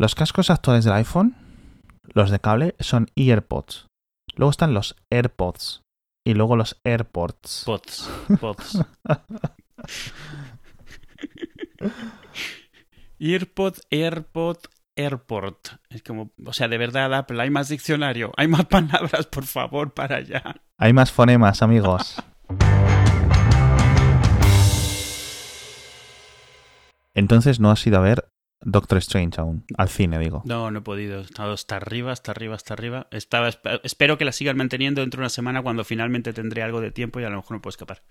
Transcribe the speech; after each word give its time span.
Los 0.00 0.14
cascos 0.14 0.48
actuales 0.48 0.86
del 0.86 0.94
iPhone, 0.94 1.36
los 2.14 2.30
de 2.30 2.40
cable, 2.40 2.74
son 2.80 3.08
EarPods. 3.16 3.86
Luego 4.34 4.50
están 4.50 4.72
los 4.72 4.96
AirPods. 5.10 5.82
Y 6.26 6.32
luego 6.32 6.56
los 6.56 6.80
AirPods. 6.84 7.64
Pods. 7.66 8.10
Pods. 8.40 8.82
Earpod, 13.18 13.74
AirPod, 13.90 14.56
Airport. 14.96 15.68
Es 15.90 16.02
como, 16.02 16.30
o 16.46 16.54
sea, 16.54 16.68
de 16.68 16.78
verdad, 16.78 17.12
Apple, 17.12 17.42
hay 17.42 17.50
más 17.50 17.68
diccionario, 17.68 18.32
hay 18.38 18.48
más 18.48 18.64
palabras, 18.70 19.26
por 19.26 19.44
favor, 19.44 19.92
para 19.92 20.16
allá. 20.16 20.62
Hay 20.78 20.94
más 20.94 21.12
fonemas, 21.12 21.60
amigos. 21.60 22.16
Entonces 27.12 27.60
no 27.60 27.70
has 27.70 27.86
ido 27.86 27.98
a 27.98 28.00
ver 28.00 28.30
Doctor 28.62 28.98
Strange 28.98 29.40
aún, 29.40 29.64
al 29.78 29.88
cine, 29.88 30.18
digo. 30.18 30.42
No, 30.44 30.70
no 30.70 30.80
he 30.80 30.82
podido. 30.82 31.20
He 31.20 31.22
estado 31.22 31.52
hasta 31.52 31.76
arriba, 31.76 32.12
hasta 32.12 32.30
arriba, 32.32 32.54
hasta 32.56 32.74
arriba. 32.74 33.06
Estaba, 33.10 33.48
esp- 33.48 33.80
espero 33.84 34.18
que 34.18 34.24
la 34.26 34.32
sigan 34.32 34.56
manteniendo 34.56 35.00
dentro 35.00 35.18
de 35.18 35.22
una 35.22 35.28
semana 35.30 35.62
cuando 35.62 35.82
finalmente 35.84 36.32
tendré 36.32 36.62
algo 36.62 36.80
de 36.80 36.90
tiempo 36.90 37.20
y 37.20 37.24
a 37.24 37.30
lo 37.30 37.36
mejor 37.36 37.56
me 37.56 37.60
puedo 37.60 37.70
escapar. 37.70 38.02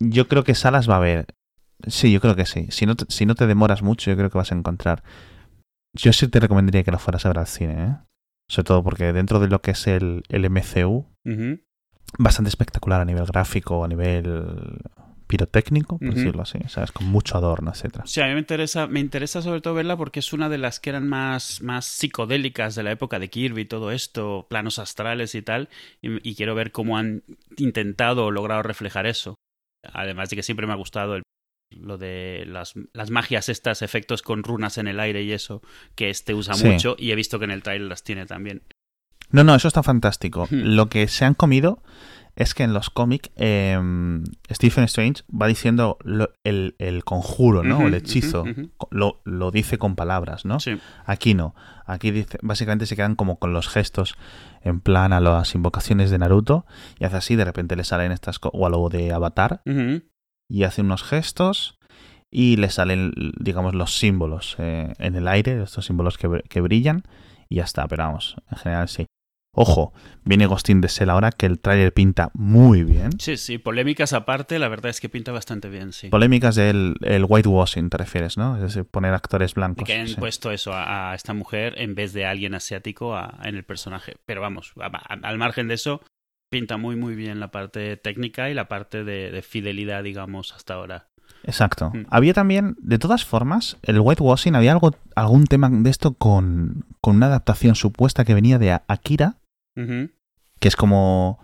Yo 0.00 0.28
creo 0.28 0.44
que 0.44 0.54
salas 0.54 0.88
va 0.88 0.94
a 0.94 0.98
haber. 0.98 1.26
Sí, 1.88 2.12
yo 2.12 2.20
creo 2.20 2.36
que 2.36 2.46
sí. 2.46 2.68
Si 2.70 2.86
no, 2.86 2.94
te, 2.94 3.04
si 3.08 3.26
no 3.26 3.34
te 3.34 3.46
demoras 3.46 3.82
mucho, 3.82 4.10
yo 4.10 4.16
creo 4.16 4.30
que 4.30 4.38
vas 4.38 4.52
a 4.52 4.54
encontrar. 4.54 5.02
Yo 5.96 6.12
sí 6.12 6.28
te 6.28 6.40
recomendaría 6.40 6.84
que 6.84 6.90
lo 6.92 6.98
fueras 6.98 7.24
a 7.26 7.28
ver 7.30 7.38
al 7.38 7.46
cine, 7.46 7.84
¿eh? 7.84 7.96
Sobre 8.48 8.64
todo 8.66 8.82
porque 8.84 9.12
dentro 9.12 9.40
de 9.40 9.48
lo 9.48 9.60
que 9.60 9.72
es 9.72 9.86
el, 9.86 10.22
el 10.28 10.44
MCU, 10.50 11.06
bastante 12.18 12.48
espectacular 12.48 13.00
a 13.00 13.04
nivel 13.04 13.24
gráfico, 13.26 13.84
a 13.84 13.88
nivel 13.88 14.78
pirotécnico, 15.34 15.98
por 15.98 16.14
decirlo 16.14 16.42
así, 16.42 16.58
¿sabes? 16.68 16.92
Con 16.92 17.06
mucho 17.08 17.36
adorno, 17.36 17.70
etcétera. 17.72 18.04
Sí, 18.06 18.20
a 18.20 18.26
mí 18.26 18.34
me 18.34 18.38
interesa, 18.38 18.86
me 18.86 19.00
interesa 19.00 19.42
sobre 19.42 19.60
todo 19.60 19.74
verla 19.74 19.96
porque 19.96 20.20
es 20.20 20.32
una 20.32 20.48
de 20.48 20.58
las 20.58 20.78
que 20.80 20.90
eran 20.90 21.08
más, 21.08 21.60
más 21.60 21.84
psicodélicas 21.86 22.74
de 22.76 22.82
la 22.84 22.92
época 22.92 23.18
de 23.18 23.28
Kirby 23.28 23.62
y 23.62 23.64
todo 23.64 23.90
esto, 23.90 24.46
planos 24.48 24.78
astrales 24.78 25.34
y 25.34 25.42
tal, 25.42 25.68
y, 26.00 26.28
y 26.28 26.34
quiero 26.36 26.54
ver 26.54 26.70
cómo 26.70 26.96
han 26.98 27.22
intentado 27.56 28.26
o 28.26 28.30
logrado 28.30 28.62
reflejar 28.62 29.06
eso. 29.06 29.34
Además 29.92 30.30
de 30.30 30.36
que 30.36 30.42
siempre 30.42 30.66
me 30.66 30.72
ha 30.72 30.76
gustado 30.76 31.16
el- 31.16 31.22
lo 31.76 31.98
de 31.98 32.44
las, 32.46 32.74
las 32.92 33.10
magias 33.10 33.48
estas, 33.48 33.82
efectos 33.82 34.22
con 34.22 34.44
runas 34.44 34.78
en 34.78 34.86
el 34.86 35.00
aire 35.00 35.22
y 35.24 35.32
eso, 35.32 35.60
que 35.96 36.08
este 36.10 36.32
usa 36.32 36.54
Sí. 36.54 36.66
mucho 36.68 36.94
y 36.98 37.10
he 37.10 37.16
visto 37.16 37.38
que 37.40 37.46
en 37.46 37.50
el 37.50 37.62
trailer 37.64 37.88
las 37.88 38.04
tiene 38.04 38.26
también. 38.26 38.62
No, 39.30 39.42
no, 39.42 39.54
eso 39.56 39.66
está 39.66 39.82
fantástico. 39.82 40.46
Hmm. 40.50 40.76
Lo 40.76 40.88
que 40.88 41.08
se 41.08 41.24
han 41.24 41.34
comido 41.34 41.82
es 42.36 42.54
que 42.54 42.62
en 42.64 42.72
los 42.72 42.90
cómics 42.90 43.30
eh, 43.36 43.78
Stephen 44.50 44.84
Strange 44.84 45.22
va 45.30 45.46
diciendo 45.46 45.98
lo- 46.02 46.30
el, 46.44 46.74
el 46.78 47.04
conjuro, 47.04 47.62
¿no? 47.62 47.78
El 47.86 47.94
hechizo. 47.94 48.44
Lo, 48.90 49.20
lo 49.24 49.50
dice 49.50 49.78
con 49.78 49.94
palabras, 49.96 50.44
¿no? 50.44 50.60
Sí. 50.60 50.78
Aquí 51.06 51.34
no. 51.34 51.54
Aquí 51.86 52.10
dice, 52.10 52.38
básicamente 52.42 52.86
se 52.86 52.96
quedan 52.96 53.14
como 53.14 53.38
con 53.38 53.52
los 53.52 53.68
gestos 53.68 54.16
en 54.62 54.80
plan 54.80 55.12
a 55.12 55.20
las 55.20 55.54
invocaciones 55.54 56.10
de 56.10 56.18
Naruto 56.18 56.66
y 56.98 57.04
hace 57.04 57.16
así, 57.16 57.36
de 57.36 57.44
repente 57.44 57.76
le 57.76 57.84
salen 57.84 58.10
estas 58.12 58.40
o 58.42 58.66
a 58.66 58.70
lo 58.70 58.88
de 58.88 59.12
Avatar 59.12 59.60
y 60.48 60.64
hace 60.64 60.80
unos 60.82 61.02
gestos 61.02 61.78
y 62.30 62.56
le 62.56 62.68
salen, 62.70 63.12
digamos, 63.38 63.74
los 63.74 63.96
símbolos 63.96 64.56
eh, 64.58 64.92
en 64.98 65.14
el 65.14 65.28
aire, 65.28 65.62
estos 65.62 65.84
símbolos 65.86 66.18
que, 66.18 66.42
que 66.48 66.60
brillan 66.60 67.04
y 67.48 67.56
ya 67.56 67.64
está, 67.64 67.86
pero 67.86 68.04
vamos, 68.04 68.34
en 68.50 68.58
general 68.58 68.88
sí. 68.88 69.06
Ojo, 69.54 69.92
viene 70.24 70.46
Ghost 70.46 70.68
in 70.70 70.80
the 70.80 70.88
Shell 70.88 71.10
ahora 71.10 71.30
que 71.30 71.46
el 71.46 71.60
tráiler 71.60 71.92
pinta 71.92 72.30
muy 72.34 72.82
bien. 72.84 73.18
Sí, 73.20 73.36
sí, 73.36 73.58
polémicas 73.58 74.12
aparte, 74.12 74.58
la 74.58 74.68
verdad 74.68 74.90
es 74.90 75.00
que 75.00 75.08
pinta 75.08 75.32
bastante 75.32 75.68
bien, 75.68 75.92
sí. 75.92 76.08
Polémicas 76.08 76.54
del 76.56 76.96
el 77.02 77.24
whitewashing, 77.28 77.88
te 77.90 77.96
refieres, 77.98 78.36
¿no? 78.36 78.56
Es 78.56 78.62
decir, 78.62 78.84
poner 78.84 79.14
actores 79.14 79.52
Y 79.52 79.54
blancos. 79.54 79.84
que 79.86 79.94
han 79.98 80.08
sí. 80.08 80.16
puesto 80.16 80.50
eso 80.50 80.72
a, 80.72 81.12
a 81.12 81.14
esta 81.14 81.34
mujer 81.34 81.74
en 81.78 81.94
vez 81.94 82.12
de 82.12 82.26
alguien 82.26 82.54
asiático 82.54 83.16
a- 83.16 83.38
en 83.44 83.54
el 83.54 83.64
personaje. 83.64 84.16
Pero 84.26 84.40
vamos, 84.40 84.72
a- 84.80 84.88
al 85.22 85.38
margen 85.38 85.68
de 85.68 85.74
eso, 85.74 86.00
pinta 86.50 86.76
muy 86.76 86.96
muy 86.96 87.14
bien 87.14 87.40
la 87.40 87.50
parte 87.50 87.96
técnica 87.96 88.50
y 88.50 88.54
la 88.54 88.68
parte 88.68 89.02
de, 89.04 89.30
de 89.30 89.42
fidelidad, 89.42 90.02
digamos, 90.04 90.52
hasta 90.52 90.74
ahora. 90.74 91.08
Exacto. 91.42 91.90
Mm. 91.94 92.06
Había 92.10 92.32
también, 92.32 92.74
de 92.80 92.98
todas 92.98 93.24
formas, 93.24 93.76
el 93.82 94.00
whitewashing, 94.00 94.54
había 94.56 94.72
algo, 94.72 94.92
algún 95.14 95.44
tema 95.46 95.68
de 95.70 95.90
esto 95.90 96.14
con, 96.14 96.86
con 97.00 97.16
una 97.16 97.26
adaptación 97.26 97.74
supuesta 97.74 98.24
que 98.24 98.34
venía 98.34 98.58
de 98.58 98.72
A- 98.72 98.82
Que 99.74 100.68
es 100.68 100.76
como 100.76 101.38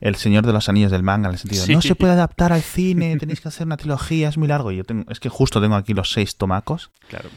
el 0.00 0.14
Señor 0.16 0.46
de 0.46 0.52
los 0.52 0.68
Anillos 0.68 0.90
del 0.92 1.02
manga, 1.02 1.28
en 1.28 1.34
el 1.34 1.38
sentido, 1.38 1.64
Sí. 1.64 1.74
no 1.74 1.82
se 1.82 1.94
puede 1.94 2.12
adaptar 2.12 2.52
al 2.52 2.62
cine, 2.62 3.16
tenéis 3.18 3.40
que 3.40 3.48
hacer 3.48 3.66
una 3.66 3.76
trilogía, 3.76 4.28
es 4.28 4.38
muy 4.38 4.48
largo. 4.48 4.70
Y 4.72 4.76
Yo 4.76 4.84
tengo, 4.84 5.10
es 5.10 5.20
que 5.20 5.28
justo 5.28 5.60
tengo 5.60 5.74
aquí 5.76 5.94
los 5.94 6.12
seis 6.12 6.36
tomacos. 6.36 6.90
Claro. 7.08 7.28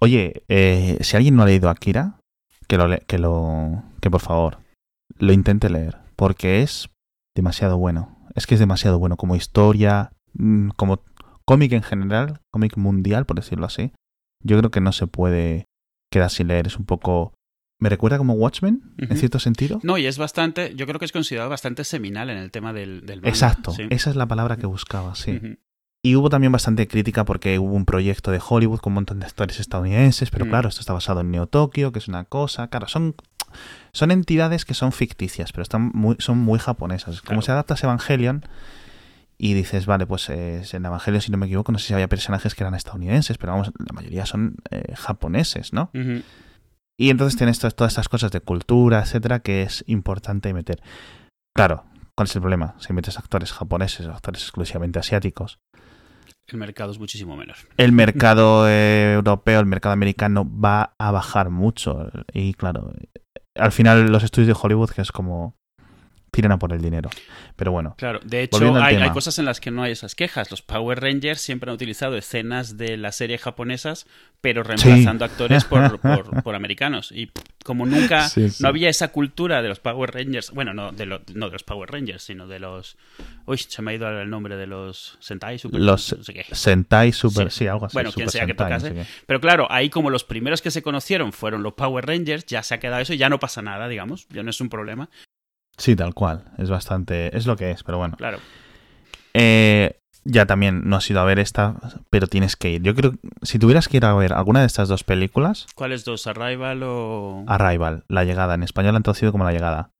Oye, 0.00 0.42
eh, 0.48 0.98
si 1.02 1.16
alguien 1.16 1.36
no 1.36 1.42
ha 1.42 1.46
leído 1.46 1.70
Akira, 1.70 2.18
que 2.66 2.76
lo, 2.76 2.88
que 3.06 3.18
lo, 3.18 3.82
que 4.00 4.10
por 4.10 4.20
favor, 4.20 4.58
lo 5.18 5.32
intente 5.32 5.70
leer, 5.70 5.98
porque 6.16 6.62
es 6.62 6.88
demasiado 7.36 7.78
bueno. 7.78 8.16
Es 8.34 8.46
que 8.46 8.54
es 8.54 8.60
demasiado 8.60 8.98
bueno 8.98 9.16
como 9.16 9.36
historia, 9.36 10.12
mm, 10.34 10.70
como 10.70 11.00
cómic 11.46 11.72
en 11.72 11.82
general, 11.82 12.40
cómic 12.50 12.76
mundial, 12.76 13.24
por 13.26 13.36
decirlo 13.36 13.66
así. 13.66 13.92
Yo 14.42 14.58
creo 14.58 14.70
que 14.70 14.80
no 14.80 14.92
se 14.92 15.06
puede 15.06 15.66
quedar 16.10 16.30
sin 16.30 16.48
leer. 16.48 16.66
Es 16.66 16.76
un 16.76 16.84
poco, 16.84 17.32
me 17.78 17.88
recuerda 17.88 18.18
como 18.18 18.34
Watchmen, 18.34 18.82
en 18.98 19.16
cierto 19.16 19.38
sentido. 19.38 19.80
No, 19.82 19.98
y 19.98 20.06
es 20.06 20.16
bastante, 20.18 20.74
yo 20.76 20.86
creo 20.86 20.98
que 20.98 21.04
es 21.04 21.12
considerado 21.12 21.50
bastante 21.50 21.84
seminal 21.84 22.30
en 22.30 22.38
el 22.38 22.50
tema 22.50 22.72
del, 22.72 23.04
del 23.04 23.16
manga, 23.20 23.28
Exacto, 23.28 23.72
sí. 23.72 23.82
esa 23.90 24.10
es 24.10 24.16
la 24.16 24.26
palabra 24.26 24.56
que 24.56 24.66
buscaba, 24.66 25.14
sí. 25.14 25.40
Y 26.02 26.16
hubo 26.16 26.28
también 26.28 26.52
bastante 26.52 26.86
crítica 26.86 27.24
porque 27.24 27.58
hubo 27.58 27.72
un 27.74 27.86
proyecto 27.86 28.30
de 28.30 28.40
Hollywood 28.46 28.78
con 28.80 28.90
un 28.92 28.96
montón 28.96 29.20
de 29.20 29.26
actores 29.26 29.58
estadounidenses, 29.58 30.30
pero 30.30 30.46
claro, 30.46 30.68
esto 30.68 30.80
está 30.80 30.92
basado 30.92 31.20
en 31.20 31.30
Neo 31.30 31.46
Tokio, 31.46 31.92
que 31.92 31.98
es 31.98 32.08
una 32.08 32.24
cosa. 32.24 32.68
Claro, 32.68 32.88
son, 32.88 33.14
son 33.92 34.10
entidades 34.10 34.66
que 34.66 34.74
son 34.74 34.92
ficticias, 34.92 35.52
pero 35.52 35.62
están 35.62 35.90
muy, 35.94 36.16
son 36.18 36.36
muy 36.38 36.58
japonesas. 36.58 37.22
Como 37.22 37.40
Claro. 37.40 37.42
se 37.42 37.52
adapta 37.52 37.74
a 37.74 37.78
Evangelion 37.82 38.44
y 39.38 39.54
dices, 39.54 39.86
vale, 39.86 40.06
pues 40.06 40.28
eh, 40.28 40.62
en 40.72 40.84
Evangelion, 40.84 41.22
si 41.22 41.32
no 41.32 41.38
me 41.38 41.46
equivoco, 41.46 41.72
no 41.72 41.78
sé 41.78 41.86
si 41.88 41.94
había 41.94 42.08
personajes 42.08 42.54
que 42.54 42.62
eran 42.62 42.74
estadounidenses, 42.74 43.38
pero 43.38 43.52
vamos, 43.52 43.72
la 43.78 43.92
mayoría 43.94 44.26
son 44.26 44.56
eh, 44.70 44.92
japoneses, 44.94 45.72
¿no? 45.72 45.90
Y 46.98 47.10
entonces 47.10 47.36
tienes 47.36 47.58
to- 47.58 47.70
todas 47.72 47.92
estas 47.92 48.08
cosas 48.08 48.30
de 48.30 48.40
cultura, 48.40 49.00
etcétera, 49.00 49.40
que 49.40 49.62
es 49.62 49.84
importante 49.88 50.52
meter. 50.54 50.80
Claro, 51.56 51.84
¿cuál 52.16 52.26
es 52.28 52.36
el 52.36 52.42
problema? 52.42 52.74
Si 52.78 52.92
metes 52.92 53.18
actores 53.18 53.52
japoneses 53.52 54.06
o 54.06 54.12
actores 54.12 54.42
exclusivamente 54.42 54.98
asiáticos, 54.98 55.58
El 56.46 56.58
mercado 56.58 56.92
es 56.92 56.98
muchísimo 56.98 57.36
menor. 57.36 57.56
el 57.76 57.92
mercado 58.04 58.68
eh, 58.68 59.14
europeo, 59.14 59.60
el 59.60 59.66
mercado 59.66 59.92
americano 59.92 60.44
va 60.48 60.94
a 60.98 61.10
bajar 61.10 61.50
mucho. 61.50 62.10
Y 62.32 62.54
claro, 62.54 62.92
al 63.56 63.72
final 63.72 64.10
los 64.12 64.22
estudios 64.22 64.48
de 64.48 64.60
Hollywood 64.60 64.90
que 64.90 65.02
es 65.02 65.10
como 65.12 65.56
tiran 66.34 66.52
a 66.52 66.58
por 66.58 66.72
el 66.72 66.80
dinero. 66.82 67.10
Pero 67.56 67.72
bueno, 67.72 67.94
Claro, 67.98 68.20
de 68.24 68.42
hecho 68.42 68.74
hay, 68.76 68.96
hay 68.96 69.10
cosas 69.10 69.38
en 69.38 69.44
las 69.44 69.60
que 69.60 69.70
no 69.70 69.82
hay 69.82 69.92
esas 69.92 70.14
quejas. 70.14 70.50
Los 70.50 70.62
Power 70.62 71.00
Rangers 71.00 71.40
siempre 71.40 71.70
han 71.70 71.74
utilizado 71.74 72.16
escenas 72.16 72.76
de 72.76 72.96
la 72.96 73.12
serie 73.12 73.38
japonesas, 73.38 74.06
pero 74.40 74.62
reemplazando 74.62 75.24
actores 75.24 75.64
por, 75.64 75.98
por, 76.00 76.42
por 76.42 76.54
americanos. 76.54 77.12
Y 77.12 77.30
como 77.64 77.86
nunca 77.86 78.28
Sí, 78.28 78.50
sí. 78.50 78.62
no 78.62 78.68
había 78.68 78.88
esa 78.90 79.08
cultura 79.08 79.62
de 79.62 79.68
los 79.68 79.78
Power 79.80 80.12
Rangers, 80.12 80.50
bueno, 80.50 80.74
no 80.74 80.92
de, 80.92 81.06
lo- 81.06 81.22
no 81.34 81.46
de 81.46 81.52
los 81.52 81.62
Power 81.62 81.90
Rangers, 81.90 82.22
sino 82.22 82.46
de 82.46 82.58
los... 82.58 82.96
Uy, 83.46 83.58
se 83.58 83.80
me 83.82 83.92
ha 83.92 83.94
ido 83.94 84.08
el 84.20 84.28
nombre 84.28 84.56
de 84.56 84.66
los 84.66 85.16
Sentai, 85.20 85.58
Super... 85.58 85.80
Los 85.80 86.14
no 86.16 86.24
sé 86.24 86.34
qué. 86.34 86.44
Sentai 86.52 87.12
Super, 87.12 87.50
Sí. 87.50 87.60
sí, 87.60 87.66
algo 87.68 87.86
así. 87.86 87.94
Bueno, 87.94 88.12
quien 88.12 88.28
sea 88.28 88.42
que 88.42 88.48
Sentai, 88.48 88.66
tocase. 88.68 88.90
no 88.94 89.04
sé. 89.04 89.10
Pero 89.26 89.40
claro, 89.40 89.66
ahí 89.70 89.88
como 89.90 90.10
los 90.10 90.24
primeros 90.24 90.60
que 90.60 90.70
se 90.70 90.82
conocieron 90.82 91.32
fueron 91.32 91.62
los 91.62 91.74
Power 91.74 92.04
Rangers, 92.06 92.44
ya 92.46 92.62
se 92.62 92.74
ha 92.74 92.80
quedado 92.80 93.00
eso 93.00 93.14
y 93.14 93.18
ya 93.18 93.28
no 93.28 93.38
pasa 93.38 93.62
nada, 93.62 93.88
digamos, 93.88 94.26
ya 94.28 94.42
no 94.42 94.50
es 94.50 94.60
un 94.60 94.68
problema. 94.68 95.08
Sí, 95.76 95.96
tal 95.96 96.14
cual. 96.14 96.44
Es 96.58 96.70
bastante. 96.70 97.36
Es 97.36 97.46
lo 97.46 97.56
que 97.56 97.70
es, 97.70 97.82
pero 97.82 97.98
bueno. 97.98 98.16
Claro. 98.16 98.38
Eh, 99.34 99.98
ya 100.24 100.46
también 100.46 100.88
no 100.88 100.96
has 100.96 101.10
ido 101.10 101.20
a 101.20 101.24
ver 101.24 101.38
esta, 101.38 101.74
pero 102.10 102.26
tienes 102.26 102.56
que 102.56 102.70
ir. 102.70 102.82
Yo 102.82 102.94
creo 102.94 103.12
si 103.42 103.58
tuvieras 103.58 103.88
que 103.88 103.98
ir 103.98 104.04
a 104.04 104.14
ver 104.14 104.32
alguna 104.32 104.60
de 104.60 104.66
estas 104.66 104.88
dos 104.88 105.04
películas, 105.04 105.66
¿Cuáles 105.74 106.04
dos? 106.04 106.26
¿Arrival 106.26 106.82
o...? 106.84 107.44
Arrival, 107.46 108.04
La 108.08 108.24
Llegada, 108.24 108.54
en 108.54 108.62
español 108.62 108.92
la 108.92 108.98
han 108.98 109.02
traducido 109.02 109.32
como 109.32 109.44
La 109.44 109.52
Llegada, 109.52 109.90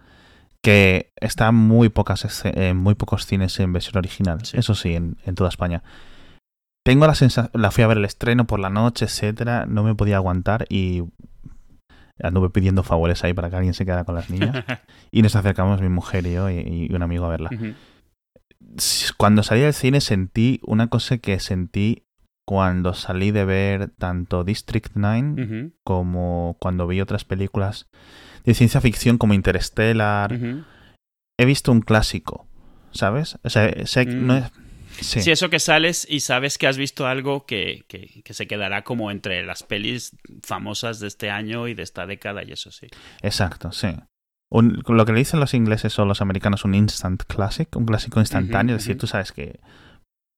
que 0.63 1.13
está 1.17 1.49
en 1.49 1.57
muy, 1.57 1.89
pocas, 1.91 2.43
en 2.45 2.77
muy 2.77 2.95
pocos 2.95 3.27
cines 3.27 3.59
en 3.61 3.73
versión 3.73 3.99
original, 3.99 4.39
Sí. 4.47 4.57
eso 4.57 4.75
sí, 4.75 4.95
en, 4.95 5.19
en 5.27 5.35
toda 5.35 5.51
España. 5.51 5.83
Tengo 6.85 7.07
la 7.07 7.15
sensación, 7.15 7.51
la 7.61 7.71
fui 7.71 7.83
a 7.85 7.87
ver 7.87 7.99
el 7.99 8.05
estreno 8.05 8.47
por 8.47 8.61
la 8.61 8.71
noche, 8.71 9.07
etcétera, 9.07 9.67
no 9.67 9.83
me 9.83 9.95
podía 9.95 10.17
aguantar 10.17 10.65
y 10.71 11.03
anduve 12.23 12.51
pidiendo 12.51 12.83
favores 12.83 13.25
ahí 13.25 13.35
para 13.35 13.51
que 13.51 13.57
alguien 13.57 13.75
se 13.75 13.85
quedara 13.85 14.05
con 14.05 14.15
las 14.15 14.31
niñas. 14.31 14.65
y 15.11 15.23
nos 15.23 15.35
acercamos 15.37 15.81
mi 15.81 15.89
mujer 15.89 16.27
y 16.27 16.33
yo 16.35 16.49
y, 16.51 16.89
y 16.91 16.95
un 16.95 17.03
amigo 17.03 17.25
a 17.27 17.29
verla. 17.31 17.51
Cuando 19.17 19.43
salí 19.43 19.61
del 19.61 19.75
cine 19.75 20.01
sentí 20.01 20.61
una 20.65 20.89
cosa 20.89 21.19
que 21.19 21.39
sentí 21.39 22.07
cuando 22.47 22.93
salí 22.95 23.31
de 23.31 23.45
ver 23.45 23.89
tanto 23.99 24.45
District 24.45 24.93
9 24.95 25.43
Ujú. 25.45 25.73
como 25.85 26.57
cuando 26.61 26.87
vi 26.87 27.01
otras 27.01 27.25
películas 27.25 27.89
de 28.45 28.55
ciencia 28.55 28.81
ficción 28.81 29.17
como 29.19 29.35
Interstellar. 29.35 30.39
He 31.39 31.45
visto 31.47 31.73
un 31.73 31.81
clásico, 31.81 32.47
¿sabes? 32.91 33.39
O 33.45 33.51
sea, 33.51 33.73
sé 33.87 34.07
que 34.07 34.15
Mm. 34.17 34.27
no 34.27 34.37
es- 34.37 34.53
Sí, 35.01 35.21
Sí, 35.23 35.31
eso 35.31 35.51
que 35.51 35.59
sales 35.59 36.07
y 36.09 36.21
sabes 36.21 36.57
que 36.59 36.67
has 36.67 36.77
visto 36.79 37.07
algo 37.07 37.47
que, 37.47 37.85
que, 37.89 38.23
que 38.23 38.35
se 38.35 38.47
quedará 38.47 38.85
como 38.85 39.11
entre 39.11 39.45
las 39.45 39.63
pelis 39.63 40.17
famosas 40.43 41.01
de 41.01 41.09
este 41.09 41.31
año 41.31 41.67
y 41.69 41.75
de 41.75 41.83
esta 41.83 42.07
década, 42.07 42.43
y 42.45 42.53
eso 42.53 42.71
sí. 42.71 42.87
exacto, 43.23 43.73
sí. 43.73 43.89
Un- 44.51 44.83
lo 44.87 45.05
que 45.05 45.13
le 45.13 45.19
dicen 45.19 45.41
los 45.41 45.53
ingleses 45.55 45.99
o 45.99 46.05
los 46.05 46.21
americanos 46.21 46.65
un 46.65 46.75
instant 46.75 47.23
classic, 47.25 47.75
un 47.77 47.87
clásico 47.87 48.21
instantáneo, 48.21 48.77
es 48.77 48.83
decir, 48.85 48.99
tú 48.99 49.07
sabes 49.07 49.33
que 49.33 49.59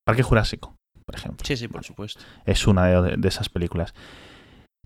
Parque 0.05 0.23
Jurásico, 0.23 0.75
por 1.05 1.15
ejemplo. 1.15 1.45
Sí, 1.45 1.55
sí, 1.57 1.67
por 1.67 1.83
supuesto. 1.83 2.21
es 2.45 2.65
una 2.65 2.87
de, 2.87 3.15
de 3.17 3.27
esas 3.27 3.49
películas. 3.49 3.93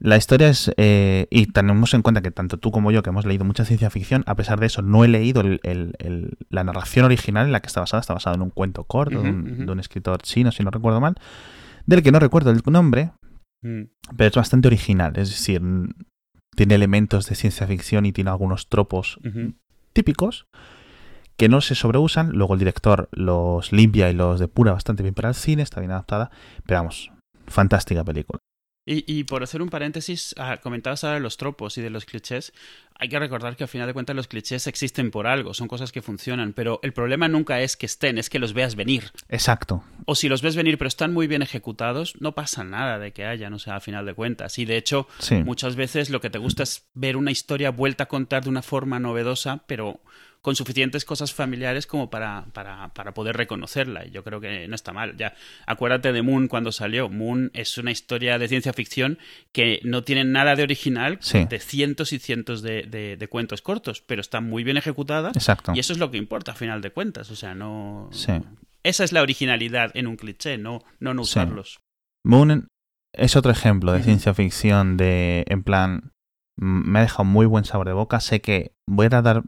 La 0.04 0.18
historia 0.18 0.50
es, 0.50 0.72
eh, 0.78 1.28
y 1.30 1.46
tenemos 1.46 1.94
en 1.94 2.02
cuenta 2.02 2.24
que 2.24 2.32
tanto 2.32 2.58
tú 2.58 2.72
como 2.72 2.92
yo, 2.92 3.04
que 3.04 3.12
hemos 3.12 3.24
leído 3.26 3.46
mucha 3.46 3.66
ciencia 3.66 3.92
ficción, 3.92 4.24
a 4.26 4.34
pesar 4.36 4.60
de 4.60 4.66
eso, 4.66 4.82
no 4.82 5.06
he 5.06 5.08
leído 5.08 5.42
el- 5.42 5.60
el- 5.62 5.94
el- 6.00 6.38
la 6.50 6.64
narración 6.64 7.06
original 7.06 7.46
en 7.46 7.52
la 7.52 7.60
que 7.60 7.68
está 7.68 7.82
basada. 7.82 8.02
Está 8.02 8.16
basada 8.16 8.36
en 8.36 8.42
un 8.42 8.50
cuento 8.50 8.84
corto 8.86 9.22
de, 9.22 9.30
un, 9.30 9.66
de 9.68 9.72
un 9.72 9.80
escritor 9.80 10.20
chino, 10.24 10.52
si 10.52 10.64
no 10.64 10.72
recuerdo 10.72 11.00
mal, 11.00 11.16
del 11.86 12.02
que 12.02 12.12
no 12.12 12.20
recuerdo 12.20 12.50
el 12.50 12.62
nombre, 12.66 13.12
Mm. 13.64 13.82
pero 14.18 14.28
es 14.30 14.36
bastante 14.36 14.68
original. 14.70 15.14
Es 15.18 15.30
decir, 15.30 15.62
tiene 16.56 16.74
elementos 16.74 17.28
de 17.28 17.36
ciencia 17.36 17.68
ficción 17.68 18.08
y 18.08 18.12
tiene 18.12 18.32
algunos 18.32 18.70
tropos 18.70 19.20
típicos 19.94 20.48
que 21.38 21.48
no 21.48 21.62
se 21.62 21.76
sobreusan. 21.76 22.32
Luego 22.32 22.54
el 22.56 22.60
director 22.60 23.08
los 23.12 23.72
limpia 23.72 24.10
y 24.10 24.14
los 24.16 24.40
depura 24.40 24.74
bastante 24.74 25.04
bien 25.04 25.14
para 25.14 25.30
el 25.30 25.36
cine, 25.36 25.62
está 25.62 25.80
bien 25.80 25.92
adaptada. 25.92 26.32
Pero 26.66 26.80
vamos, 26.80 27.12
fantástica 27.46 28.04
película. 28.04 28.40
Y, 28.86 29.04
y 29.12 29.26
por 29.26 29.44
hacer 29.44 29.62
un 29.62 29.70
paréntesis, 29.70 30.34
ah, 30.40 30.58
comentabas 30.58 31.04
ahora 31.04 31.16
de 31.16 31.20
los 31.22 31.38
tropos 31.38 31.78
y 31.78 31.82
de 31.82 31.92
los 31.92 32.06
clichés. 32.06 32.52
Hay 32.98 33.10
que 33.10 33.20
recordar 33.20 33.56
que 33.56 33.64
al 33.64 33.68
final 33.68 33.88
de 33.88 33.94
cuentas 33.94 34.16
los 34.16 34.28
clichés 34.28 34.66
existen 34.68 35.12
por 35.12 35.28
algo, 35.28 35.54
son 35.54 35.68
cosas 35.68 35.92
que 35.92 36.02
funcionan, 36.02 36.54
pero 36.54 36.80
el 36.84 36.92
problema 36.94 37.28
nunca 37.28 37.60
es 37.62 37.78
que 37.78 37.86
estén, 37.86 38.18
es 38.18 38.30
que 38.30 38.40
los 38.40 38.54
veas 38.54 38.76
venir. 38.76 39.12
Exacto. 39.30 39.84
O 40.06 40.16
si 40.16 40.30
los 40.30 40.42
ves 40.42 40.56
venir 40.56 40.78
pero 40.78 40.88
están 40.88 41.14
muy 41.14 41.28
bien 41.28 41.42
ejecutados, 41.42 42.16
no 42.20 42.34
pasa 42.34 42.64
nada 42.64 42.98
de 43.00 43.12
que 43.12 43.26
hayan, 43.26 43.54
o 43.54 43.60
sea, 43.60 43.76
a 43.76 43.80
final 43.82 44.06
de 44.06 44.14
cuentas. 44.16 44.58
Y 44.60 44.66
de 44.66 44.78
hecho, 44.78 45.08
Sí. 45.20 45.36
muchas 45.44 45.76
veces 45.76 46.10
lo 46.10 46.22
que 46.22 46.30
te 46.30 46.38
gusta 46.40 46.64
es 46.64 46.86
ver 46.94 47.18
una 47.18 47.32
historia 47.32 47.70
vuelta 47.72 48.04
a 48.06 48.08
contar 48.08 48.44
de 48.44 48.50
una 48.50 48.62
forma 48.64 49.00
novedosa, 49.00 49.64
pero 49.68 50.00
con 50.42 50.56
suficientes 50.56 51.06
cosas 51.06 51.34
familiares 51.34 51.86
como 51.86 52.10
para, 52.10 52.46
para, 52.54 52.94
para 52.96 53.14
poder 53.14 53.38
reconocerla. 53.38 54.06
Y 54.08 54.12
yo 54.12 54.24
creo 54.24 54.42
que 54.42 54.68
no 54.68 54.74
está 54.76 54.92
mal. 54.92 55.16
Ya, 55.18 55.36
acuérdate 55.68 56.12
de 56.12 56.22
Moon 56.24 56.48
cuando 56.48 56.72
salió. 56.72 57.10
Moon 57.10 57.52
es 57.54 57.78
una 57.78 57.92
historia 57.92 58.40
de 58.40 58.48
ciencia 58.48 58.74
ficción 58.74 59.20
que 59.52 59.80
no 59.84 60.04
tiene 60.04 60.24
nada 60.24 60.56
de 60.56 60.64
original, 60.64 61.18
Sí. 61.22 61.46
de 61.46 61.60
cientos 61.60 62.12
y 62.12 62.18
cientos 62.20 62.64
de, 62.64 62.84
de- 62.84 63.18
de 63.18 63.28
cuentos 63.28 63.62
cortos, 63.62 64.02
pero 64.02 64.20
está 64.22 64.42
muy 64.42 64.64
bien 64.64 64.78
ejecutada. 64.78 65.30
Exacto. 65.36 65.74
Y 65.76 65.80
eso 65.80 65.94
es 65.94 66.00
lo 66.00 66.10
que 66.10 66.18
importa 66.18 66.54
a 66.54 66.56
final 66.56 66.82
de 66.82 66.92
cuentas. 66.92 67.30
O 67.30 67.36
sea, 67.36 67.54
no. 67.54 68.10
Sí. 68.12 68.34
Esa 68.84 69.04
es 69.04 69.12
la 69.12 69.22
originalidad 69.22 69.92
en 69.94 70.08
un 70.08 70.16
cliché, 70.16 70.58
no, 70.58 70.84
no, 71.00 71.14
no 71.14 71.24
Sí. 71.24 71.32
usarlos. 71.38 71.80
Moon 72.26 72.68
es 73.14 73.36
otro 73.36 73.52
ejemplo 73.52 73.92
de 73.94 74.02
ciencia 74.02 74.34
ficción 74.34 74.98
de, 74.98 75.44
en 75.48 75.62
plan, 75.62 76.12
me 76.58 76.98
ha 76.98 77.02
dejado 77.04 77.26
muy 77.26 77.46
buen 77.46 77.64
sabor 77.66 77.86
de 77.88 77.94
boca. 77.94 78.20
Sé 78.22 78.42
que 78.42 78.72
voy 78.88 79.06
a 79.06 79.10
tardar 79.12 79.44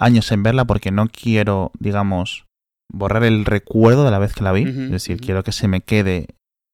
años 0.00 0.32
en 0.32 0.42
verla 0.42 0.64
porque 0.64 0.90
no 0.90 1.08
quiero, 1.08 1.70
digamos, 1.78 2.46
borrar 2.92 3.22
el 3.22 3.44
recuerdo 3.44 4.04
de 4.04 4.10
la 4.10 4.18
vez 4.18 4.34
que 4.34 4.42
la 4.42 4.52
vi. 4.52 4.62
Es 4.62 4.90
decir, 4.90 5.20
quiero 5.20 5.44
que 5.44 5.52
se 5.52 5.68
me 5.68 5.82
quede 5.82 6.28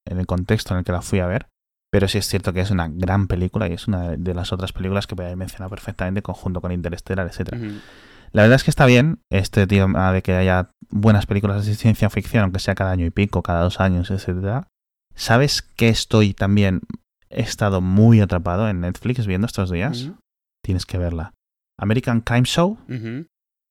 en 0.07 0.19
el 0.19 0.27
contexto 0.27 0.73
en 0.73 0.79
el 0.79 0.85
que 0.85 0.93
la 0.93 1.03
fui 1.03 1.19
a 1.19 1.27
ver. 1.27 1.47
Pero 1.93 2.09
sí 2.09 2.19
es 2.19 2.27
cierto 2.27 2.53
que 2.53 2.61
es 2.61 2.71
una 2.71 2.89
gran 2.89 3.27
película 3.27 3.69
y 3.69 3.73
es 3.73 3.89
una 3.89 4.17
de 4.17 4.35
las 4.35 4.53
otras 4.53 4.73
películas 4.73 5.07
que 5.07 5.15
podría 5.15 5.29
haber 5.29 5.39
mencionado 5.39 5.71
perfectamente 5.71 6.23
conjunto 6.23 6.61
con 6.61 6.73
Interstellar, 6.73 7.27
etcétera. 7.27 7.59
Ujú. 7.59 7.77
La 8.33 8.43
verdad 8.43 8.57
es 8.57 8.65
que 8.65 8.71
está 8.71 8.87
bien 8.87 9.21
este 9.31 9.67
tema 9.67 10.13
de 10.13 10.23
que 10.23 10.35
haya 10.35 10.71
buenas 10.91 11.27
películas 11.27 11.65
de 11.65 11.75
ciencia 11.75 12.11
ficción, 12.11 12.43
aunque 12.43 12.59
sea 12.59 12.75
cada 12.75 12.91
año 12.91 13.07
y 13.07 13.11
pico, 13.11 13.43
cada 13.43 13.63
dos 13.63 13.81
años, 13.81 14.11
etcétera. 14.11 14.69
¿Sabes 15.15 15.63
que 15.63 15.89
estoy 15.89 16.35
también? 16.35 16.83
He 17.31 17.43
estado 17.43 17.81
muy 17.81 18.21
atrapado 18.21 18.69
en 18.69 18.81
Netflix 18.81 19.27
viendo 19.27 19.47
estos 19.47 19.71
días. 19.71 20.11
Tienes 20.63 20.87
que 20.87 20.99
verla. 20.99 21.33
American 21.79 22.21
Crime 22.21 22.45
Show, 22.45 22.79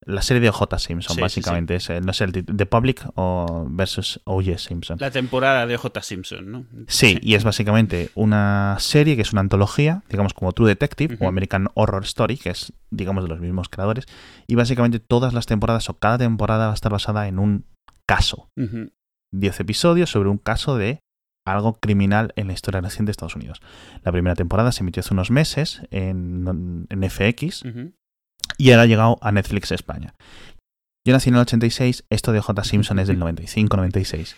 la 0.06 0.22
serie 0.22 0.40
de 0.42 0.50
O.J. 0.50 0.78
Simpson, 0.78 1.16
Sí, 1.16 1.22
básicamente. 1.22 1.75
Es, 1.75 1.90
eh, 1.90 2.00
no 2.00 2.13
sé, 2.13 2.25
el 2.25 2.31
The 2.31 2.66
Public 2.68 3.07
o 3.16 3.66
versus 3.69 4.22
O.J. 4.25 4.57
Simpson. 4.60 4.98
La 5.00 5.10
temporada 5.10 5.66
de 5.66 5.78
J. 5.78 6.02
Simpson, 6.04 6.52
¿no? 6.52 6.66
Sí, 6.88 7.18
y 7.22 7.34
es 7.34 7.44
básicamente 7.44 8.12
una 8.13 8.75
serie 8.80 9.16
que 9.16 9.24
es 9.24 9.31
una 9.31 9.42
antología, 9.42 10.04
digamos 10.10 10.34
como 10.34 10.52
True 10.52 10.69
Detective 10.69 11.18
o 11.19 11.28
American 11.28 11.69
Horror 11.74 12.04
Story, 12.04 12.38
que 12.38 12.52
es, 12.52 12.74
digamos, 12.92 13.24
de 13.24 13.30
los 13.30 13.40
mismos 13.40 13.69
creadores. 13.69 14.06
Y 14.48 14.56
básicamente 14.56 15.00
todas 15.00 15.34
las 15.34 15.48
temporadas 15.48 15.90
o 15.90 15.96
cada 15.96 16.19
temporada 16.19 16.68
va 16.68 16.72
a 16.72 16.75
estar 16.75 16.92
basada 16.92 17.28
en 17.28 17.40
un 17.40 17.66
caso. 18.06 18.50
Ujú. 18.57 18.92
10 19.31 19.60
episodios 19.60 20.12
sobre 20.12 20.30
un 20.30 20.38
caso 20.38 20.78
de 20.78 21.00
algo 21.45 21.75
criminal 21.75 22.33
en 22.36 22.47
la 22.47 22.53
historia 22.53 22.81
reciente 22.81 23.09
de 23.09 23.12
Estados 23.12 23.36
Unidos. 23.36 23.62
La 24.03 24.12
primera 24.12 24.36
temporada 24.36 24.71
se 24.71 24.81
emitió 24.83 25.01
hace 25.01 25.13
unos 25.13 25.31
meses 25.31 25.81
en, 25.92 26.88
en 26.89 27.09
FX 27.09 27.63
y 28.57 28.71
ahora 28.71 28.83
ha 28.83 28.88
llegado 28.88 29.18
a 29.21 29.31
Netflix 29.31 29.71
España. 29.71 30.15
Yo 31.07 31.13
nací 31.13 31.30
en 31.30 31.36
el 31.36 31.42
86, 31.42 32.06
esto 32.09 32.31
de 32.31 32.39
J. 32.42 32.63
Simpson 32.63 32.97
es 33.00 33.07
del 33.07 33.19
95-96. 33.19 34.36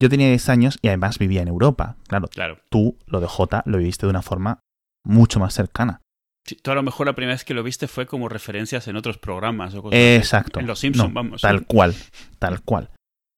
Yo 0.00 0.08
tenía 0.08 0.28
10 0.28 0.48
años 0.48 0.78
y 0.80 0.88
además 0.88 1.18
vivía 1.18 1.42
en 1.42 1.48
Europa. 1.48 1.96
Claro, 2.08 2.28
Claro. 2.28 2.58
tú 2.70 2.96
lo 3.06 3.20
de 3.20 3.26
J 3.26 3.62
lo 3.66 3.78
viviste 3.78 4.06
de 4.06 4.10
una 4.10 4.22
forma 4.22 4.60
mucho 5.04 5.40
más 5.40 5.54
cercana. 5.54 6.00
Sí, 6.46 6.56
Tú 6.56 6.70
a 6.70 6.74
lo 6.74 6.82
mejor 6.82 7.06
la 7.06 7.14
primera 7.14 7.34
vez 7.34 7.44
que 7.44 7.54
lo 7.54 7.62
viste 7.62 7.88
fue 7.88 8.06
como 8.06 8.28
referencias 8.28 8.86
en 8.86 8.96
otros 8.96 9.18
programas 9.18 9.74
o 9.74 9.82
cosas 9.82 9.98
así. 9.98 10.06
Exacto. 10.16 10.60
En 10.60 10.66
Los 10.66 10.78
Simpson, 10.78 11.08
No, 11.08 11.14
vamos. 11.14 11.40
Tal 11.40 11.64
cual, 11.66 11.94
tal 12.38 12.60
cual. 12.62 12.90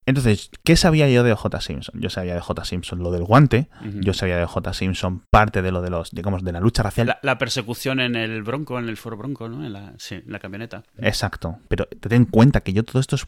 Entonces, 0.06 0.50
¿qué 0.64 0.76
sabía 0.76 1.08
yo 1.10 1.24
de 1.24 1.34
J. 1.34 1.60
Simpson? 1.60 2.00
Yo 2.00 2.10
sabía 2.10 2.34
de 2.34 2.40
J. 2.40 2.64
Simpson 2.64 3.00
lo 3.00 3.10
del 3.10 3.24
guante, 3.24 3.68
yo 4.00 4.14
sabía 4.14 4.36
de 4.36 4.46
J. 4.46 4.72
Simpson 4.72 5.22
parte 5.30 5.62
de 5.62 5.72
lo 5.72 5.82
de 5.82 5.90
los, 5.90 6.12
digamos, 6.12 6.44
de 6.44 6.52
la 6.52 6.60
lucha 6.60 6.84
racial. 6.84 7.08
la, 7.08 7.18
la 7.22 7.38
persecución 7.38 7.98
en 7.98 8.14
el 8.14 8.42
Bronco, 8.44 8.78
en 8.78 8.88
el 8.88 8.96
Foro 8.96 9.16
Bronco, 9.16 9.48
¿no? 9.48 9.66
En 9.66 9.72
la, 9.72 9.94
sí, 9.98 10.14
en 10.14 10.32
la 10.32 10.38
camioneta. 10.38 10.84
Exacto. 10.98 11.58
Pero 11.68 11.86
ten 11.86 12.12
en 12.12 12.24
cuenta 12.24 12.60
que 12.60 12.72
yo 12.72 12.84
todos 12.84 13.00
estos 13.02 13.26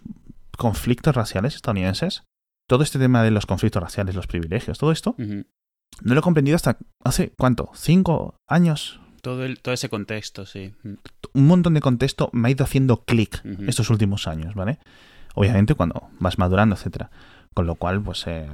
conflictos 0.56 1.14
raciales 1.14 1.56
estadounidenses, 1.56 2.22
todo 2.68 2.82
este 2.84 2.98
tema 2.98 3.22
de 3.24 3.32
los 3.32 3.46
conflictos 3.46 3.82
raciales, 3.82 4.14
los 4.14 4.26
privilegios, 4.26 4.78
todo 4.78 4.92
esto, 4.92 5.16
no 5.18 6.14
lo 6.14 6.20
he 6.20 6.22
comprendido 6.22 6.54
hasta 6.56 6.78
hace, 7.02 7.32
¿cuánto? 7.36 7.70
¿Cinco 7.74 8.36
años? 8.46 9.00
todo, 9.20 9.44
el, 9.44 9.60
todo 9.60 9.74
ese 9.74 9.88
contexto, 9.88 10.46
sí. 10.46 10.74
Un 11.34 11.46
montón 11.46 11.74
de 11.74 11.80
contexto 11.80 12.30
me 12.32 12.48
ha 12.48 12.50
ido 12.50 12.64
haciendo 12.64 13.04
clic 13.04 13.42
estos 13.66 13.90
últimos 13.90 14.26
años, 14.26 14.54
¿vale? 14.54 14.78
Obviamente 15.38 15.74
cuando 15.74 16.08
vas 16.18 16.36
madurando, 16.36 16.74
etcétera. 16.74 17.10
Con 17.54 17.66
lo 17.66 17.76
cual, 17.76 18.02
pues 18.02 18.26
eh, 18.26 18.48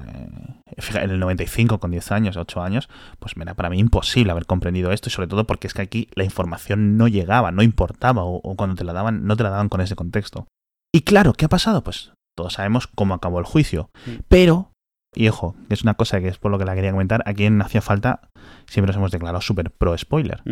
en 0.94 1.10
el 1.10 1.18
95, 1.18 1.78
con 1.80 1.90
10 1.90 2.12
años, 2.12 2.36
8 2.36 2.62
años, 2.62 2.90
pues 3.18 3.36
me 3.36 3.44
era 3.44 3.54
para 3.54 3.70
mí 3.70 3.78
imposible 3.78 4.32
haber 4.32 4.44
comprendido 4.44 4.92
esto 4.92 5.08
y 5.08 5.12
sobre 5.12 5.28
todo 5.28 5.46
porque 5.46 5.66
es 5.66 5.72
que 5.72 5.82
aquí 5.82 6.08
la 6.14 6.24
información 6.24 6.98
no 6.98 7.08
llegaba, 7.08 7.52
no 7.52 7.62
importaba 7.62 8.24
o, 8.24 8.36
o 8.36 8.54
cuando 8.54 8.76
te 8.76 8.84
la 8.84 8.92
daban, 8.92 9.26
no 9.26 9.34
te 9.36 9.42
la 9.42 9.50
daban 9.50 9.70
con 9.70 9.80
ese 9.80 9.96
contexto. 9.96 10.46
Y 10.94 11.00
claro, 11.00 11.32
¿qué 11.32 11.46
ha 11.46 11.48
pasado? 11.48 11.82
Pues 11.82 12.12
todos 12.36 12.52
sabemos 12.52 12.86
cómo 12.86 13.14
acabó 13.14 13.38
el 13.38 13.46
juicio. 13.46 13.88
Pero, 14.28 14.70
y 15.14 15.28
ojo, 15.28 15.56
es 15.70 15.82
una 15.82 15.94
cosa 15.94 16.20
que 16.20 16.28
es 16.28 16.36
por 16.36 16.50
lo 16.50 16.58
que 16.58 16.66
la 16.66 16.74
quería 16.74 16.92
comentar, 16.92 17.22
aquí 17.26 17.46
en 17.46 17.62
Hacía 17.62 17.80
Falta 17.80 18.28
siempre 18.66 18.88
nos 18.88 18.96
hemos 18.96 19.10
declarado 19.10 19.40
súper 19.40 19.70
pro 19.70 19.96
spoiler. 19.96 20.42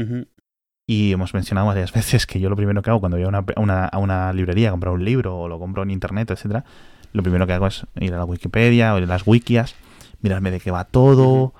Y 0.86 1.12
hemos 1.12 1.32
mencionado 1.34 1.66
varias 1.68 1.92
veces 1.94 2.26
que 2.26 2.40
yo 2.40 2.50
lo 2.50 2.56
primero 2.56 2.82
que 2.82 2.90
hago 2.90 3.00
cuando 3.00 3.16
voy 3.16 3.24
a 3.24 3.28
una, 3.28 3.44
una, 3.56 3.86
a 3.86 3.98
una 3.98 4.32
librería 4.32 4.68
a 4.68 4.70
comprar 4.72 4.92
un 4.94 5.04
libro 5.04 5.36
o 5.38 5.48
lo 5.48 5.58
compro 5.58 5.82
en 5.82 5.90
internet, 5.90 6.30
etcétera, 6.30 6.64
lo 7.12 7.22
primero 7.22 7.46
que 7.46 7.52
hago 7.52 7.66
es 7.66 7.86
ir 8.00 8.14
a 8.14 8.18
la 8.18 8.24
Wikipedia 8.24 8.94
o 8.94 8.98
ir 8.98 9.04
a 9.04 9.06
las 9.06 9.26
wikias, 9.26 9.74
mirarme 10.22 10.50
de 10.50 10.60
qué 10.60 10.70
va 10.70 10.84
todo. 10.84 11.54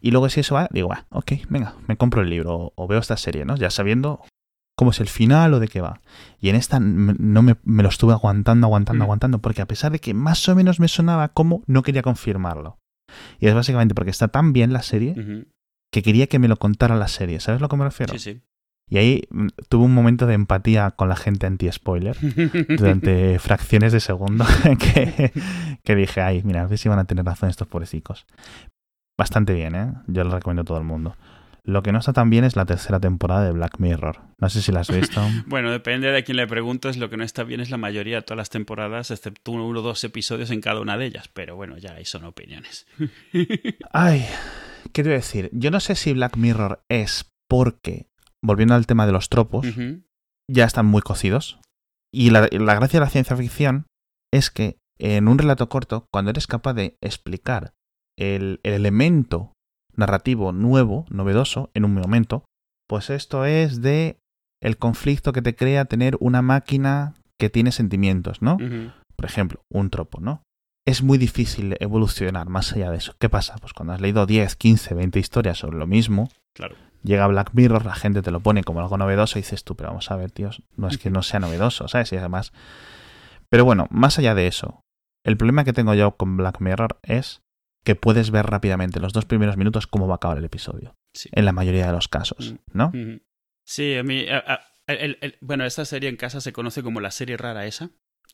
Y 0.00 0.10
luego 0.12 0.28
si 0.28 0.40
eso 0.40 0.54
va, 0.54 0.68
digo, 0.70 0.92
ah, 0.92 1.04
ok, 1.10 1.32
venga, 1.48 1.74
me 1.86 1.96
compro 1.96 2.22
el 2.22 2.30
libro 2.30 2.54
o, 2.56 2.72
o 2.76 2.86
veo 2.86 2.98
esta 3.00 3.16
serie, 3.16 3.44
¿no? 3.44 3.56
Ya 3.56 3.70
sabiendo 3.70 4.20
cómo 4.76 4.92
es 4.92 5.00
el 5.00 5.08
final 5.08 5.54
o 5.54 5.60
de 5.60 5.66
qué 5.68 5.80
va. 5.80 6.00
Y 6.40 6.50
en 6.50 6.56
esta 6.56 6.78
no 6.80 7.42
me, 7.42 7.56
me 7.64 7.82
lo 7.82 7.88
estuve 7.88 8.12
aguantando, 8.12 8.66
aguantando, 8.68 9.02
Mm. 9.02 9.06
aguantando, 9.06 9.38
porque 9.40 9.60
a 9.62 9.66
pesar 9.66 9.90
de 9.90 9.98
que 9.98 10.14
más 10.14 10.48
o 10.48 10.54
menos 10.54 10.78
me 10.78 10.86
sonaba 10.88 11.28
como, 11.28 11.62
no 11.66 11.82
quería 11.82 12.02
confirmarlo. 12.02 12.78
Y 13.40 13.48
es 13.48 13.54
básicamente 13.54 13.94
porque 13.94 14.10
está 14.10 14.28
tan 14.28 14.52
bien 14.52 14.72
la 14.72 14.82
serie 14.82 15.14
que 15.90 16.02
quería 16.02 16.26
que 16.28 16.38
me 16.38 16.46
lo 16.48 16.56
contara 16.58 16.94
la 16.96 17.08
serie. 17.08 17.40
¿Sabes 17.40 17.60
a 17.60 17.62
lo 17.62 17.68
que 17.68 17.76
me 17.76 17.84
refiero? 17.84 18.12
Sí, 18.12 18.18
sí. 18.20 18.40
Y 18.90 18.98
ahí 18.98 19.22
mm, 19.30 19.48
tuve 19.68 19.84
un 19.84 19.94
momento 19.94 20.26
de 20.26 20.34
empatía 20.34 20.90
con 20.92 21.08
la 21.08 21.16
gente 21.16 21.46
anti-spoiler 21.46 22.16
durante 22.68 23.38
fracciones 23.38 23.92
de 23.92 24.00
segundo 24.00 24.44
que, 24.78 25.32
que 25.84 25.94
dije, 25.94 26.20
ay, 26.20 26.42
mira, 26.44 26.62
a 26.62 26.66
ver 26.66 26.78
si 26.78 26.88
van 26.88 26.98
a 26.98 27.04
tener 27.04 27.24
razón 27.24 27.50
estos 27.50 27.68
pobrecicos. 27.68 28.26
Bastante 29.16 29.52
bien, 29.52 29.74
¿eh? 29.74 29.92
Yo 30.06 30.24
lo 30.24 30.30
recomiendo 30.30 30.62
a 30.62 30.64
todo 30.64 30.78
el 30.78 30.84
mundo. 30.84 31.16
Lo 31.68 31.82
que 31.82 31.92
no 31.92 31.98
está 31.98 32.14
tan 32.14 32.30
bien 32.30 32.44
es 32.44 32.56
la 32.56 32.64
tercera 32.64 32.98
temporada 32.98 33.44
de 33.44 33.52
Black 33.52 33.78
Mirror. 33.78 34.20
No 34.38 34.48
sé 34.48 34.62
si 34.62 34.72
la 34.72 34.80
has 34.80 34.90
visto. 34.90 35.20
Bueno, 35.46 35.70
depende 35.70 36.10
de 36.10 36.16
a 36.16 36.22
quién 36.22 36.38
le 36.38 36.46
preguntes. 36.46 36.96
Lo 36.96 37.10
que 37.10 37.18
no 37.18 37.24
está 37.24 37.44
bien 37.44 37.60
es 37.60 37.68
la 37.68 37.76
mayoría 37.76 38.16
de 38.16 38.22
todas 38.22 38.38
las 38.38 38.48
temporadas, 38.48 39.10
excepto 39.10 39.52
uno 39.52 39.66
o 39.66 39.82
dos 39.82 40.02
episodios 40.02 40.50
en 40.50 40.62
cada 40.62 40.80
una 40.80 40.96
de 40.96 41.04
ellas. 41.04 41.28
Pero 41.28 41.56
bueno, 41.56 41.76
ya 41.76 41.92
ahí 41.92 42.06
son 42.06 42.24
opiniones. 42.24 42.86
Ay, 43.92 44.24
¿qué 44.94 45.02
te 45.02 45.10
voy 45.10 45.16
a 45.16 45.16
decir? 45.16 45.50
Yo 45.52 45.70
no 45.70 45.80
sé 45.80 45.94
si 45.94 46.14
Black 46.14 46.38
Mirror 46.38 46.84
es 46.88 47.30
porque, 47.48 48.06
volviendo 48.42 48.74
al 48.74 48.86
tema 48.86 49.06
de 49.06 49.12
los 49.12 49.28
tropos, 49.28 49.66
ya 50.50 50.64
están 50.64 50.86
muy 50.86 51.02
cocidos. 51.02 51.60
Y 52.12 52.30
la, 52.30 52.48
la 52.50 52.74
gracia 52.74 53.00
de 53.00 53.04
la 53.06 53.10
ciencia 53.10 53.36
ficción 53.36 53.86
es 54.32 54.50
que 54.50 54.76
en 54.98 55.28
un 55.28 55.38
relato 55.38 55.68
corto, 55.68 56.06
cuando 56.12 56.30
eres 56.30 56.46
capaz 56.46 56.74
de 56.74 56.96
explicar 57.00 57.72
el, 58.18 58.60
el 58.62 58.72
elemento 58.74 59.52
narrativo 59.94 60.52
nuevo, 60.52 61.04
novedoso, 61.10 61.70
en 61.74 61.84
un 61.84 61.94
momento, 61.94 62.44
pues 62.88 63.10
esto 63.10 63.44
es 63.44 63.82
de 63.82 64.18
el 64.62 64.76
conflicto 64.78 65.32
que 65.32 65.42
te 65.42 65.54
crea 65.54 65.84
tener 65.84 66.16
una 66.20 66.42
máquina 66.42 67.14
que 67.38 67.50
tiene 67.50 67.70
sentimientos, 67.72 68.42
¿no? 68.42 68.56
Por 69.16 69.24
ejemplo, 69.24 69.60
un 69.72 69.90
tropo, 69.90 70.20
¿no? 70.20 70.42
Es 70.86 71.02
muy 71.02 71.18
difícil 71.18 71.76
evolucionar 71.80 72.48
más 72.48 72.72
allá 72.72 72.90
de 72.90 72.96
eso. 72.96 73.14
¿Qué 73.20 73.28
pasa? 73.28 73.56
Pues 73.60 73.72
cuando 73.72 73.92
has 73.92 74.00
leído 74.00 74.24
10, 74.26 74.56
15, 74.56 74.94
20 74.94 75.18
historias 75.18 75.58
sobre 75.58 75.76
lo 75.78 75.86
mismo, 75.86 76.30
Claro. 76.54 76.74
Llega 77.08 77.26
Black 77.26 77.50
Mirror, 77.54 77.84
la 77.84 77.94
gente 77.94 78.22
te 78.22 78.30
lo 78.30 78.40
pone 78.40 78.62
como 78.62 78.80
algo 78.80 78.96
novedoso 78.96 79.38
y 79.38 79.42
dices 79.42 79.64
tú, 79.64 79.74
pero 79.74 79.88
vamos 79.88 80.10
a 80.10 80.16
ver, 80.16 80.30
tíos, 80.30 80.62
no 80.76 80.86
es 80.88 80.98
que 80.98 81.10
no 81.10 81.22
sea 81.22 81.40
novedoso, 81.40 81.88
¿sabes? 81.88 82.12
Y 82.12 82.16
además... 82.16 82.52
Pero 83.50 83.64
bueno, 83.64 83.86
más 83.90 84.18
allá 84.18 84.34
de 84.34 84.46
eso, 84.46 84.84
el 85.24 85.36
problema 85.36 85.64
que 85.64 85.72
tengo 85.72 85.94
yo 85.94 86.16
con 86.16 86.36
Black 86.36 86.60
Mirror 86.60 86.98
es 87.02 87.42
que 87.84 87.94
puedes 87.94 88.30
ver 88.30 88.46
rápidamente 88.46 89.00
los 89.00 89.12
dos 89.12 89.24
primeros 89.24 89.56
minutos 89.56 89.86
cómo 89.86 90.06
va 90.06 90.14
a 90.14 90.16
acabar 90.16 90.38
el 90.38 90.44
episodio, 90.44 90.94
Sí. 91.14 91.30
en 91.32 91.44
la 91.46 91.52
mayoría 91.52 91.86
de 91.86 91.92
los 91.92 92.08
casos, 92.08 92.54
¿no? 92.72 92.88
Ujú. 92.88 93.20
Sí, 93.66 93.96
a 93.96 94.02
mí. 94.02 94.26
a- 94.28 94.38
a- 94.86 94.92
el- 94.92 95.18
el- 95.20 95.38
bueno, 95.40 95.64
esta 95.64 95.84
serie 95.84 96.08
en 96.10 96.16
casa 96.16 96.40
se 96.40 96.52
conoce 96.52 96.82
como 96.82 97.00
la 97.00 97.10
serie 97.10 97.36
rara 97.36 97.66
esa. 97.66 97.90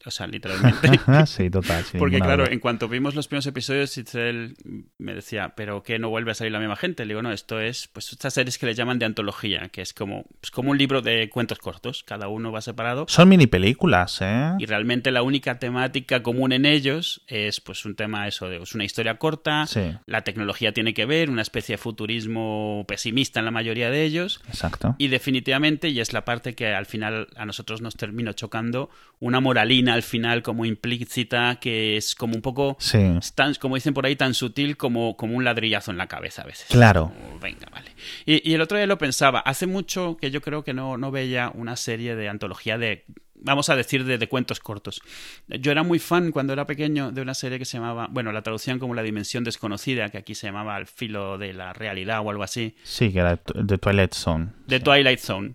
O 0.07 0.11
sea, 0.11 0.27
literalmente. 0.27 0.89
sí, 1.27 1.51
total. 1.51 1.85
Porque 1.99 2.19
claro, 2.19 2.45
duda. 2.45 2.53
en 2.53 2.61
cuanto 2.61 2.89
vimos 2.89 3.15
los 3.15 3.29
primeros 3.29 3.47
episodios, 3.47 3.97
Itzel 3.97 4.57
me 4.99 5.15
decía, 5.15 5.55
pero 5.57 5.83
que 5.83 5.99
no 5.99 6.11
vuelve 6.11 6.33
a 6.33 6.35
salir 6.35 6.53
la 6.53 6.59
misma 6.59 6.77
gente. 6.77 7.05
Le 7.05 7.15
digo, 7.15 7.23
no, 7.23 7.33
esto 7.33 7.61
es, 7.61 7.89
pues 7.89 8.13
estas 8.13 8.35
series 8.35 8.59
que 8.59 8.67
le 8.67 8.75
llaman 8.75 8.99
de 8.99 9.07
antología, 9.07 9.69
que 9.71 9.83
es 9.83 9.95
como, 9.95 10.25
pues, 10.41 10.51
como 10.51 10.71
un 10.71 10.79
libro 10.79 11.03
de 11.03 11.31
cuentos 11.31 11.59
cortos, 11.59 12.03
cada 12.05 12.29
uno 12.29 12.53
va 12.53 12.61
separado. 12.61 13.07
Son 13.09 13.29
mini 13.29 13.47
películas, 13.47 14.19
¿eh? 14.21 14.53
Y 14.59 14.67
realmente 14.67 15.11
la 15.11 15.23
única 15.23 15.59
temática 15.59 16.23
común 16.23 16.53
en 16.53 16.67
ellos 16.67 17.23
es 17.27 17.61
pues 17.61 17.85
un 17.85 17.95
tema 17.97 18.27
eso 18.29 18.49
de 18.49 18.59
es 18.63 18.75
una 18.75 18.85
historia 18.85 19.19
corta, 19.19 19.67
Sí, 19.67 19.93
la 20.07 20.23
tecnología 20.23 20.73
tiene 20.73 20.95
que 20.95 21.07
ver, 21.07 21.31
una 21.31 21.43
especie 21.43 21.75
de 21.75 21.79
futurismo 21.79 22.85
pesimista 22.87 23.39
en 23.41 23.47
la 23.47 23.51
mayoría 23.51 23.91
de 23.91 24.05
ellos. 24.05 24.41
exacto. 24.49 24.95
Y 24.99 25.09
definitivamente, 25.09 25.89
y 25.89 26.01
es 26.01 26.13
la 26.13 26.25
parte 26.25 26.55
que 26.55 26.75
al 26.75 26.87
final 26.87 27.29
a 27.37 27.47
nosotros 27.47 27.81
nos 27.81 27.97
terminó 27.97 28.33
chocando, 28.33 28.91
una 29.21 29.41
moralina 29.41 29.94
al 29.95 30.03
final 30.03 30.43
como 30.43 30.65
implícita 30.65 31.59
que 31.61 31.97
es 31.97 32.15
como 32.15 32.35
un 32.35 32.43
poco, 32.43 32.77
Sí, 32.79 32.99
tan- 33.35 33.55
como 33.55 33.75
dicen 33.77 33.95
por 33.95 34.05
ahí, 34.07 34.17
tan 34.17 34.35
sutil 34.35 34.77
como, 34.77 35.17
como 35.17 35.35
un 35.37 35.45
ladrillazo 35.45 35.91
en 35.91 35.97
la 35.97 36.07
cabeza 36.07 36.43
a 36.43 36.47
veces. 36.47 36.67
Claro. 36.69 37.13
Como, 37.15 37.39
venga, 37.39 37.67
vale. 37.73 37.91
Y, 38.27 38.49
y 38.49 38.55
el 38.55 38.61
otro 38.61 38.77
día 38.77 38.87
lo 38.87 38.99
pensaba, 38.99 39.41
hace 39.41 39.67
mucho 39.67 40.17
que 40.21 40.31
yo 40.31 40.41
creo 40.41 40.63
que 40.65 40.75
no, 40.75 40.97
no 40.97 41.11
veía 41.11 41.51
una 41.55 41.77
serie 41.77 42.17
de 42.17 42.29
antología 42.29 42.77
de, 42.79 43.05
vamos 43.35 43.69
a 43.69 43.77
decir, 43.77 44.05
de, 44.05 44.19
de 44.19 44.29
cuentos 44.29 44.61
cortos. 44.61 45.01
Yo 45.49 45.71
era 45.73 45.83
muy 45.83 45.99
fan 45.99 46.31
cuando 46.33 46.53
era 46.53 46.67
pequeño 46.67 47.13
de 47.13 47.21
una 47.23 47.35
serie 47.35 47.59
que 47.59 47.65
se 47.65 47.79
llamaba, 47.79 48.09
bueno, 48.11 48.33
la 48.33 48.43
traducción 48.43 48.79
como 48.79 48.95
La 48.95 49.03
Dimensión 49.03 49.45
Desconocida, 49.45 50.09
que 50.11 50.19
aquí 50.19 50.35
se 50.35 50.47
llamaba 50.47 50.77
Al 50.77 50.87
filo 50.87 51.39
de 51.39 51.53
la 51.53 51.73
realidad 51.73 52.21
o 52.25 52.31
algo 52.31 52.43
así. 52.43 52.75
sí, 52.83 53.13
que 53.13 53.19
era 53.21 53.39
de 53.55 53.79
Twilight 53.79 54.15
Zone. 54.15 54.49
The 54.67 54.79
Sí. 54.79 54.85
Twilight 54.85 55.19
Zone. 55.21 55.55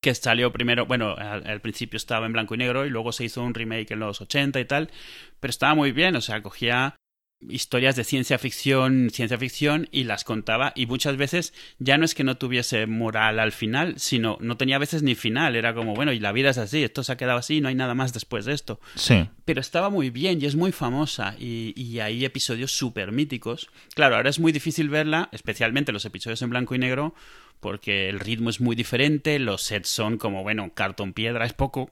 Que 0.00 0.14
salió 0.14 0.52
primero, 0.52 0.86
bueno, 0.86 1.14
al, 1.16 1.46
al 1.46 1.60
principio 1.60 1.96
estaba 1.96 2.26
en 2.26 2.32
blanco 2.32 2.54
y 2.54 2.58
negro 2.58 2.86
y 2.86 2.90
luego 2.90 3.12
se 3.12 3.24
hizo 3.24 3.42
un 3.42 3.54
remake 3.54 3.92
en 3.92 4.00
los 4.00 4.20
80 4.20 4.60
y 4.60 4.64
tal, 4.64 4.90
pero 5.40 5.50
estaba 5.50 5.74
muy 5.74 5.92
bien, 5.92 6.14
o 6.16 6.20
sea, 6.20 6.42
cogía 6.42 6.96
historias 7.40 7.94
de 7.94 8.04
ciencia 8.04 8.38
ficción, 8.38 9.10
ciencia 9.10 9.38
ficción 9.38 9.88
y 9.92 10.04
las 10.04 10.24
contaba 10.24 10.72
y 10.74 10.86
muchas 10.86 11.16
veces 11.16 11.54
ya 11.78 11.96
no 11.96 12.04
es 12.04 12.14
que 12.14 12.24
no 12.24 12.36
tuviese 12.36 12.86
moral 12.86 13.38
al 13.38 13.52
final, 13.52 13.94
sino 13.98 14.38
no 14.40 14.56
tenía 14.56 14.76
a 14.76 14.80
veces 14.80 15.02
ni 15.02 15.14
final, 15.14 15.54
era 15.54 15.74
como, 15.74 15.94
bueno, 15.94 16.12
y 16.12 16.18
la 16.18 16.32
vida 16.32 16.50
es 16.50 16.58
así, 16.58 16.82
esto 16.82 17.04
se 17.04 17.12
ha 17.12 17.16
quedado 17.16 17.38
así, 17.38 17.60
no 17.60 17.68
hay 17.68 17.74
nada 17.74 17.94
más 17.94 18.12
después 18.12 18.44
de 18.44 18.54
esto 18.54 18.80
Sí, 18.96 19.28
pero 19.44 19.60
estaba 19.60 19.88
muy 19.88 20.10
bien 20.10 20.42
y 20.42 20.46
es 20.46 20.56
muy 20.56 20.72
famosa 20.72 21.36
y, 21.38 21.72
y 21.80 22.00
hay 22.00 22.24
episodios 22.24 22.72
súper 22.72 23.12
míticos. 23.12 23.70
Claro, 23.94 24.16
ahora 24.16 24.30
es 24.30 24.40
muy 24.40 24.52
difícil 24.52 24.88
verla, 24.88 25.28
especialmente 25.32 25.92
los 25.92 26.04
episodios 26.04 26.42
en 26.42 26.50
blanco 26.50 26.74
y 26.74 26.78
negro, 26.78 27.14
porque 27.60 28.08
el 28.08 28.20
ritmo 28.20 28.50
es 28.50 28.60
muy 28.60 28.76
diferente, 28.76 29.38
los 29.38 29.62
sets 29.62 29.88
son 29.88 30.18
como, 30.18 30.42
bueno, 30.42 30.72
cartón 30.74 31.12
piedra 31.12 31.44
es 31.44 31.52
poco 31.52 31.90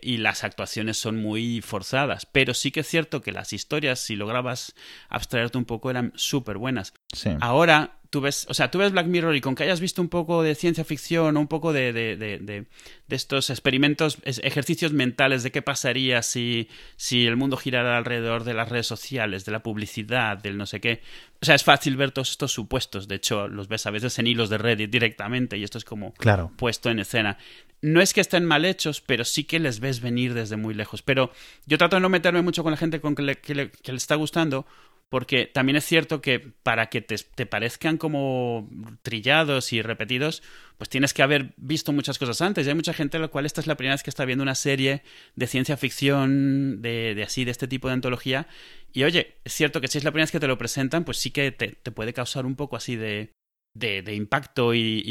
y 0.00 0.18
las 0.18 0.44
actuaciones 0.44 0.96
son 0.96 1.20
muy 1.20 1.60
forzadas, 1.60 2.26
pero 2.26 2.54
sí 2.54 2.70
que 2.70 2.80
es 2.80 2.86
cierto 2.86 3.20
que 3.20 3.32
las 3.32 3.52
historias, 3.52 3.98
si 3.98 4.16
lograbas 4.16 4.74
abstraerte 5.08 5.58
un 5.58 5.64
poco, 5.64 5.90
eran 5.90 6.12
súper 6.14 6.58
buenas. 6.58 6.94
sí. 7.12 7.30
Ahora 7.40 7.97
tú 8.10 8.20
ves, 8.20 8.46
o 8.48 8.54
sea, 8.54 8.70
tú 8.70 8.78
ves 8.78 8.92
Black 8.92 9.06
Mirror 9.06 9.36
y 9.36 9.40
con 9.40 9.54
que 9.54 9.64
hayas 9.64 9.80
visto 9.80 10.00
un 10.00 10.08
poco 10.08 10.42
de 10.42 10.54
ciencia 10.54 10.84
ficción 10.84 11.36
o 11.36 11.40
un 11.40 11.46
poco 11.48 11.72
de, 11.72 11.92
de, 11.92 12.16
de, 12.16 12.38
de, 12.38 12.66
estos 13.14 13.50
experimentos, 13.50 14.18
ejercicios 14.24 14.92
mentales 14.92 15.42
de 15.42 15.50
qué 15.50 15.60
pasaría 15.62 16.22
si, 16.22 16.68
si 16.96 17.26
el 17.26 17.36
mundo 17.36 17.56
girara 17.56 17.96
alrededor 17.98 18.44
de 18.44 18.54
las 18.54 18.68
redes 18.68 18.86
sociales, 18.86 19.44
de 19.44 19.52
la 19.52 19.62
publicidad, 19.62 20.38
del 20.38 20.56
no 20.56 20.66
sé 20.66 20.80
qué. 20.80 21.02
O 21.40 21.44
sea, 21.46 21.54
es 21.54 21.64
fácil 21.64 21.96
ver 21.96 22.10
todos 22.10 22.30
estos 22.30 22.52
supuestos. 22.52 23.08
De 23.08 23.14
hecho, 23.16 23.46
los 23.48 23.68
ves 23.68 23.86
a 23.86 23.90
veces 23.90 24.18
en 24.18 24.26
hilos 24.26 24.50
de 24.50 24.58
Reddit 24.58 24.90
directamente 24.90 25.56
y 25.56 25.62
esto 25.64 25.78
es 25.78 25.84
como 25.84 26.14
Claro. 26.14 26.50
puesto 26.56 26.90
en 26.90 26.98
escena. 26.98 27.38
No 27.80 28.00
es 28.00 28.12
que 28.12 28.20
estén 28.20 28.44
mal 28.44 28.64
hechos, 28.64 29.00
pero 29.00 29.24
sí 29.24 29.44
que 29.44 29.60
les 29.60 29.78
ves 29.78 30.00
venir 30.00 30.34
desde 30.34 30.56
muy 30.56 30.74
lejos. 30.74 31.02
Pero 31.02 31.30
yo 31.66 31.78
trato 31.78 31.94
de 31.96 32.00
no 32.00 32.08
meterme 32.08 32.42
mucho 32.42 32.64
con 32.64 32.72
la 32.72 32.76
gente 32.76 33.00
con 33.00 33.14
que 33.14 33.22
le, 33.22 33.36
que 33.36 33.54
le- 33.54 33.70
que 33.70 33.92
le 33.92 33.98
está 33.98 34.16
gustando, 34.16 34.66
porque 35.10 35.46
también 35.46 35.76
es 35.76 35.84
cierto 35.84 36.20
que 36.20 36.38
para 36.62 36.90
que 36.90 37.00
te, 37.00 37.16
te 37.16 37.46
parezcan 37.46 37.96
como 37.96 38.68
trillados 39.02 39.72
y 39.72 39.80
repetidos, 39.80 40.42
pues 40.76 40.90
tienes 40.90 41.14
que 41.14 41.22
haber 41.22 41.54
visto 41.56 41.92
muchas 41.92 42.18
cosas 42.18 42.40
antes. 42.42 42.66
Y 42.66 42.68
hay 42.70 42.74
mucha 42.74 42.92
gente 42.92 43.16
a 43.16 43.20
la 43.20 43.28
cual 43.28 43.46
esta 43.46 43.60
es 43.60 43.66
la 43.66 43.76
primera 43.76 43.94
vez 43.94 44.02
que 44.02 44.10
está 44.10 44.24
viendo 44.24 44.42
una 44.42 44.54
serie 44.54 45.02
de 45.34 45.46
ciencia 45.46 45.76
ficción, 45.76 46.82
de, 46.82 47.14
de 47.14 47.22
así, 47.22 47.44
de 47.44 47.50
este 47.52 47.68
tipo 47.68 47.88
de 47.88 47.94
antología. 47.94 48.46
Y 48.92 49.04
oye, 49.04 49.36
es 49.44 49.52
cierto 49.54 49.80
que 49.80 49.88
si 49.88 49.98
es 49.98 50.04
la 50.04 50.10
primera 50.10 50.24
vez 50.24 50.32
que 50.32 50.40
te 50.40 50.46
lo 50.48 50.58
presentan, 50.58 51.04
pues 51.04 51.16
sí 51.18 51.30
que 51.30 51.52
te, 51.52 51.68
te 51.68 51.90
puede 51.90 52.12
causar 52.12 52.44
un 52.46 52.56
poco 52.56 52.76
así 52.76 52.96
de, 52.96 53.32
de, 53.74 54.14
impacto 54.14 54.74
y- 54.74 55.02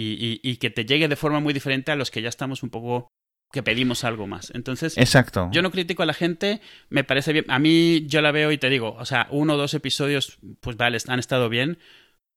y 0.44 0.58
que 0.58 0.70
te 0.70 0.86
llegue 0.86 1.08
de 1.08 1.16
forma 1.16 1.40
muy 1.40 1.54
diferente 1.54 1.92
a 1.92 1.96
los 1.96 2.12
que 2.12 2.22
ya 2.22 2.30
estamos 2.30 2.62
un 2.64 2.70
poco 2.70 3.08
que 3.52 3.64
pedimos 3.64 4.04
algo 4.04 4.28
más. 4.28 4.52
Entonces, 4.54 4.98
Exacto. 4.98 5.50
yo 5.52 5.62
no 5.62 5.72
critico 5.72 6.04
a 6.04 6.06
la 6.06 6.14
gente, 6.14 6.62
me 6.90 7.04
parece 7.04 7.34
bien. 7.34 7.46
A 7.50 7.60
mí 7.60 8.06
yo 8.08 8.22
la 8.22 8.32
veo 8.32 8.52
y 8.52 8.58
te 8.58 8.70
digo, 8.70 8.96
o 8.98 9.06
sea, 9.06 9.28
uno 9.32 9.54
o 9.54 9.58
dos 9.58 9.74
episodios, 9.74 10.38
pues 10.60 10.78
vale, 10.78 10.98
han 11.08 11.20
estado 11.20 11.50
bien, 11.50 11.80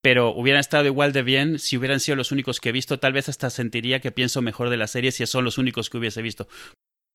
pero 0.02 0.30
hubieran 0.34 0.60
estado 0.60 0.86
igual 0.86 1.12
de 1.12 1.22
bien 1.22 1.58
si 1.58 1.76
hubieran 1.76 2.00
sido 2.00 2.16
los 2.16 2.32
únicos 2.32 2.60
que 2.60 2.70
he 2.70 2.72
visto. 2.72 2.98
Tal 2.98 3.12
vez 3.12 3.28
hasta 3.28 3.50
sentiría 3.50 4.00
que 4.00 4.12
pienso 4.12 4.40
mejor 4.40 4.70
de 4.70 4.76
la 4.76 4.86
serie 4.86 5.12
si 5.12 5.26
son 5.26 5.44
los 5.44 5.58
únicos 5.58 5.90
que 5.90 5.98
hubiese 5.98 6.22
visto. 6.22 6.48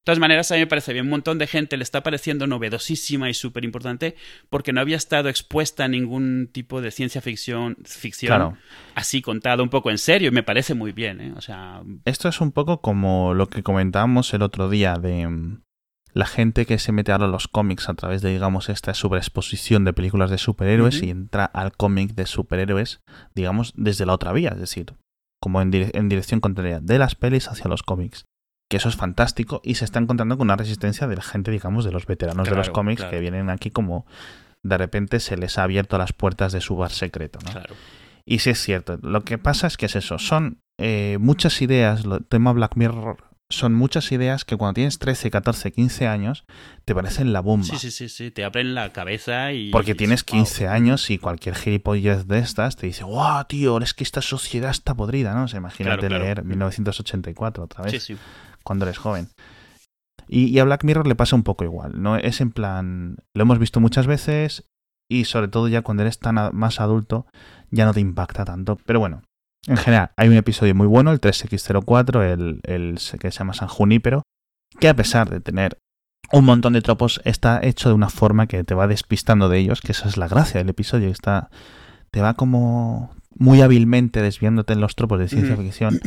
De 0.05 0.11
todas 0.11 0.19
maneras, 0.19 0.51
a 0.51 0.53
mí 0.53 0.59
me 0.59 0.67
parece 0.67 0.93
bien. 0.93 1.05
Un 1.05 1.09
montón 1.09 1.39
de 1.39 1.47
gente 1.47 1.77
le 1.77 1.83
está 1.83 2.03
pareciendo 2.03 2.45
novedosísima 2.45 3.27
y 3.27 3.33
súper 3.33 3.65
importante 3.65 4.15
porque 4.51 4.71
no 4.71 4.79
había 4.79 4.97
estado 4.97 5.29
expuesta 5.29 5.85
a 5.85 5.87
ningún 5.87 6.47
tipo 6.51 6.79
de 6.79 6.91
ciencia 6.91 7.21
ficción, 7.21 7.75
ficción 7.85 8.29
Claro. 8.29 8.57
así 8.93 9.23
contado 9.23 9.63
un 9.63 9.69
poco 9.69 9.89
en 9.89 9.97
serio 9.97 10.27
y 10.27 10.31
me 10.31 10.43
parece 10.43 10.75
muy 10.75 10.91
bien, 10.91 11.21
¿eh? 11.21 11.33
O 11.35 11.41
sea, 11.41 11.81
Esto 12.05 12.29
es 12.29 12.39
un 12.39 12.51
poco 12.51 12.81
como 12.81 13.33
lo 13.33 13.47
que 13.49 13.63
comentábamos 13.63 14.31
el 14.35 14.43
otro 14.43 14.69
día 14.69 14.93
de 14.93 15.27
mm, 15.27 15.61
la 16.13 16.27
gente 16.27 16.67
que 16.67 16.77
se 16.77 16.91
mete 16.91 17.11
ahora 17.11 17.25
a 17.25 17.29
los 17.29 17.47
cómics 17.47 17.89
a 17.89 17.95
través 17.95 18.21
de, 18.21 18.29
digamos, 18.31 18.69
esta 18.69 18.93
superexposición 18.93 19.85
de 19.85 19.93
películas 19.93 20.29
de 20.29 20.37
superhéroes 20.37 21.01
y 21.01 21.09
entra 21.09 21.45
al 21.45 21.71
cómic 21.75 22.13
de 22.13 22.27
superhéroes, 22.27 22.99
digamos, 23.33 23.73
desde 23.75 24.05
la 24.05 24.13
otra 24.13 24.33
vía, 24.33 24.49
es 24.53 24.59
decir, 24.59 24.93
como 25.41 25.63
en, 25.63 25.71
dire- 25.71 25.89
en 25.93 26.09
dirección 26.09 26.41
contraria, 26.41 26.79
de 26.79 26.99
las 26.99 27.15
pelis 27.15 27.47
hacia 27.47 27.67
los 27.67 27.81
cómics. 27.81 28.25
Que 28.67 28.77
eso 28.77 28.89
es 28.89 28.95
fantástico 28.95 29.61
y 29.63 29.75
se 29.75 29.85
está 29.85 29.99
encontrando 29.99 30.37
con 30.37 30.47
una 30.47 30.55
resistencia 30.55 31.07
de 31.07 31.15
la 31.15 31.21
gente, 31.21 31.51
digamos, 31.51 31.85
de 31.85 31.91
los 31.91 32.05
veteranos 32.05 32.49
de 32.49 32.55
los 32.55 32.69
cómics 32.69 33.01
claro. 33.01 33.11
que 33.11 33.19
vienen 33.19 33.49
aquí 33.49 33.69
como 33.69 34.05
de 34.63 34.77
repente 34.77 35.19
se 35.19 35.37
les 35.37 35.59
ha 35.59 35.63
abierto 35.63 35.97
las 35.99 36.13
puertas 36.13 36.51
de 36.51 36.61
su 36.61 36.75
bar 36.75 36.91
secreto, 36.91 37.39
¿no? 37.45 37.51
claro. 37.51 37.75
Y 38.25 38.39
sí 38.39 38.49
es 38.49 38.59
cierto. 38.59 38.97
Lo 39.03 39.23
que 39.23 39.37
pasa 39.37 39.67
es 39.67 39.77
que 39.77 39.85
es 39.85 39.95
eso. 39.95 40.17
Son 40.17 40.57
eh, 40.79 41.17
muchas 41.19 41.61
ideas. 41.61 42.05
El 42.05 42.25
tema 42.25 42.51
Black 42.53 42.75
Mirror 42.75 43.17
son 43.49 43.75
muchas 43.75 44.11
ideas 44.11 44.43
que 44.45 44.57
cuando 44.57 44.73
tienes 44.73 44.97
13, 44.97 45.29
14, 45.29 45.71
15 45.71 46.07
años 46.07 46.45
te 46.85 46.95
parecen 46.95 47.31
la 47.31 47.41
bomba. 47.41 47.67
Sí, 47.67 47.77
sí, 47.77 47.91
sí, 47.91 48.09
sí, 48.09 48.31
te 48.31 48.43
abren 48.43 48.73
la 48.73 48.91
cabeza 48.91 49.53
y... 49.53 49.69
Porque 49.69 49.91
y 49.91 49.95
tienes 49.95 50.21
dices, 50.25 50.31
"Guau". 50.33 50.43
15 50.43 50.67
años 50.67 51.09
y 51.11 51.19
cualquier 51.19 51.53
gilipollez 51.53 52.25
de 52.27 52.39
estas 52.39 52.75
te 52.75 52.87
dice, 52.87 53.03
¡guau, 53.03 53.45
tío! 53.45 53.77
Es 53.79 53.93
que 53.93 54.03
esta 54.03 54.23
sociedad 54.23 54.71
está 54.71 54.95
podrida, 54.95 55.35
¿no? 55.35 55.43
O 55.43 55.47
sea, 55.47 55.59
imagínate 55.59 56.07
Claro, 56.07 56.07
claro. 56.07 56.23
leer 56.23 56.43
1984 56.43 57.63
otra 57.63 57.83
vez 57.83 57.91
Sí, 57.91 57.99
sí. 58.15 58.17
Cuando 58.65 58.85
eres 58.85 58.97
joven. 58.97 59.29
Y, 60.27 60.57
a 60.59 60.63
Black 60.63 60.83
Mirror 60.83 61.07
le 61.07 61.15
pasa 61.15 61.35
un 61.35 61.43
poco 61.43 61.63
igual, 61.63 62.01
¿no? 62.01 62.17
Es 62.17 62.41
en 62.41 62.51
plan, 62.51 63.17
lo 63.33 63.43
hemos 63.43 63.59
visto 63.59 63.79
muchas 63.79 64.07
veces 64.07 64.67
y 65.07 65.25
sobre 65.25 65.47
todo 65.47 65.67
ya 65.67 65.83
cuando 65.83 66.01
eres 66.01 66.19
tan 66.19 66.35
más 66.53 66.79
adulto 66.79 67.27
ya 67.69 67.85
no 67.85 67.93
te 67.93 67.99
impacta 67.99 68.43
tanto. 68.43 68.77
Pero 68.85 68.99
bueno, 68.99 69.21
en 69.67 69.77
general, 69.77 70.11
hay 70.17 70.29
un 70.29 70.35
episodio 70.35 70.73
muy 70.73 70.87
bueno, 70.87 71.11
el 71.11 71.21
3X04, 71.21 72.23
el, 72.23 72.61
el 72.63 72.99
que 73.19 73.31
se 73.31 73.39
llama 73.39 73.53
San 73.53 73.67
Junípero, 73.67 74.23
que 74.79 74.89
a 74.89 74.95
pesar 74.95 75.29
de 75.29 75.41
tener 75.41 75.77
un 76.31 76.45
montón 76.45 76.73
de 76.73 76.81
tropos, 76.81 77.21
está 77.23 77.59
hecho 77.61 77.89
de 77.89 77.95
una 77.95 78.09
forma 78.09 78.47
que 78.47 78.63
te 78.63 78.73
va 78.73 78.87
despistando 78.87 79.47
de 79.47 79.59
ellos, 79.59 79.81
que 79.81 79.91
esa 79.91 80.07
es 80.07 80.17
la 80.17 80.27
gracia 80.27 80.59
del 80.59 80.69
episodio, 80.69 81.09
está, 81.09 81.49
te 82.09 82.21
va 82.21 82.33
como 82.33 83.15
muy 83.37 83.61
hábilmente 83.61 84.21
desviándote 84.21 84.73
en 84.73 84.81
los 84.81 84.95
tropos 84.95 85.19
de 85.19 85.27
ciencia 85.27 85.55
ficción 85.57 85.99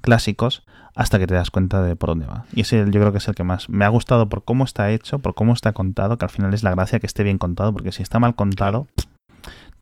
clásicos 0.00 0.64
hasta 0.94 1.18
que 1.18 1.26
te 1.26 1.34
das 1.34 1.50
cuenta 1.50 1.82
de 1.82 1.96
por 1.96 2.10
dónde 2.10 2.26
va. 2.26 2.46
Y 2.54 2.62
ese 2.62 2.78
yo 2.78 3.00
creo 3.00 3.12
que 3.12 3.18
es 3.18 3.28
el 3.28 3.34
que 3.34 3.44
más 3.44 3.68
me 3.68 3.84
ha 3.84 3.88
gustado 3.88 4.28
por 4.28 4.44
cómo 4.44 4.64
está 4.64 4.90
hecho, 4.90 5.18
por 5.18 5.34
cómo 5.34 5.52
está 5.52 5.72
contado, 5.72 6.16
que 6.16 6.24
al 6.24 6.30
final 6.30 6.54
es 6.54 6.62
la 6.62 6.70
gracia 6.70 7.00
que 7.00 7.06
esté 7.06 7.22
bien 7.22 7.38
contado, 7.38 7.72
porque 7.72 7.92
si 7.92 8.02
está 8.02 8.18
mal 8.18 8.34
contado, 8.34 8.86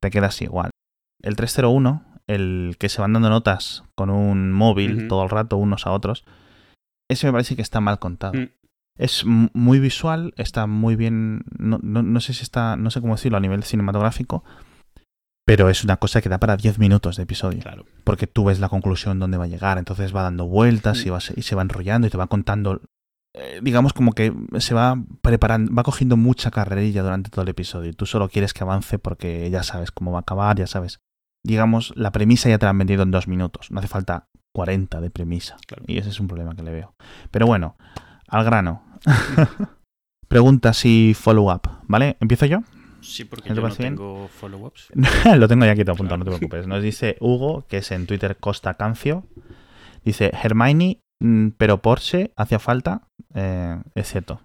te 0.01 0.11
quedas 0.11 0.41
igual. 0.43 0.71
El 1.23 1.37
301, 1.37 2.03
el 2.27 2.77
que 2.79 2.89
se 2.89 3.01
van 3.01 3.13
dando 3.13 3.31
notas 3.31 3.85
con 3.95 4.11
un 4.11 4.53
móvil 4.53 5.09
todo 5.09 5.23
el 5.23 5.31
rato 5.31 5.57
unos 5.57 5.87
a 5.87 5.93
otros, 5.93 6.25
ese 7.09 7.27
me 7.27 7.33
parece 7.33 7.55
que 7.55 7.63
está 7.63 7.81
mal 7.81 7.99
contado. 7.99 8.35
Mm. 8.35 8.49
Es 8.97 9.25
muy 9.25 9.81
visual, 9.81 10.35
está 10.37 10.67
muy 10.67 10.95
bien. 10.95 11.45
No, 11.59 11.81
no, 11.83 12.03
no 12.03 12.21
sé 12.21 12.33
si 12.33 12.43
está. 12.43 12.77
No 12.77 12.91
sé 12.91 13.01
cómo 13.01 13.17
decirlo 13.17 13.39
a 13.39 13.41
nivel 13.41 13.65
cinematográfico. 13.65 14.45
Pero 15.47 15.69
es 15.69 15.85
una 15.85 15.99
cosa 15.99 16.23
que 16.23 16.29
da 16.31 16.39
para 16.39 16.57
10 16.57 16.79
minutos 16.79 17.17
de 17.17 17.25
episodio. 17.25 17.61
Claro. 17.61 17.85
Porque 18.05 18.27
tú 18.27 18.45
ves 18.45 18.61
la 18.61 18.69
conclusión 18.71 19.19
dónde 19.19 19.37
va 19.37 19.45
a 19.45 19.49
llegar. 19.49 19.77
Entonces 19.79 20.15
va 20.15 20.23
dando 20.23 20.47
vueltas 20.47 21.05
y, 21.05 21.11
va, 21.11 21.21
se- 21.21 21.35
y 21.37 21.43
se 21.43 21.55
va 21.55 21.63
enrollando 21.63 22.07
y 22.07 22.11
te 22.11 22.17
va 22.17 22.27
contando. 22.29 22.81
eh, 23.35 23.61
digamos 23.63 23.93
como 23.93 24.13
que 24.13 24.33
se 24.59 24.75
va 24.75 24.97
preparando. 25.21 25.75
Va 25.75 25.83
cogiendo 25.83 26.17
mucha 26.17 26.51
carrerilla 26.51 27.03
durante 27.03 27.29
todo 27.31 27.43
el 27.43 27.49
episodio. 27.49 27.91
Y 27.91 27.93
tú 27.93 28.07
solo 28.07 28.29
quieres 28.31 28.55
que 28.55 28.63
avance 28.65 28.99
porque 28.99 29.51
ya 29.51 29.63
sabes 29.63 29.91
cómo 29.91 30.13
va 30.13 30.19
a 30.19 30.23
acabar, 30.23 30.57
ya 30.57 30.67
sabes. 30.67 31.01
Digamos, 31.45 31.93
la 31.95 32.11
premisa 32.11 32.49
ya 32.49 32.59
te 32.59 32.65
la 32.65 32.71
han 32.71 32.79
vendido 32.79 33.03
en 33.03 33.11
dos 33.11 33.29
minutos. 33.29 33.71
No 33.71 33.81
hace 33.81 33.89
falta 33.89 34.29
40 34.55 35.03
de 35.03 35.11
premisa. 35.11 35.57
Claro. 35.67 35.83
Y 35.87 35.99
ese 35.99 36.09
es 36.09 36.21
un 36.21 36.29
problema 36.29 36.55
que 36.57 36.63
le 36.63 36.71
veo. 36.73 36.95
Pero 37.31 37.47
bueno, 37.47 37.77
al 38.29 38.45
grano. 38.45 38.83
Pregunta 40.29 40.73
si 40.73 41.13
follow-up, 41.15 41.69
¿vale? 41.87 42.17
¿Empiezo 42.21 42.47
yo? 42.47 42.61
Sí, 43.05 43.25
porque 43.25 43.49
¿No 43.51 43.55
te 43.55 43.61
yo 43.61 43.69
no 43.69 43.75
bien? 43.75 43.95
tengo 43.97 44.29
follow-ups. 44.29 44.89
Lo 45.39 45.47
tengo 45.49 45.65
ya 45.65 45.73
aquí 45.73 45.85
todo 45.85 45.95
apuntado, 45.95 46.19
no 46.19 46.25
te 46.25 46.31
preocupes. 46.37 46.67
Nos 46.67 46.83
dice 46.83 47.17
Hugo, 47.21 47.67
que 47.69 47.79
es 47.79 47.91
en 47.93 48.07
Twitter 48.07 48.37
Costa 48.37 48.75
Cancio. 48.75 49.25
Dice, 50.05 50.31
Hermione, 50.43 51.01
mm, 51.23 51.49
pero 51.57 51.79
Porsche 51.83 52.33
hacía 52.37 52.59
falta. 52.59 53.09
Eh, 53.35 53.77
es 53.95 54.09
cierto. 54.11 54.41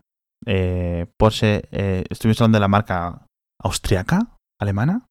Eh, 0.45 1.05
Porsche, 1.17 1.63
eh, 1.71 2.03
estuvimos 2.09 2.39
hablando 2.41 2.57
de 2.57 2.61
la 2.61 2.67
marca 2.69 3.25
austriaca, 3.61 4.37
alemana, 4.59 5.05